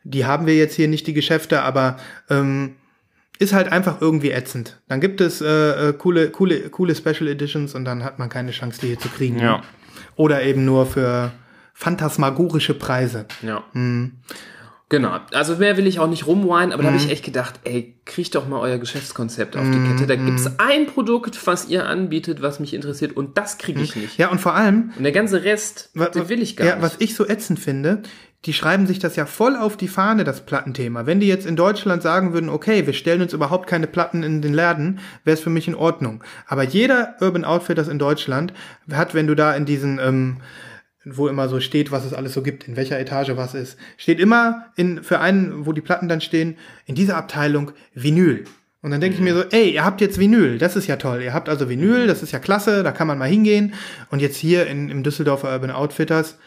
Die 0.04 0.26
haben 0.26 0.46
wir 0.46 0.56
jetzt 0.56 0.74
hier 0.74 0.88
nicht 0.88 1.06
die 1.06 1.12
Geschäfte, 1.12 1.62
aber 1.62 1.98
ähm, 2.30 2.76
ist 3.38 3.52
halt 3.52 3.70
einfach 3.72 4.00
irgendwie 4.00 4.30
ätzend. 4.30 4.80
Dann 4.88 5.00
gibt 5.00 5.20
es 5.20 5.40
äh, 5.40 5.88
äh, 5.88 5.92
coole, 5.92 6.30
coole, 6.30 6.70
coole 6.70 6.94
Special 6.94 7.28
Editions 7.28 7.74
und 7.74 7.84
dann 7.84 8.02
hat 8.04 8.18
man 8.18 8.28
keine 8.28 8.50
Chance, 8.52 8.80
die 8.80 8.88
hier 8.88 8.98
zu 8.98 9.08
kriegen. 9.08 9.38
Ja. 9.38 9.62
Oder 10.16 10.42
eben 10.42 10.64
nur 10.64 10.86
für 10.86 11.32
phantasmagorische 11.74 12.74
Preise. 12.74 13.26
Ja. 13.42 13.62
Genau. 14.88 15.18
Also 15.32 15.56
mehr 15.56 15.76
will 15.76 15.86
ich 15.88 15.98
auch 15.98 16.08
nicht 16.08 16.26
rumweinen, 16.28 16.72
aber 16.72 16.82
da 16.84 16.90
Mhm. 16.90 16.94
habe 16.94 17.04
ich 17.04 17.10
echt 17.10 17.24
gedacht, 17.24 17.58
ey, 17.64 17.98
kriegt 18.04 18.34
doch 18.36 18.46
mal 18.46 18.60
euer 18.60 18.78
Geschäftskonzept 18.78 19.56
auf 19.56 19.64
die 19.68 19.80
Kette. 19.80 20.06
Da 20.06 20.14
gibt's 20.14 20.48
ein 20.58 20.86
Produkt, 20.86 21.44
was 21.46 21.68
ihr 21.68 21.86
anbietet, 21.86 22.40
was 22.40 22.60
mich 22.60 22.72
interessiert 22.72 23.16
und 23.16 23.36
das 23.36 23.58
kriege 23.58 23.80
ich 23.82 23.96
nicht. 23.96 24.16
Mhm. 24.18 24.22
Ja, 24.22 24.28
und 24.30 24.40
vor 24.40 24.54
allem, 24.54 24.92
Und 24.96 25.02
der 25.02 25.10
ganze 25.12 25.42
Rest, 25.42 25.90
den 26.14 26.28
will 26.28 26.40
ich 26.40 26.56
gar 26.56 26.66
ja, 26.68 26.74
nicht. 26.76 26.82
was 26.84 26.96
ich 27.00 27.14
so 27.16 27.26
ätzend 27.26 27.58
finde, 27.58 28.02
die 28.46 28.52
schreiben 28.52 28.86
sich 28.86 29.00
das 29.00 29.16
ja 29.16 29.26
voll 29.26 29.56
auf 29.56 29.76
die 29.76 29.88
Fahne, 29.88 30.22
das 30.22 30.46
Plattenthema. 30.46 31.04
Wenn 31.04 31.20
die 31.20 31.26
jetzt 31.26 31.46
in 31.46 31.56
Deutschland 31.56 32.02
sagen 32.02 32.32
würden, 32.32 32.48
okay, 32.48 32.86
wir 32.86 32.92
stellen 32.92 33.22
uns 33.22 33.32
überhaupt 33.32 33.66
keine 33.66 33.88
Platten 33.88 34.22
in 34.22 34.40
den 34.40 34.54
Laden, 34.54 35.00
wäre 35.24 35.34
es 35.34 35.42
für 35.42 35.50
mich 35.50 35.66
in 35.66 35.74
Ordnung. 35.74 36.22
Aber 36.46 36.62
jeder 36.62 37.16
Urban 37.20 37.44
Outfitters 37.44 37.88
in 37.88 37.98
Deutschland 37.98 38.52
hat, 38.90 39.14
wenn 39.14 39.26
du 39.26 39.34
da 39.34 39.54
in 39.54 39.64
diesen, 39.64 39.98
ähm, 39.98 40.36
wo 41.04 41.26
immer 41.26 41.48
so 41.48 41.60
steht, 41.60 41.90
was 41.90 42.04
es 42.04 42.14
alles 42.14 42.34
so 42.34 42.42
gibt, 42.42 42.68
in 42.68 42.76
welcher 42.76 42.98
Etage 43.00 43.36
was 43.36 43.54
ist, 43.54 43.78
steht 43.96 44.20
immer 44.20 44.66
in, 44.76 45.02
für 45.02 45.18
einen, 45.18 45.66
wo 45.66 45.72
die 45.72 45.80
Platten 45.80 46.08
dann 46.08 46.20
stehen, 46.20 46.56
in 46.84 46.94
dieser 46.94 47.16
Abteilung 47.16 47.72
Vinyl. 47.94 48.44
Und 48.82 48.92
dann 48.92 49.00
denke 49.00 49.16
ich 49.16 49.22
mir 49.22 49.34
so, 49.34 49.42
ey, 49.50 49.70
ihr 49.70 49.84
habt 49.84 50.00
jetzt 50.00 50.20
Vinyl, 50.20 50.58
das 50.58 50.76
ist 50.76 50.86
ja 50.86 50.94
toll. 50.94 51.20
Ihr 51.20 51.34
habt 51.34 51.48
also 51.48 51.68
Vinyl, 51.68 52.06
das 52.06 52.22
ist 52.22 52.30
ja 52.30 52.38
klasse, 52.38 52.84
da 52.84 52.92
kann 52.92 53.08
man 53.08 53.18
mal 53.18 53.28
hingehen. 53.28 53.74
Und 54.10 54.22
jetzt 54.22 54.36
hier 54.36 54.68
in, 54.68 54.88
im 54.90 55.02
Düsseldorfer 55.02 55.52
Urban 55.52 55.72
Outfitters 55.72 56.38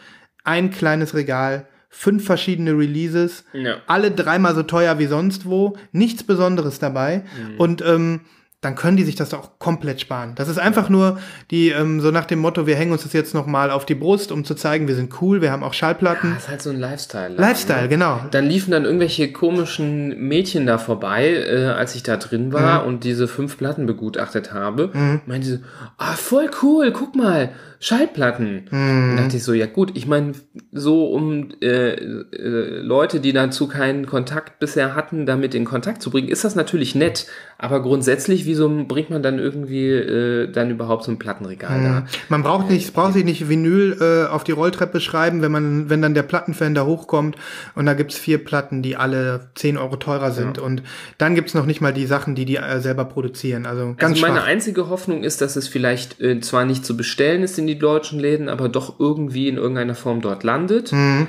ein 0.42 0.70
kleines 0.70 1.14
Regal, 1.14 1.66
fünf 1.92 2.24
verschiedene 2.24 2.72
Releases, 2.72 3.44
Ja. 3.52 3.76
alle 3.86 4.10
dreimal 4.12 4.54
so 4.54 4.62
teuer 4.62 4.98
wie 4.98 5.06
sonst 5.06 5.44
wo, 5.44 5.76
nichts 5.92 6.22
Besonderes 6.22 6.78
dabei. 6.78 7.24
Und 7.58 7.82
ähm, 7.84 8.20
dann 8.62 8.74
können 8.74 8.98
die 8.98 9.04
sich 9.04 9.14
das 9.16 9.32
auch 9.32 9.58
komplett 9.58 10.02
sparen. 10.02 10.34
Das 10.36 10.46
ist 10.48 10.58
einfach 10.58 10.90
nur 10.90 11.18
die, 11.50 11.70
ähm, 11.70 12.00
so 12.02 12.10
nach 12.10 12.26
dem 12.26 12.40
Motto, 12.40 12.66
wir 12.66 12.76
hängen 12.76 12.92
uns 12.92 13.04
das 13.04 13.14
jetzt 13.14 13.32
nochmal 13.34 13.70
auf 13.70 13.86
die 13.86 13.94
Brust, 13.94 14.30
um 14.32 14.44
zu 14.44 14.54
zeigen, 14.54 14.86
wir 14.86 14.94
sind 14.94 15.20
cool, 15.22 15.40
wir 15.40 15.50
haben 15.50 15.62
auch 15.64 15.72
Schallplatten. 15.72 16.34
Das 16.34 16.42
ist 16.44 16.48
halt 16.50 16.60
so 16.62 16.68
ein 16.68 16.78
Lifestyle. 16.78 17.34
Lifestyle, 17.36 17.88
genau. 17.88 18.20
Dann 18.30 18.44
liefen 18.46 18.70
dann 18.70 18.84
irgendwelche 18.84 19.32
komischen 19.32 20.28
Mädchen 20.28 20.66
da 20.66 20.76
vorbei, 20.76 21.32
äh, 21.32 21.68
als 21.68 21.94
ich 21.94 22.02
da 22.02 22.18
drin 22.18 22.48
Mhm. 22.48 22.52
war 22.52 22.84
und 22.84 23.02
diese 23.04 23.28
fünf 23.28 23.56
Platten 23.56 23.86
begutachtet 23.86 24.52
habe. 24.52 24.90
Meinte 25.24 25.46
sie, 25.48 25.60
ah, 25.96 26.12
voll 26.12 26.50
cool, 26.62 26.92
guck 26.92 27.16
mal, 27.16 27.52
Schallplatten. 27.82 28.68
Mhm. 28.70 29.10
Und 29.10 29.16
dachte 29.16 29.38
ich 29.38 29.42
so, 29.42 29.54
ja 29.54 29.64
gut, 29.64 29.92
ich 29.94 30.06
meine, 30.06 30.32
so 30.70 31.06
um 31.06 31.48
äh, 31.62 31.94
äh, 31.94 32.80
Leute, 32.82 33.20
die 33.20 33.32
dazu 33.32 33.68
keinen 33.68 34.04
Kontakt 34.04 34.58
bisher 34.58 34.94
hatten, 34.94 35.24
damit 35.24 35.54
in 35.54 35.64
Kontakt 35.64 36.02
zu 36.02 36.10
bringen, 36.10 36.28
ist 36.28 36.44
das 36.44 36.54
natürlich 36.54 36.94
nett. 36.94 37.26
Aber 37.56 37.82
grundsätzlich, 37.82 38.44
wieso 38.44 38.68
bringt 38.84 39.08
man 39.08 39.22
dann 39.22 39.38
irgendwie 39.38 39.88
äh, 39.88 40.52
dann 40.52 40.70
überhaupt 40.70 41.04
so 41.04 41.10
ein 41.10 41.18
Plattenregal 41.18 41.82
da? 41.82 42.06
Man 42.28 42.42
braucht 42.42 42.68
nicht, 42.68 42.84
es 42.84 42.90
braucht 42.90 43.14
sich 43.14 43.24
nicht 43.24 43.48
Vinyl 43.48 43.96
äh, 43.98 44.30
auf 44.30 44.44
die 44.44 44.52
Rolltreppe 44.52 45.00
schreiben, 45.00 45.40
wenn 45.40 45.52
man, 45.52 45.88
wenn 45.88 46.02
dann 46.02 46.12
der 46.12 46.22
Plattenfan 46.22 46.74
da 46.74 46.84
hochkommt 46.84 47.36
und 47.74 47.86
da 47.86 47.94
gibt's 47.94 48.18
vier 48.18 48.44
Platten, 48.44 48.82
die 48.82 48.96
alle 48.96 49.48
10 49.54 49.78
Euro 49.78 49.96
teurer 49.96 50.32
sind 50.32 50.58
und 50.58 50.82
dann 51.16 51.34
gibt's 51.34 51.54
noch 51.54 51.64
nicht 51.64 51.80
mal 51.80 51.94
die 51.94 52.06
Sachen, 52.06 52.34
die 52.34 52.44
die 52.44 52.56
äh, 52.56 52.80
selber 52.80 53.06
produzieren. 53.06 53.64
Also 53.64 53.94
ganz 53.96 54.16
also 54.16 54.26
meine 54.26 54.40
schwach. 54.40 54.48
einzige 54.48 54.88
Hoffnung 54.90 55.22
ist, 55.22 55.40
dass 55.40 55.56
es 55.56 55.66
vielleicht 55.66 56.20
äh, 56.20 56.40
zwar 56.40 56.66
nicht 56.66 56.84
zu 56.84 56.96
bestellen 56.96 57.42
ist 57.42 57.58
in 57.58 57.69
die 57.70 57.78
deutschen 57.78 58.18
Läden, 58.18 58.48
aber 58.48 58.68
doch 58.68 58.98
irgendwie 58.98 59.48
in 59.48 59.56
irgendeiner 59.56 59.94
Form 59.94 60.20
dort 60.20 60.44
landet. 60.44 60.92
Mhm. 60.92 61.28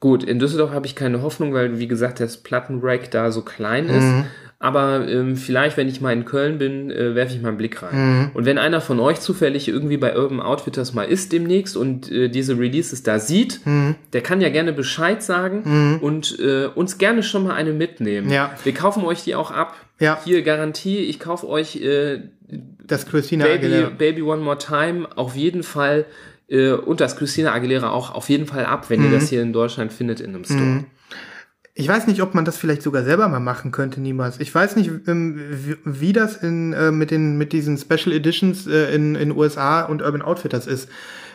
Gut, 0.00 0.24
in 0.24 0.38
Düsseldorf 0.38 0.72
habe 0.72 0.86
ich 0.86 0.94
keine 0.94 1.22
Hoffnung, 1.22 1.54
weil 1.54 1.78
wie 1.78 1.88
gesagt 1.88 2.20
das 2.20 2.36
Plattenrack 2.36 3.10
da 3.10 3.30
so 3.30 3.42
klein 3.42 3.86
ist. 3.88 4.04
Mhm. 4.04 4.24
Aber 4.58 5.06
ähm, 5.06 5.36
vielleicht, 5.36 5.76
wenn 5.76 5.86
ich 5.86 6.00
mal 6.00 6.12
in 6.14 6.24
Köln 6.24 6.56
bin, 6.58 6.90
äh, 6.90 7.14
werfe 7.14 7.34
ich 7.34 7.42
mal 7.42 7.48
einen 7.48 7.58
Blick 7.58 7.82
rein. 7.82 7.94
Mhm. 7.94 8.30
Und 8.32 8.46
wenn 8.46 8.56
einer 8.56 8.80
von 8.80 8.98
euch 9.00 9.20
zufällig 9.20 9.68
irgendwie 9.68 9.98
bei 9.98 10.16
Urban 10.16 10.40
Outfitters 10.40 10.94
mal 10.94 11.04
ist 11.04 11.32
demnächst 11.32 11.76
und 11.76 12.10
äh, 12.10 12.28
diese 12.28 12.58
Releases 12.58 13.02
da 13.02 13.18
sieht, 13.18 13.60
Mhm. 13.66 13.96
der 14.14 14.22
kann 14.22 14.40
ja 14.40 14.48
gerne 14.48 14.72
Bescheid 14.72 15.22
sagen 15.22 15.98
und 16.00 16.38
äh, 16.40 16.66
uns 16.74 16.96
gerne 16.98 17.22
schon 17.22 17.44
mal 17.44 17.54
eine 17.54 17.72
mitnehmen. 17.72 18.30
Ja. 18.30 18.50
Wir 18.64 18.72
kaufen 18.72 19.04
euch 19.04 19.24
die 19.24 19.34
auch 19.34 19.50
ab. 19.50 19.74
Ja. 19.98 20.18
Hier 20.24 20.42
Garantie, 20.42 20.98
ich 21.00 21.20
kaufe 21.20 21.46
euch 21.48 21.76
äh, 21.76 22.20
Das 22.86 23.06
Christina 23.06 23.44
Baby, 23.44 23.66
Aguilera. 23.66 23.90
Baby 23.90 24.22
One 24.22 24.42
More 24.42 24.58
Time 24.58 25.08
auf 25.16 25.36
jeden 25.36 25.62
Fall 25.62 26.06
äh, 26.48 26.70
und 26.72 27.00
das 27.00 27.16
Christina 27.16 27.52
Aguilera 27.52 27.90
auch 27.90 28.14
auf 28.14 28.28
jeden 28.28 28.46
Fall 28.46 28.64
ab, 28.64 28.90
wenn 28.90 29.04
ihr 29.04 29.10
das 29.10 29.28
hier 29.28 29.42
in 29.42 29.52
Deutschland 29.52 29.92
findet 29.92 30.20
in 30.20 30.34
einem 30.34 30.44
Store. 30.44 30.84
Ich 31.78 31.86
weiß 31.86 32.06
nicht, 32.06 32.22
ob 32.22 32.34
man 32.34 32.46
das 32.46 32.56
vielleicht 32.56 32.80
sogar 32.80 33.04
selber 33.04 33.28
mal 33.28 33.38
machen 33.38 33.70
könnte, 33.70 34.00
niemals. 34.00 34.40
Ich 34.40 34.54
weiß 34.54 34.76
nicht, 34.76 34.90
ähm, 35.06 35.38
wie, 35.84 36.14
das 36.14 36.38
in, 36.38 36.72
äh, 36.72 36.90
mit, 36.90 37.10
den, 37.10 37.36
mit 37.36 37.52
diesen 37.52 37.76
Special 37.76 38.14
Editions 38.14 38.66
äh, 38.66 38.94
in, 38.94 39.14
in 39.14 39.30
USA 39.30 39.82
und 39.82 40.00
Urban 40.00 40.22
Outfitters 40.22 40.66
ist. 40.66 40.88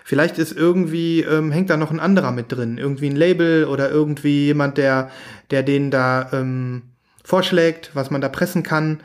Vielleicht 0.04 0.40
ist 0.40 0.58
irgendwie, 0.58 1.22
ähm, 1.22 1.52
hängt 1.52 1.70
da 1.70 1.78
noch 1.78 1.92
ein 1.92 2.00
anderer 2.00 2.32
mit 2.32 2.52
drin. 2.52 2.80
Irgendwie 2.80 3.12
ein 3.12 3.16
Label 3.16 3.66
oder 3.66 3.92
irgendwie 3.92 4.48
jemand, 4.48 4.80
der, 4.80 5.12
der 5.52 5.62
den 5.62 5.92
da 5.92 6.30
ähm, 6.34 6.82
vorschlägt, 7.24 7.92
was 7.94 8.10
man 8.10 8.22
da 8.22 8.28
pressen 8.28 8.64
kann. 8.64 9.02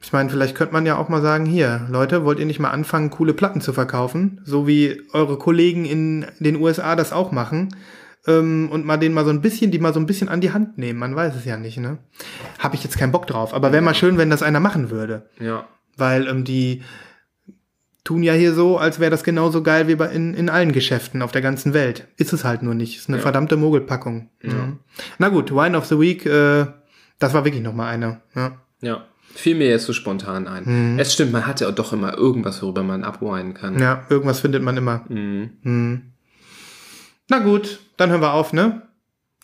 Ich 0.00 0.12
meine, 0.12 0.30
vielleicht 0.30 0.54
könnte 0.54 0.72
man 0.72 0.86
ja 0.86 0.96
auch 0.96 1.08
mal 1.08 1.22
sagen, 1.22 1.44
hier, 1.44 1.86
Leute, 1.90 2.24
wollt 2.24 2.38
ihr 2.38 2.46
nicht 2.46 2.60
mal 2.60 2.70
anfangen, 2.70 3.10
coole 3.10 3.34
Platten 3.34 3.60
zu 3.60 3.72
verkaufen? 3.72 4.40
So 4.44 4.66
wie 4.66 5.02
eure 5.12 5.38
Kollegen 5.38 5.84
in 5.84 6.26
den 6.38 6.56
USA 6.56 6.94
das 6.94 7.12
auch 7.12 7.32
machen. 7.32 7.74
Ähm, 8.26 8.68
und 8.70 8.84
mal 8.84 8.96
den 8.96 9.12
mal 9.12 9.24
so 9.24 9.30
ein 9.30 9.40
bisschen, 9.40 9.70
die 9.70 9.78
mal 9.78 9.94
so 9.94 10.00
ein 10.00 10.06
bisschen 10.06 10.28
an 10.28 10.40
die 10.40 10.52
Hand 10.52 10.78
nehmen. 10.78 10.98
Man 10.98 11.16
weiß 11.16 11.34
es 11.34 11.44
ja 11.44 11.56
nicht, 11.56 11.78
ne? 11.78 11.98
Habe 12.58 12.76
ich 12.76 12.84
jetzt 12.84 12.98
keinen 12.98 13.12
Bock 13.12 13.26
drauf. 13.26 13.54
Aber 13.54 13.72
wäre 13.72 13.82
mal 13.82 13.94
schön, 13.94 14.18
wenn 14.18 14.30
das 14.30 14.42
einer 14.42 14.60
machen 14.60 14.90
würde. 14.90 15.28
Ja. 15.40 15.66
Weil 15.96 16.28
ähm, 16.28 16.44
die 16.44 16.82
tun 18.04 18.22
ja 18.22 18.32
hier 18.32 18.54
so, 18.54 18.78
als 18.78 19.00
wäre 19.00 19.10
das 19.10 19.24
genauso 19.24 19.62
geil 19.62 19.88
wie 19.88 19.94
bei 19.94 20.06
in, 20.06 20.32
in 20.32 20.48
allen 20.48 20.72
Geschäften 20.72 21.22
auf 21.22 21.32
der 21.32 21.42
ganzen 21.42 21.74
Welt. 21.74 22.08
Ist 22.16 22.32
es 22.32 22.44
halt 22.44 22.62
nur 22.62 22.74
nicht. 22.74 22.96
Ist 22.96 23.08
eine 23.08 23.18
verdammte 23.18 23.56
Mogelpackung. 23.56 24.30
Mhm. 24.42 24.78
Na 25.18 25.28
gut, 25.28 25.50
Wine 25.50 25.76
of 25.76 25.86
the 25.86 25.98
Week, 25.98 26.24
äh, 26.24 26.66
das 27.18 27.34
war 27.34 27.44
wirklich 27.44 27.62
noch 27.62 27.74
mal 27.74 27.88
eine. 27.88 28.20
Ja. 28.34 28.52
Ja. 28.80 29.04
Fiel 29.34 29.54
mir 29.54 29.68
jetzt 29.68 29.84
so 29.86 29.92
spontan 29.92 30.48
ein. 30.48 30.98
Es 30.98 31.12
stimmt, 31.12 31.32
man 31.32 31.46
hat 31.46 31.60
ja 31.60 31.70
doch 31.70 31.92
immer 31.92 32.16
irgendwas, 32.16 32.62
worüber 32.62 32.82
man 32.82 33.04
abweinen 33.04 33.54
kann. 33.54 33.78
ja, 33.78 34.04
irgendwas 34.08 34.40
findet 34.40 34.62
man 34.62 34.76
immer. 34.76 35.04
Mhm. 35.08 35.50
Mhm. 35.62 36.02
Na 37.28 37.38
gut, 37.38 37.78
dann 37.96 38.10
hören 38.10 38.22
wir 38.22 38.32
auf, 38.32 38.52
ne? 38.52 38.82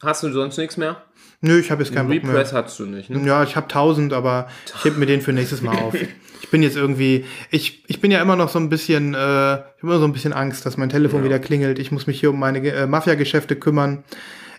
Hast 0.03 0.22
du 0.22 0.30
sonst 0.32 0.57
nichts 0.59 0.76
mehr? 0.76 1.03
Nö, 1.41 1.59
ich 1.59 1.70
habe 1.70 1.82
jetzt 1.82 1.95
keinen 1.95 2.09
Bock 2.09 2.22
mehr. 2.22 2.32
Repress 2.35 2.53
hattest 2.53 2.78
du 2.78 2.87
nicht, 2.87 3.11
ne? 3.11 3.20
Ja, 3.26 3.43
ich 3.43 3.55
habe 3.57 3.66
1000, 3.66 4.12
aber 4.14 4.49
ich 4.74 4.85
heb 4.85 4.97
mir 4.97 5.07
den 5.07 5.20
für 5.20 5.32
nächstes 5.32 5.62
Mal 5.62 5.76
auf. 5.76 5.95
Ich 6.43 6.51
bin 6.51 6.62
jetzt 6.62 6.76
irgendwie, 6.76 7.24
ich, 7.51 7.82
ich 7.89 8.01
bin 8.03 8.11
ja 8.11 8.20
immer 8.20 8.37
noch 8.37 8.51
so 8.51 8.59
ein 8.61 8.68
bisschen, 8.68 9.14
äh, 9.14 9.16
ich 9.16 9.20
habe 9.20 9.72
immer 9.80 9.99
so 9.99 10.05
ein 10.05 10.12
bisschen 10.12 10.35
Angst, 10.35 10.64
dass 10.66 10.76
mein 10.76 10.91
Telefon 10.91 11.24
wieder 11.24 11.39
klingelt. 11.41 11.78
Ich 11.80 11.91
muss 11.91 12.07
mich 12.07 12.20
hier 12.20 12.30
um 12.30 12.39
meine 12.39 12.59
äh, 12.68 12.87
Mafia-Geschäfte 12.87 13.57
kümmern. 13.57 14.05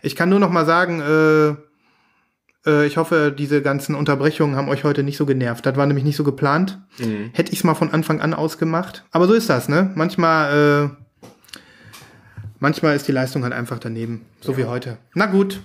Ich 0.02 0.16
kann 0.16 0.28
nur 0.28 0.40
noch 0.40 0.50
mal 0.50 0.66
sagen, 0.66 1.00
äh, 1.00 1.56
ich 2.86 2.97
hoffe, 2.97 3.34
diese 3.38 3.61
ganzen 3.61 3.95
Unterbrechungen 3.95 4.55
haben 4.55 4.70
euch 4.70 4.84
heute 4.84 5.03
nicht 5.03 5.18
so 5.18 5.26
genervt. 5.26 5.66
Das 5.66 5.76
war 5.76 5.86
nämlich 5.86 6.05
nicht 6.05 6.16
so 6.16 6.24
geplant. 6.24 6.80
Mhm. 6.97 7.30
Hätte 7.34 7.51
ich 7.51 7.59
es 7.59 7.63
mal 7.63 7.76
von 7.76 7.91
Anfang 7.91 8.22
an 8.22 8.34
ausgemacht. 8.34 9.03
Aber 9.11 9.28
so 9.28 9.34
ist 9.34 9.49
das, 9.49 9.70
ne? 9.70 9.91
Manchmal, 9.95 10.89
äh, 11.24 11.28
manchmal 12.59 12.95
ist 12.95 13.07
die 13.07 13.11
Leistung 13.11 13.43
halt 13.43 13.53
einfach 13.53 13.80
daneben. 13.80 14.22
So 14.41 14.57
wie 14.57 14.66
heute. 14.66 14.97
Na 15.13 15.28
gut. 15.28 15.61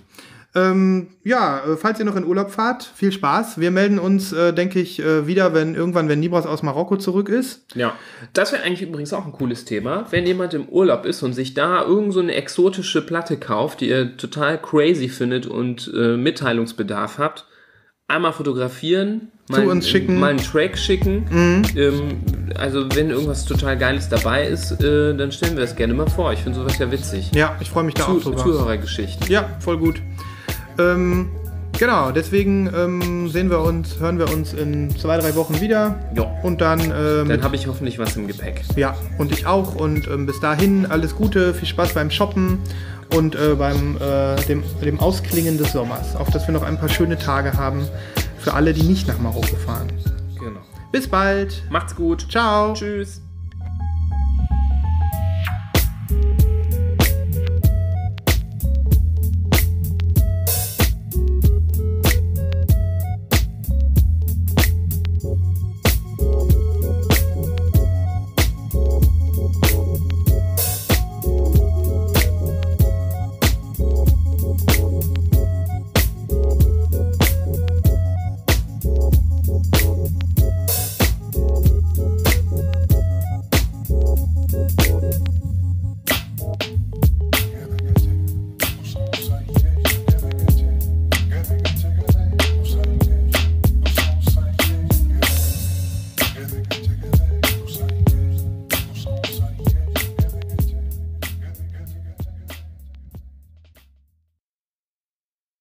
Ähm, 0.52 1.10
ja, 1.22 1.60
äh, 1.60 1.76
falls 1.76 2.00
ihr 2.00 2.04
noch 2.04 2.16
in 2.16 2.24
Urlaub 2.24 2.50
fahrt, 2.50 2.82
viel 2.82 3.12
Spaß. 3.12 3.60
Wir 3.60 3.70
melden 3.70 4.00
uns, 4.00 4.32
äh, 4.32 4.52
denke 4.52 4.80
ich, 4.80 5.00
äh, 5.00 5.26
wieder, 5.26 5.54
wenn 5.54 5.76
irgendwann, 5.76 6.08
wenn 6.08 6.18
Nibras 6.18 6.46
aus 6.46 6.64
Marokko 6.64 6.96
zurück 6.96 7.28
ist. 7.28 7.66
Ja, 7.76 7.94
das 8.32 8.52
wäre 8.52 8.64
eigentlich 8.64 8.82
übrigens 8.82 9.12
auch 9.12 9.26
ein 9.26 9.32
cooles 9.32 9.64
Thema. 9.64 10.06
Wenn 10.10 10.26
jemand 10.26 10.54
im 10.54 10.68
Urlaub 10.68 11.06
ist 11.06 11.22
und 11.22 11.34
sich 11.34 11.54
da 11.54 11.84
irgend 11.84 12.12
so 12.12 12.20
eine 12.20 12.34
exotische 12.34 13.00
Platte 13.00 13.36
kauft, 13.36 13.80
die 13.80 13.90
ihr 13.90 14.16
total 14.16 14.60
crazy 14.60 15.08
findet 15.08 15.46
und 15.46 15.92
äh, 15.94 16.16
Mitteilungsbedarf 16.16 17.18
habt, 17.18 17.46
einmal 18.08 18.32
fotografieren, 18.32 19.30
mal, 19.48 19.68
uns 19.68 19.88
schicken. 19.88 20.18
mal 20.18 20.30
einen 20.30 20.40
Track 20.40 20.76
schicken. 20.76 21.26
Ähm, 21.76 22.22
also 22.56 22.86
wenn 22.94 23.10
irgendwas 23.10 23.44
total 23.44 23.78
Geiles 23.78 24.08
dabei 24.08 24.48
ist, 24.48 24.72
äh, 24.82 25.14
dann 25.14 25.30
stellen 25.30 25.54
wir 25.54 25.60
das 25.60 25.76
gerne 25.76 25.94
mal 25.94 26.10
vor. 26.10 26.32
Ich 26.32 26.40
finde 26.40 26.58
sowas 26.58 26.76
ja 26.78 26.90
witzig. 26.90 27.30
Ja, 27.34 27.56
ich 27.60 27.70
freue 27.70 27.84
mich 27.84 27.94
da 27.94 28.06
Zu, 28.06 28.16
auch 28.16 28.22
drüber. 28.22 28.36
Zuhörergeschichten. 28.38 29.30
Ja, 29.30 29.48
voll 29.60 29.78
gut. 29.78 30.02
Ähm, 30.80 31.28
genau, 31.78 32.10
deswegen 32.10 32.70
ähm, 32.74 33.28
sehen 33.28 33.50
wir 33.50 33.60
uns, 33.60 33.98
hören 33.98 34.18
wir 34.18 34.32
uns 34.32 34.52
in 34.52 34.90
zwei, 34.96 35.18
drei 35.18 35.34
Wochen 35.34 35.60
wieder. 35.60 35.96
Ja. 36.16 36.24
Und 36.42 36.60
dann, 36.60 36.80
äh, 36.80 37.24
mit 37.24 37.30
Dann 37.30 37.42
habe 37.42 37.56
ich 37.56 37.66
hoffentlich 37.66 37.98
was 37.98 38.16
im 38.16 38.26
Gepäck. 38.26 38.62
Ja, 38.76 38.96
und 39.18 39.32
ich 39.32 39.46
auch. 39.46 39.74
Und 39.74 40.08
ähm, 40.08 40.26
bis 40.26 40.40
dahin 40.40 40.86
alles 40.86 41.14
Gute, 41.14 41.54
viel 41.54 41.68
Spaß 41.68 41.94
beim 41.94 42.10
Shoppen 42.10 42.58
und 43.14 43.34
äh, 43.34 43.54
beim 43.54 43.96
äh, 43.96 44.36
dem, 44.46 44.62
dem 44.84 45.00
Ausklingen 45.00 45.58
des 45.58 45.72
Sommers. 45.72 46.16
Auf 46.16 46.30
dass 46.30 46.46
wir 46.46 46.52
noch 46.52 46.62
ein 46.62 46.78
paar 46.78 46.88
schöne 46.88 47.18
Tage 47.18 47.52
haben 47.54 47.86
für 48.38 48.54
alle, 48.54 48.72
die 48.72 48.82
nicht 48.82 49.06
nach 49.08 49.18
Marokko 49.18 49.56
fahren. 49.56 49.88
Genau. 50.38 50.60
Bis 50.92 51.08
bald. 51.08 51.62
Macht's 51.70 51.94
gut. 51.94 52.26
Ciao. 52.30 52.72
Tschüss. 52.74 53.20